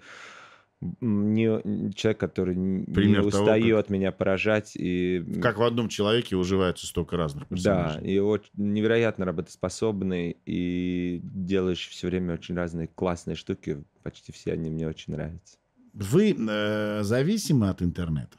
не, 1.00 1.92
человек, 1.94 2.18
который 2.18 2.54
н- 2.54 2.80
не 2.80 2.84
Пример 2.86 3.30
того, 3.30 3.44
устает 3.44 3.90
меня 3.90 4.12
поражать. 4.12 4.72
И, 4.76 5.22
Как 5.42 5.58
в 5.58 5.62
одном 5.62 5.88
человеке 5.88 6.36
уживается 6.36 6.86
столько 6.86 7.16
разных 7.16 7.44
да, 7.48 7.54
персонажей. 7.56 8.02
и 8.06 8.16
оч- 8.18 8.50
невероятно 8.56 9.24
работоспособный 9.26 10.36
и 10.46 11.20
делающий 11.22 11.90
все 11.90 12.06
время 12.08 12.34
очень 12.34 12.54
разные 12.56 12.88
классные 12.88 13.34
штуки. 13.36 13.82
Почти 14.02 14.32
все 14.32 14.52
они 14.54 14.70
мне 14.70 14.88
очень 14.88 15.12
нравятся. 15.12 15.58
Вы 15.92 16.34
э, 16.38 17.02
зависимы 17.02 17.68
от 17.68 17.82
интернета? 17.82 18.38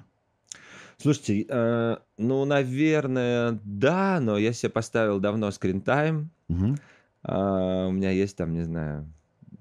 Слушайте, 0.97 1.45
э, 1.49 1.97
ну, 2.17 2.45
наверное, 2.45 3.59
да, 3.63 4.19
но 4.21 4.37
я 4.37 4.53
себе 4.53 4.69
поставил 4.69 5.19
давно 5.19 5.49
скрин-тайм. 5.51 6.29
Мгм. 6.47 6.77
А, 7.23 7.87
у 7.87 7.91
меня 7.91 8.11
есть 8.11 8.35
там, 8.37 8.53
не 8.53 8.63
знаю, 8.63 9.11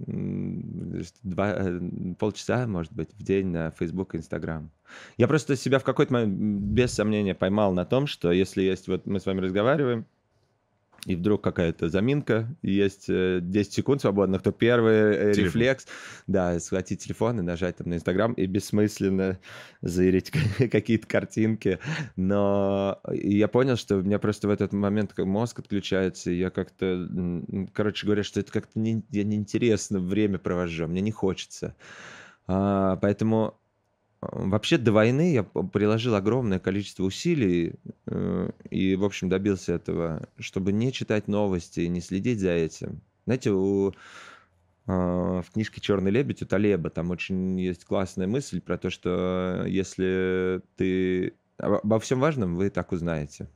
два, 0.06 1.54
э, 1.56 1.80
полчаса, 2.18 2.66
может 2.66 2.92
быть, 2.92 3.10
в 3.14 3.22
день 3.22 3.48
на 3.48 3.70
Facebook 3.70 4.14
и 4.14 4.18
Instagram. 4.18 4.70
Я 5.16 5.28
просто 5.28 5.56
себя 5.56 5.78
в 5.78 5.84
какой-то 5.84 6.12
момент, 6.12 6.34
без 6.34 6.92
сомнения, 6.92 7.34
поймал 7.34 7.72
на 7.72 7.84
том, 7.84 8.06
что 8.06 8.32
если 8.32 8.62
есть, 8.62 8.88
вот 8.88 9.06
мы 9.06 9.20
с 9.20 9.26
вами 9.26 9.40
разговариваем, 9.40 10.06
и 11.06 11.16
вдруг 11.16 11.42
какая-то 11.42 11.88
заминка, 11.88 12.48
есть 12.62 13.06
э, 13.08 13.40
10 13.42 13.72
секунд 13.72 14.00
свободных, 14.00 14.42
то 14.42 14.52
первый 14.52 14.94
э, 14.94 15.32
Телефон. 15.32 15.44
рефлекс, 15.44 15.86
да, 16.26 16.58
схватить 16.60 17.02
телефон 17.02 17.40
и 17.40 17.42
нажать 17.42 17.76
там 17.76 17.88
на 17.88 17.94
Инстаграм, 17.94 18.32
и 18.34 18.46
бессмысленно 18.46 19.38
заирить 19.80 20.30
какие-то 20.70 21.06
картинки. 21.06 21.78
Но 22.16 23.00
я 23.12 23.48
понял, 23.48 23.76
что 23.76 23.96
у 23.96 24.02
меня 24.02 24.18
просто 24.18 24.48
в 24.48 24.50
этот 24.50 24.72
момент 24.72 25.16
мозг 25.18 25.60
отключается, 25.60 26.30
и 26.30 26.38
я 26.38 26.50
как-то, 26.50 27.08
короче 27.72 28.06
говоря, 28.06 28.22
что 28.22 28.40
это 28.40 28.52
как-то 28.52 28.78
не, 28.78 29.02
я 29.10 29.24
неинтересно 29.24 30.00
время 30.00 30.38
провожу, 30.38 30.86
мне 30.86 31.00
не 31.00 31.12
хочется. 31.12 31.74
А, 32.46 32.96
поэтому 32.96 33.54
э, 33.54 33.69
вообще 34.20 34.76
до 34.76 34.92
войны 34.92 35.32
я 35.32 35.42
приложил 35.42 36.14
огромное 36.14 36.58
количество 36.58 37.04
усилий 37.04 37.74
э, 38.06 38.50
и, 38.70 38.94
в 38.96 39.04
общем, 39.04 39.28
добился 39.28 39.72
этого, 39.72 40.28
чтобы 40.38 40.72
не 40.72 40.92
читать 40.92 41.26
новости, 41.28 41.80
не 41.80 42.00
следить 42.00 42.40
за 42.40 42.50
этим. 42.50 43.00
Знаете, 43.24 43.50
у, 43.50 43.92
а, 44.86 45.42
в 45.42 45.50
книжке 45.52 45.80
«Черный 45.80 46.10
лебедь» 46.10 46.42
у 46.42 46.46
Талеба 46.46 46.90
там 46.90 47.10
очень 47.10 47.58
есть 47.60 47.84
классная 47.84 48.26
мысль 48.26 48.60
про 48.60 48.76
то, 48.76 48.90
что 48.90 49.64
если 49.66 50.62
ты 50.76 51.34
обо 51.58 51.78
обо 51.78 52.00
всем 52.00 52.20
важном 52.20 52.56
вы 52.56 52.70
так 52.70 52.92
узнаете. 52.92 53.48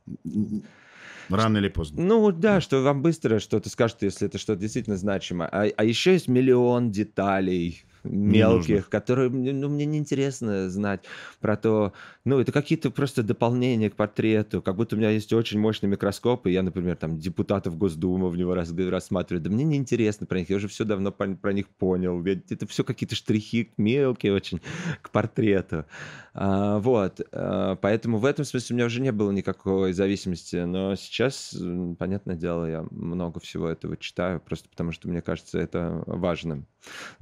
Рано 1.29 1.57
или 1.57 1.69
поздно. 1.69 2.03
Ну 2.03 2.31
да, 2.31 2.61
что 2.61 2.81
вам 2.81 3.01
быстро 3.01 3.39
что-то 3.39 3.69
скажут, 3.69 4.03
если 4.03 4.27
это 4.27 4.37
что-то 4.37 4.61
действительно 4.61 4.95
значимо. 4.95 5.47
А, 5.47 5.67
а 5.75 5.83
еще 5.83 6.13
есть 6.13 6.27
миллион 6.27 6.91
деталей 6.91 7.83
мелких, 8.05 8.67
Ненужных. 8.67 8.89
которые 8.89 9.29
ну, 9.29 9.69
мне 9.69 9.85
неинтересно 9.85 10.69
знать 10.69 11.01
про 11.39 11.57
то, 11.57 11.93
ну, 12.23 12.39
это 12.39 12.51
какие-то 12.51 12.91
просто 12.91 13.23
дополнения 13.23 13.89
к 13.89 13.95
портрету, 13.95 14.61
как 14.61 14.75
будто 14.75 14.95
у 14.95 14.99
меня 14.99 15.09
есть 15.09 15.31
очень 15.33 15.59
мощный 15.59 15.87
микроскоп, 15.87 16.47
и 16.47 16.51
я, 16.51 16.63
например, 16.63 16.95
там, 16.95 17.19
депутатов 17.19 17.77
Госдумы 17.77 18.29
в 18.29 18.37
него 18.37 18.53
раз, 18.55 18.73
рассматриваю, 18.73 19.43
да 19.43 19.49
мне 19.49 19.63
неинтересно 19.63 20.25
про 20.25 20.39
них, 20.39 20.49
я 20.49 20.57
уже 20.57 20.67
все 20.67 20.85
давно 20.85 21.11
по- 21.11 21.35
про 21.35 21.53
них 21.53 21.67
понял, 21.69 22.19
ведь 22.21 22.51
это 22.51 22.67
все 22.67 22.83
какие-то 22.83 23.15
штрихи 23.15 23.71
мелкие 23.77 24.33
очень 24.33 24.61
к 25.01 25.09
портрету. 25.09 25.85
А, 26.33 26.79
вот, 26.79 27.21
а, 27.31 27.75
поэтому 27.75 28.17
в 28.17 28.25
этом 28.25 28.43
смысле 28.45 28.73
у 28.73 28.77
меня 28.77 28.85
уже 28.87 29.01
не 29.01 29.11
было 29.11 29.31
никакой 29.31 29.93
зависимости, 29.93 30.57
но 30.57 30.95
сейчас, 30.95 31.55
понятное 31.97 32.35
дело, 32.35 32.69
я 32.69 32.85
много 32.91 33.39
всего 33.39 33.69
этого 33.69 33.97
читаю, 33.97 34.39
просто 34.39 34.69
потому 34.69 34.91
что 34.91 35.07
мне 35.07 35.21
кажется 35.21 35.59
это 35.59 36.03
важным. 36.05 36.67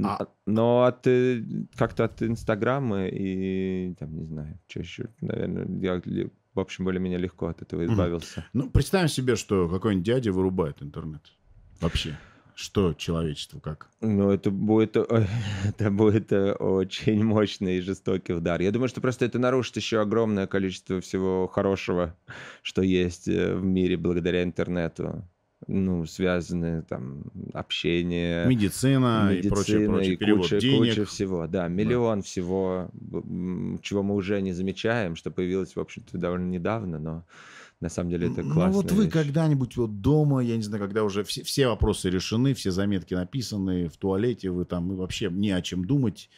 А- 0.02 0.28
Но 0.46 0.73
от, 0.82 1.08
э, 1.08 1.44
как-то 1.76 2.06
от 2.06 2.22
Инстаграма 2.22 3.08
и, 3.08 3.94
там, 4.00 4.18
не 4.18 4.26
знаю, 4.26 4.60
что 4.68 4.80
еще, 4.80 5.10
наверное, 5.22 5.68
я, 5.82 6.02
в 6.54 6.60
общем, 6.60 6.86
более-менее 6.86 7.20
легко 7.20 7.48
от 7.48 7.62
этого 7.62 7.86
избавился. 7.86 8.46
Ну, 8.54 8.70
представим 8.70 9.08
себе, 9.08 9.36
что 9.36 9.70
какой-нибудь 9.70 10.06
дядя 10.06 10.32
вырубает 10.32 10.82
интернет. 10.82 11.22
Вообще. 11.80 12.18
Что 12.56 12.94
человечество, 12.94 13.60
как? 13.60 13.90
Ну, 14.02 14.30
это 14.30 14.52
будет, 14.52 14.96
это 15.66 15.90
будет 15.90 16.32
э, 16.32 16.54
очень 16.54 17.24
мощный 17.24 17.78
и 17.78 17.82
жестокий 17.82 18.34
удар. 18.34 18.62
Я 18.62 18.72
думаю, 18.72 18.90
что 18.90 19.02
просто 19.02 19.26
это 19.26 19.40
нарушит 19.40 19.78
еще 19.78 20.02
огромное 20.02 20.46
количество 20.46 21.02
всего 21.02 21.48
хорошего, 21.48 22.16
что 22.62 22.84
есть 22.84 23.28
э, 23.28 23.56
в 23.56 23.64
мире 23.64 23.98
благодаря 23.98 24.44
интернету. 24.44 25.28
Ну, 25.68 26.06
связанные 26.06 26.82
там 26.82 27.24
общение, 27.54 28.48
Медицина, 28.48 29.32
и 29.34 29.48
прочее, 29.50 29.78
медицина 29.78 29.94
прочее. 29.96 30.14
и 30.14 30.18
Перевод 30.18 30.42
куча, 30.44 30.60
денег. 30.60 30.90
куча 30.96 31.06
всего. 31.06 31.48
Да, 31.48 31.68
миллион 31.68 32.22
всего, 32.22 32.90
б- 32.94 33.20
м, 33.20 33.80
чего 33.82 34.04
мы 34.04 34.16
уже 34.16 34.42
не 34.42 34.54
замечаем, 34.54 35.16
что 35.16 35.32
появилось, 35.32 35.76
в 35.76 35.80
общем-то, 35.80 36.18
довольно 36.18 36.50
недавно, 36.50 37.00
но 37.00 37.24
на 37.80 37.90
самом 37.90 38.10
деле 38.12 38.28
это 38.28 38.44
классно. 38.44 38.66
Ну 38.68 38.72
вот 38.72 38.92
вы 38.92 39.10
когда-нибудь 39.10 39.76
вот 39.78 40.02
дома, 40.02 40.42
я 40.44 40.56
не 40.56 40.64
знаю, 40.64 40.82
когда 40.84 41.04
уже 41.04 41.24
все, 41.24 41.44
все 41.44 41.68
вопросы 41.68 42.10
решены, 42.10 42.54
все 42.54 42.72
заметки 42.72 43.14
написаны 43.14 43.90
в 43.90 43.98
туалете, 43.98 44.50
вы 44.52 44.66
там 44.66 44.92
и 44.94 44.96
вообще 44.96 45.30
не 45.30 45.52
о 45.52 45.62
чем 45.62 45.86
думать. 45.86 46.30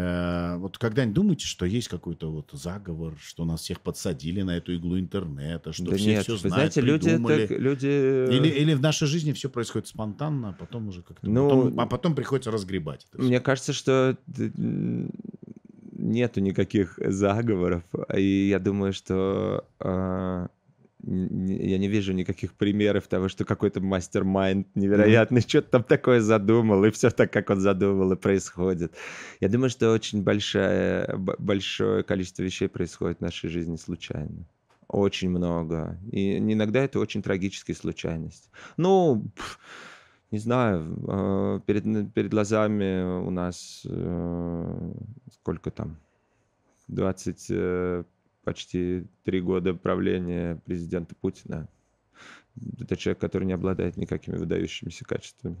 Э, 0.00 0.56
вот 0.58 0.78
когда-нибудь 0.78 1.14
думаете, 1.14 1.46
что 1.46 1.66
есть 1.66 1.88
какой-то 1.88 2.30
вот 2.30 2.50
заговор, 2.52 3.14
что 3.20 3.44
нас 3.44 3.62
всех 3.62 3.80
подсадили 3.80 4.42
на 4.42 4.56
эту 4.56 4.72
иглу 4.76 4.96
интернета, 4.98 5.72
что 5.72 5.86
Да 5.86 5.96
все 5.96 6.10
нет, 6.10 6.22
все 6.22 6.36
знают, 6.36 6.54
знаете, 6.54 6.80
люди, 6.82 7.04
придумали? 7.08 7.42
это, 7.42 7.54
люди... 7.56 7.86
Или, 7.86 8.48
или 8.48 8.74
в 8.74 8.80
нашей 8.80 9.08
жизни 9.08 9.32
все 9.32 9.48
происходит 9.48 9.88
спонтанно, 9.88 10.50
а 10.50 10.52
потом 10.52 10.88
уже 10.88 11.02
как-то... 11.02 11.28
Ну, 11.28 11.48
потом- 11.48 11.80
а 11.80 11.86
потом 11.86 12.14
приходится 12.14 12.52
разгребать 12.52 13.08
это. 13.12 13.20
Мне 13.22 13.40
кажется, 13.40 13.72
что 13.72 14.16
нету 15.92 16.40
никаких 16.40 16.98
заговоров, 17.04 17.82
и 18.16 18.48
я 18.48 18.58
думаю, 18.60 18.92
что 18.92 19.64
н- 19.80 20.48
я 21.02 21.78
не 21.78 21.88
вижу 21.88 22.12
никаких 22.12 22.54
примеров 22.54 23.06
того, 23.06 23.28
что 23.28 23.44
какой-то 23.44 23.80
мастер-майнд 23.80 24.66
невероятный 24.74 25.40
что-то 25.42 25.70
там 25.70 25.84
такое 25.84 26.20
задумал, 26.20 26.84
и 26.84 26.90
все 26.90 27.10
так, 27.10 27.32
как 27.32 27.50
он 27.50 27.60
задумал, 27.60 28.12
и 28.12 28.16
происходит. 28.16 28.94
Я 29.40 29.48
думаю, 29.48 29.70
что 29.70 29.92
очень 29.92 30.22
большая, 30.22 31.16
б- 31.16 31.36
большое 31.38 32.02
количество 32.02 32.42
вещей 32.42 32.68
происходит 32.68 33.18
в 33.18 33.22
нашей 33.22 33.48
жизни 33.48 33.76
случайно. 33.76 34.44
Очень 34.88 35.30
много. 35.30 35.98
И 36.10 36.38
иногда 36.38 36.80
это 36.80 36.98
очень 36.98 37.22
трагические 37.22 37.76
случайности. 37.76 38.48
Ну, 38.76 39.24
не 40.30 40.38
знаю, 40.38 40.96
э, 41.06 41.60
перед, 41.66 42.12
перед 42.12 42.30
глазами 42.30 43.20
у 43.20 43.30
нас 43.30 43.86
э, 43.88 44.92
сколько 45.32 45.70
там? 45.70 45.96
20, 46.88 47.46
э, 47.50 48.04
почти 48.48 49.04
три 49.24 49.42
года 49.42 49.74
правления 49.74 50.56
президента 50.64 51.14
Путина. 51.14 51.68
Это 52.80 52.96
человек, 52.96 53.20
который 53.20 53.44
не 53.44 53.52
обладает 53.52 53.98
никакими 53.98 54.36
выдающимися 54.36 55.04
качествами. 55.04 55.56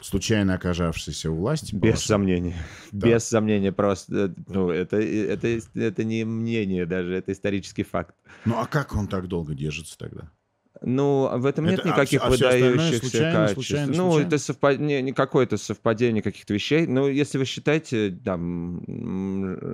Случайно 0.00 0.54
оказавшийся 0.54 1.30
у 1.30 1.34
власти. 1.34 1.74
Без 1.74 1.90
вашему- 1.94 2.06
сомнения. 2.06 2.56
Да. 2.92 3.08
Без 3.08 3.24
сомнения, 3.24 3.72
просто. 3.72 4.14
э, 4.16 4.28
Ну, 4.46 4.70
это, 4.70 4.96
это, 4.96 5.60
это 5.74 6.04
не 6.04 6.24
мнение 6.24 6.86
даже, 6.86 7.14
это 7.14 7.32
исторический 7.32 7.82
факт. 7.82 8.14
Ну 8.46 8.56
а 8.58 8.66
как 8.66 8.94
он 8.94 9.06
так 9.06 9.26
долго 9.28 9.54
держится 9.54 9.98
тогда? 9.98 10.30
Ну, 10.82 11.28
в 11.38 11.46
этом 11.46 11.64
нет 11.66 11.80
Это- 11.80 11.88
а 11.88 11.92
никаких 11.92 12.22
а 12.22 12.28
выдающихся 12.30 12.98
случайно, 13.00 13.32
качеств. 13.32 13.54
случайно, 13.54 13.86
ну, 13.88 14.10
случайно? 14.10 14.26
это 14.28 14.38
совпадение, 14.38 15.02
не 15.02 15.12
какое-то 15.12 15.56
совпадение 15.56 16.22
каких-то 16.22 16.54
вещей. 16.54 16.86
Ну, 16.86 17.08
если 17.08 17.38
вы 17.38 17.44
считаете 17.44 18.10
там 18.24 18.82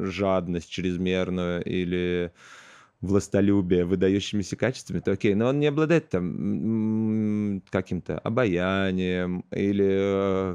жадность 0.06 0.70
чрезмерную 0.70 1.62
или 1.64 2.32
властолюбие 3.04 3.84
выдающимися 3.84 4.56
качествами, 4.56 5.00
то 5.00 5.12
окей. 5.12 5.34
Но 5.34 5.46
он 5.48 5.60
не 5.60 5.66
обладает 5.66 6.08
там 6.08 7.60
каким-то 7.70 8.18
обаянием 8.18 9.44
или 9.50 9.88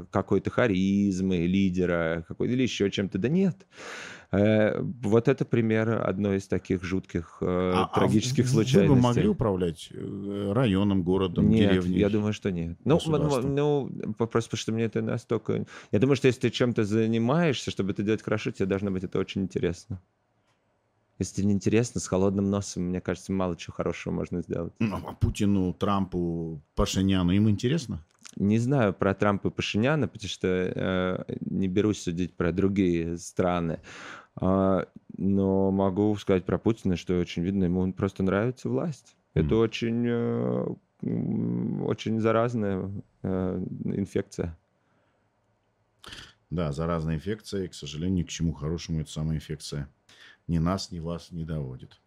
э, 0.02 0.04
какой-то 0.10 0.50
харизмой 0.50 1.46
лидера, 1.46 2.24
какой 2.28 2.48
или 2.48 2.62
еще 2.62 2.90
чем-то. 2.90 3.18
Да 3.18 3.28
нет. 3.28 3.56
Э, 4.32 4.80
Вот 5.02 5.28
это 5.28 5.44
пример 5.44 6.02
одной 6.08 6.36
из 6.36 6.46
таких 6.46 6.84
жутких 6.84 7.38
э, 7.40 7.46
А- 7.46 7.84
а 7.92 7.94
трагических 7.98 8.44
вы 8.44 8.50
случайностей. 8.50 8.94
бы 8.94 9.00
могли 9.00 9.28
управлять 9.28 9.90
районом, 10.52 11.02
городом, 11.02 11.48
Нет, 11.48 11.70
деревней? 11.70 11.98
я 11.98 12.08
думаю, 12.08 12.32
что 12.32 12.50
нет. 12.50 12.78
Ну, 12.84 12.98
ну, 13.04 14.12
просто 14.14 14.48
потому 14.50 14.56
что 14.58 14.72
мне 14.72 14.84
это 14.84 15.02
настолько... 15.02 15.64
Я 15.92 15.98
думаю, 15.98 16.16
что 16.16 16.28
если 16.28 16.40
ты 16.42 16.50
чем-то 16.50 16.84
занимаешься, 16.84 17.70
чтобы 17.70 17.90
это 17.92 18.02
делать 18.02 18.22
хорошо, 18.22 18.50
тебе 18.50 18.66
должно 18.66 18.90
быть 18.90 19.04
это 19.04 19.18
очень 19.18 19.42
интересно. 19.42 20.00
Если 21.20 21.34
тебе 21.42 21.48
не 21.48 21.52
интересно, 21.52 22.00
с 22.00 22.06
холодным 22.06 22.48
носом, 22.48 22.84
мне 22.84 23.02
кажется, 23.02 23.30
мало 23.30 23.54
чего 23.54 23.74
хорошего 23.74 24.14
можно 24.14 24.40
сделать. 24.40 24.72
Ну, 24.78 24.96
А 25.06 25.12
Путину, 25.12 25.74
Трампу, 25.74 26.62
Пашиняну, 26.74 27.30
им 27.32 27.50
интересно? 27.50 28.02
Не 28.36 28.58
знаю 28.58 28.94
про 28.94 29.12
Трампа 29.14 29.48
и 29.48 29.50
Пашиняна, 29.50 30.08
потому 30.08 30.30
что 30.30 30.48
э, 30.48 31.24
не 31.40 31.68
берусь 31.68 32.00
судить 32.02 32.34
про 32.38 32.52
другие 32.52 33.18
страны. 33.18 33.80
А, 34.36 34.86
но 35.18 35.70
могу 35.70 36.16
сказать 36.16 36.46
про 36.46 36.56
Путина, 36.56 36.96
что 36.96 37.18
очень 37.20 37.42
видно, 37.42 37.64
ему 37.64 37.92
просто 37.92 38.22
нравится 38.22 38.70
власть. 38.70 39.14
Это 39.34 39.56
Мгм. 39.56 39.58
очень, 39.58 40.06
э, 40.08 40.66
очень 41.84 42.18
заразная 42.18 42.90
э, 43.22 43.62
инфекция. 43.84 44.56
Да, 46.48 46.72
заразная 46.72 47.16
инфекция, 47.16 47.64
и, 47.64 47.68
к 47.68 47.74
сожалению, 47.74 48.20
ни 48.20 48.22
к 48.22 48.28
чему 48.30 48.54
хорошему 48.54 49.02
эта 49.02 49.10
самая 49.10 49.36
инфекция 49.36 49.86
ни 50.50 50.58
нас, 50.58 50.90
ни 50.90 50.98
вас 50.98 51.30
не 51.30 51.44
доводит. 51.44 51.98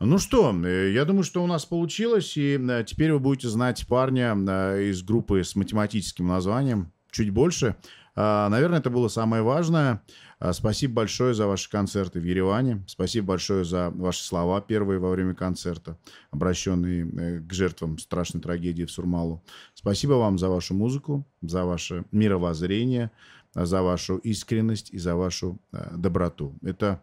Ну 0.00 0.18
что, 0.18 0.54
э, 0.64 0.92
я 0.92 1.04
думаю, 1.04 1.24
что 1.24 1.42
у 1.42 1.46
нас 1.46 1.64
получилось, 1.64 2.36
и 2.36 2.58
э, 2.58 2.84
теперь 2.86 3.12
вы 3.12 3.20
будете 3.20 3.48
знать 3.48 3.86
парня 3.86 4.34
э, 4.36 4.90
из 4.90 5.02
группы 5.02 5.44
с 5.44 5.54
математическим 5.54 6.26
названием 6.26 6.92
чуть 7.10 7.30
больше. 7.30 7.76
А, 8.16 8.48
Наверное, 8.48 8.80
это 8.80 8.90
было 8.90 9.08
самое 9.08 9.42
важное. 9.42 10.02
А, 10.40 10.52
Спасибо 10.52 10.94
большое 10.94 11.32
за 11.32 11.46
ваши 11.46 11.70
концерты 11.70 12.20
в 12.20 12.24
Ереване. 12.24 12.84
Спасибо 12.86 13.28
большое 13.28 13.64
за 13.64 13.90
ваши 13.90 14.24
слова 14.24 14.60
первые 14.60 14.98
во 14.98 15.10
время 15.10 15.34
концерта, 15.34 15.96
обращенные 16.30 17.40
к 17.40 17.52
жертвам 17.52 17.98
страшной 17.98 18.42
трагедии 18.42 18.84
в 18.84 18.90
Сурмалу. 18.90 19.42
Спасибо 19.74 20.14
вам 20.14 20.38
за 20.38 20.48
вашу 20.48 20.74
музыку, 20.74 21.26
за 21.40 21.64
ваше 21.64 22.04
мировоззрение, 22.10 23.10
за 23.54 23.82
вашу 23.82 24.16
искренность 24.16 24.90
и 24.90 24.98
за 24.98 25.14
вашу 25.14 25.58
доброту. 25.96 26.56
Это, 26.62 27.00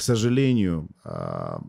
к 0.00 0.02
сожалению, 0.02 0.88
а, 1.04 1.60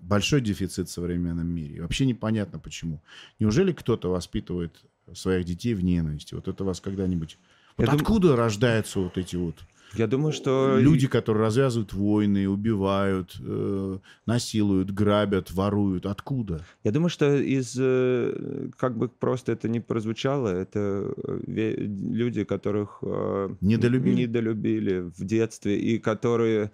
большой 0.00 0.40
дефицит 0.40 0.88
в 0.88 0.90
современном 0.92 1.46
мире. 1.46 1.76
И 1.76 1.80
Вообще 1.80 2.04
непонятно 2.04 2.58
почему. 2.58 3.00
Неужели 3.38 3.70
кто-то 3.72 4.10
воспитывает 4.10 4.72
своих 5.14 5.44
детей 5.44 5.74
в 5.74 5.84
ненависти? 5.84 6.34
Вот 6.34 6.48
это 6.48 6.64
вас 6.64 6.80
когда-нибудь... 6.80 7.38
Вот 7.76 7.86
Я 7.86 7.92
дум- 7.92 8.00
откуда 8.00 8.34
рождаются 8.36 8.98
вот 8.98 9.16
эти 9.18 9.36
вот 9.36 9.54
Я 9.94 10.06
думаю, 10.08 10.32
что... 10.32 10.78
люди, 10.80 11.06
которые 11.06 11.44
развязывают 11.46 11.92
войны, 11.92 12.48
убивают, 12.48 13.36
э, 13.40 13.98
насилуют, 14.26 14.90
грабят, 14.90 15.52
воруют? 15.52 16.06
Откуда? 16.06 16.64
Я 16.84 16.90
думаю, 16.90 17.08
что 17.10 17.26
из... 17.36 17.76
э, 17.78 18.68
Как 18.76 18.96
бы 18.98 19.08
просто 19.08 19.52
это 19.52 19.68
не 19.68 19.78
прозвучало, 19.80 20.48
это 20.48 21.14
э, 21.46 21.74
люди, 21.76 22.42
которых... 22.44 22.98
э, 23.02 23.54
Недолюбили? 23.60 24.22
Недолюбили 24.22 25.10
в 25.16 25.24
детстве, 25.24 25.78
и 25.78 25.98
которые... 26.00 26.70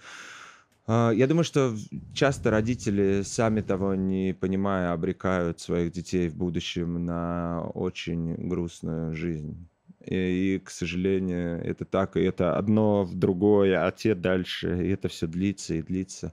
э, 0.86 1.12
Я 1.14 1.26
думаю, 1.26 1.44
что 1.44 1.74
часто 2.14 2.50
родители, 2.50 3.22
сами 3.22 3.60
того 3.60 3.94
не 3.94 4.32
понимая, 4.34 4.92
обрекают 4.92 5.60
своих 5.60 5.92
детей 5.92 6.28
в 6.28 6.36
будущем 6.36 7.04
на 7.04 7.62
очень 7.74 8.34
грустную 8.48 9.14
жизнь. 9.14 9.68
И, 10.04 10.54
и, 10.54 10.58
к 10.58 10.70
сожалению, 10.70 11.60
это 11.64 11.84
так, 11.84 12.16
и 12.16 12.20
это 12.20 12.56
одно 12.56 13.04
в 13.04 13.14
другое, 13.14 13.84
а 13.86 13.90
те 13.90 14.14
дальше, 14.14 14.86
и 14.86 14.90
это 14.90 15.08
все 15.08 15.26
длится 15.26 15.74
и 15.74 15.82
длится. 15.82 16.32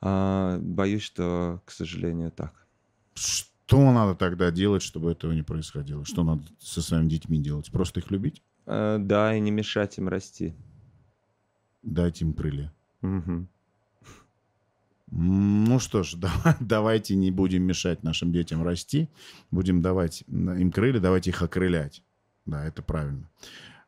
А, 0.00 0.58
Боюсь, 0.60 1.02
что, 1.02 1.60
к 1.64 1.70
сожалению, 1.70 2.30
так. 2.30 2.66
Что 3.14 3.92
надо 3.92 4.14
тогда 4.14 4.50
делать, 4.50 4.82
чтобы 4.82 5.10
этого 5.10 5.32
не 5.32 5.42
происходило? 5.42 6.04
Что 6.04 6.24
надо 6.24 6.44
со 6.58 6.80
своими 6.80 7.08
детьми 7.08 7.38
делать? 7.42 7.70
Просто 7.70 8.00
их 8.00 8.10
любить? 8.10 8.42
Э, 8.66 8.96
Да, 8.98 9.34
и 9.34 9.40
не 9.40 9.50
мешать 9.50 9.98
им 9.98 10.08
расти. 10.08 10.54
Дать 11.82 12.22
им 12.22 12.32
крылья. 12.32 12.72
Мгм. 13.02 13.48
Ну 15.10 15.78
что 15.78 16.02
ж, 16.02 16.14
да- 16.16 16.56
давайте 16.60 17.14
не 17.16 17.30
будем 17.30 17.62
мешать 17.62 18.02
нашим 18.02 18.32
детям 18.32 18.62
расти, 18.62 19.08
будем 19.50 19.80
давать 19.82 20.22
им 20.28 20.70
крылья, 20.72 21.00
давайте 21.00 21.30
их 21.30 21.42
окрылять. 21.42 22.02
Да, 22.46 22.64
это 22.64 22.82
правильно. 22.82 23.28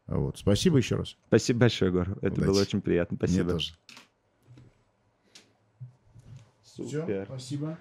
Вот. 0.06 0.38
Спасибо 0.38 0.78
еще 0.78 0.96
раз. 0.96 1.16
Спасибо 1.28 1.60
большое, 1.60 1.90
Егор. 1.90 2.18
Это 2.20 2.34
Удачи. 2.34 2.46
было 2.46 2.60
очень 2.60 2.80
приятно. 2.80 3.16
Мне 3.20 3.28
Спасибо. 3.28 3.52
тоже. 3.52 3.72
Супер. 6.64 7.24
спасибо. 7.26 7.78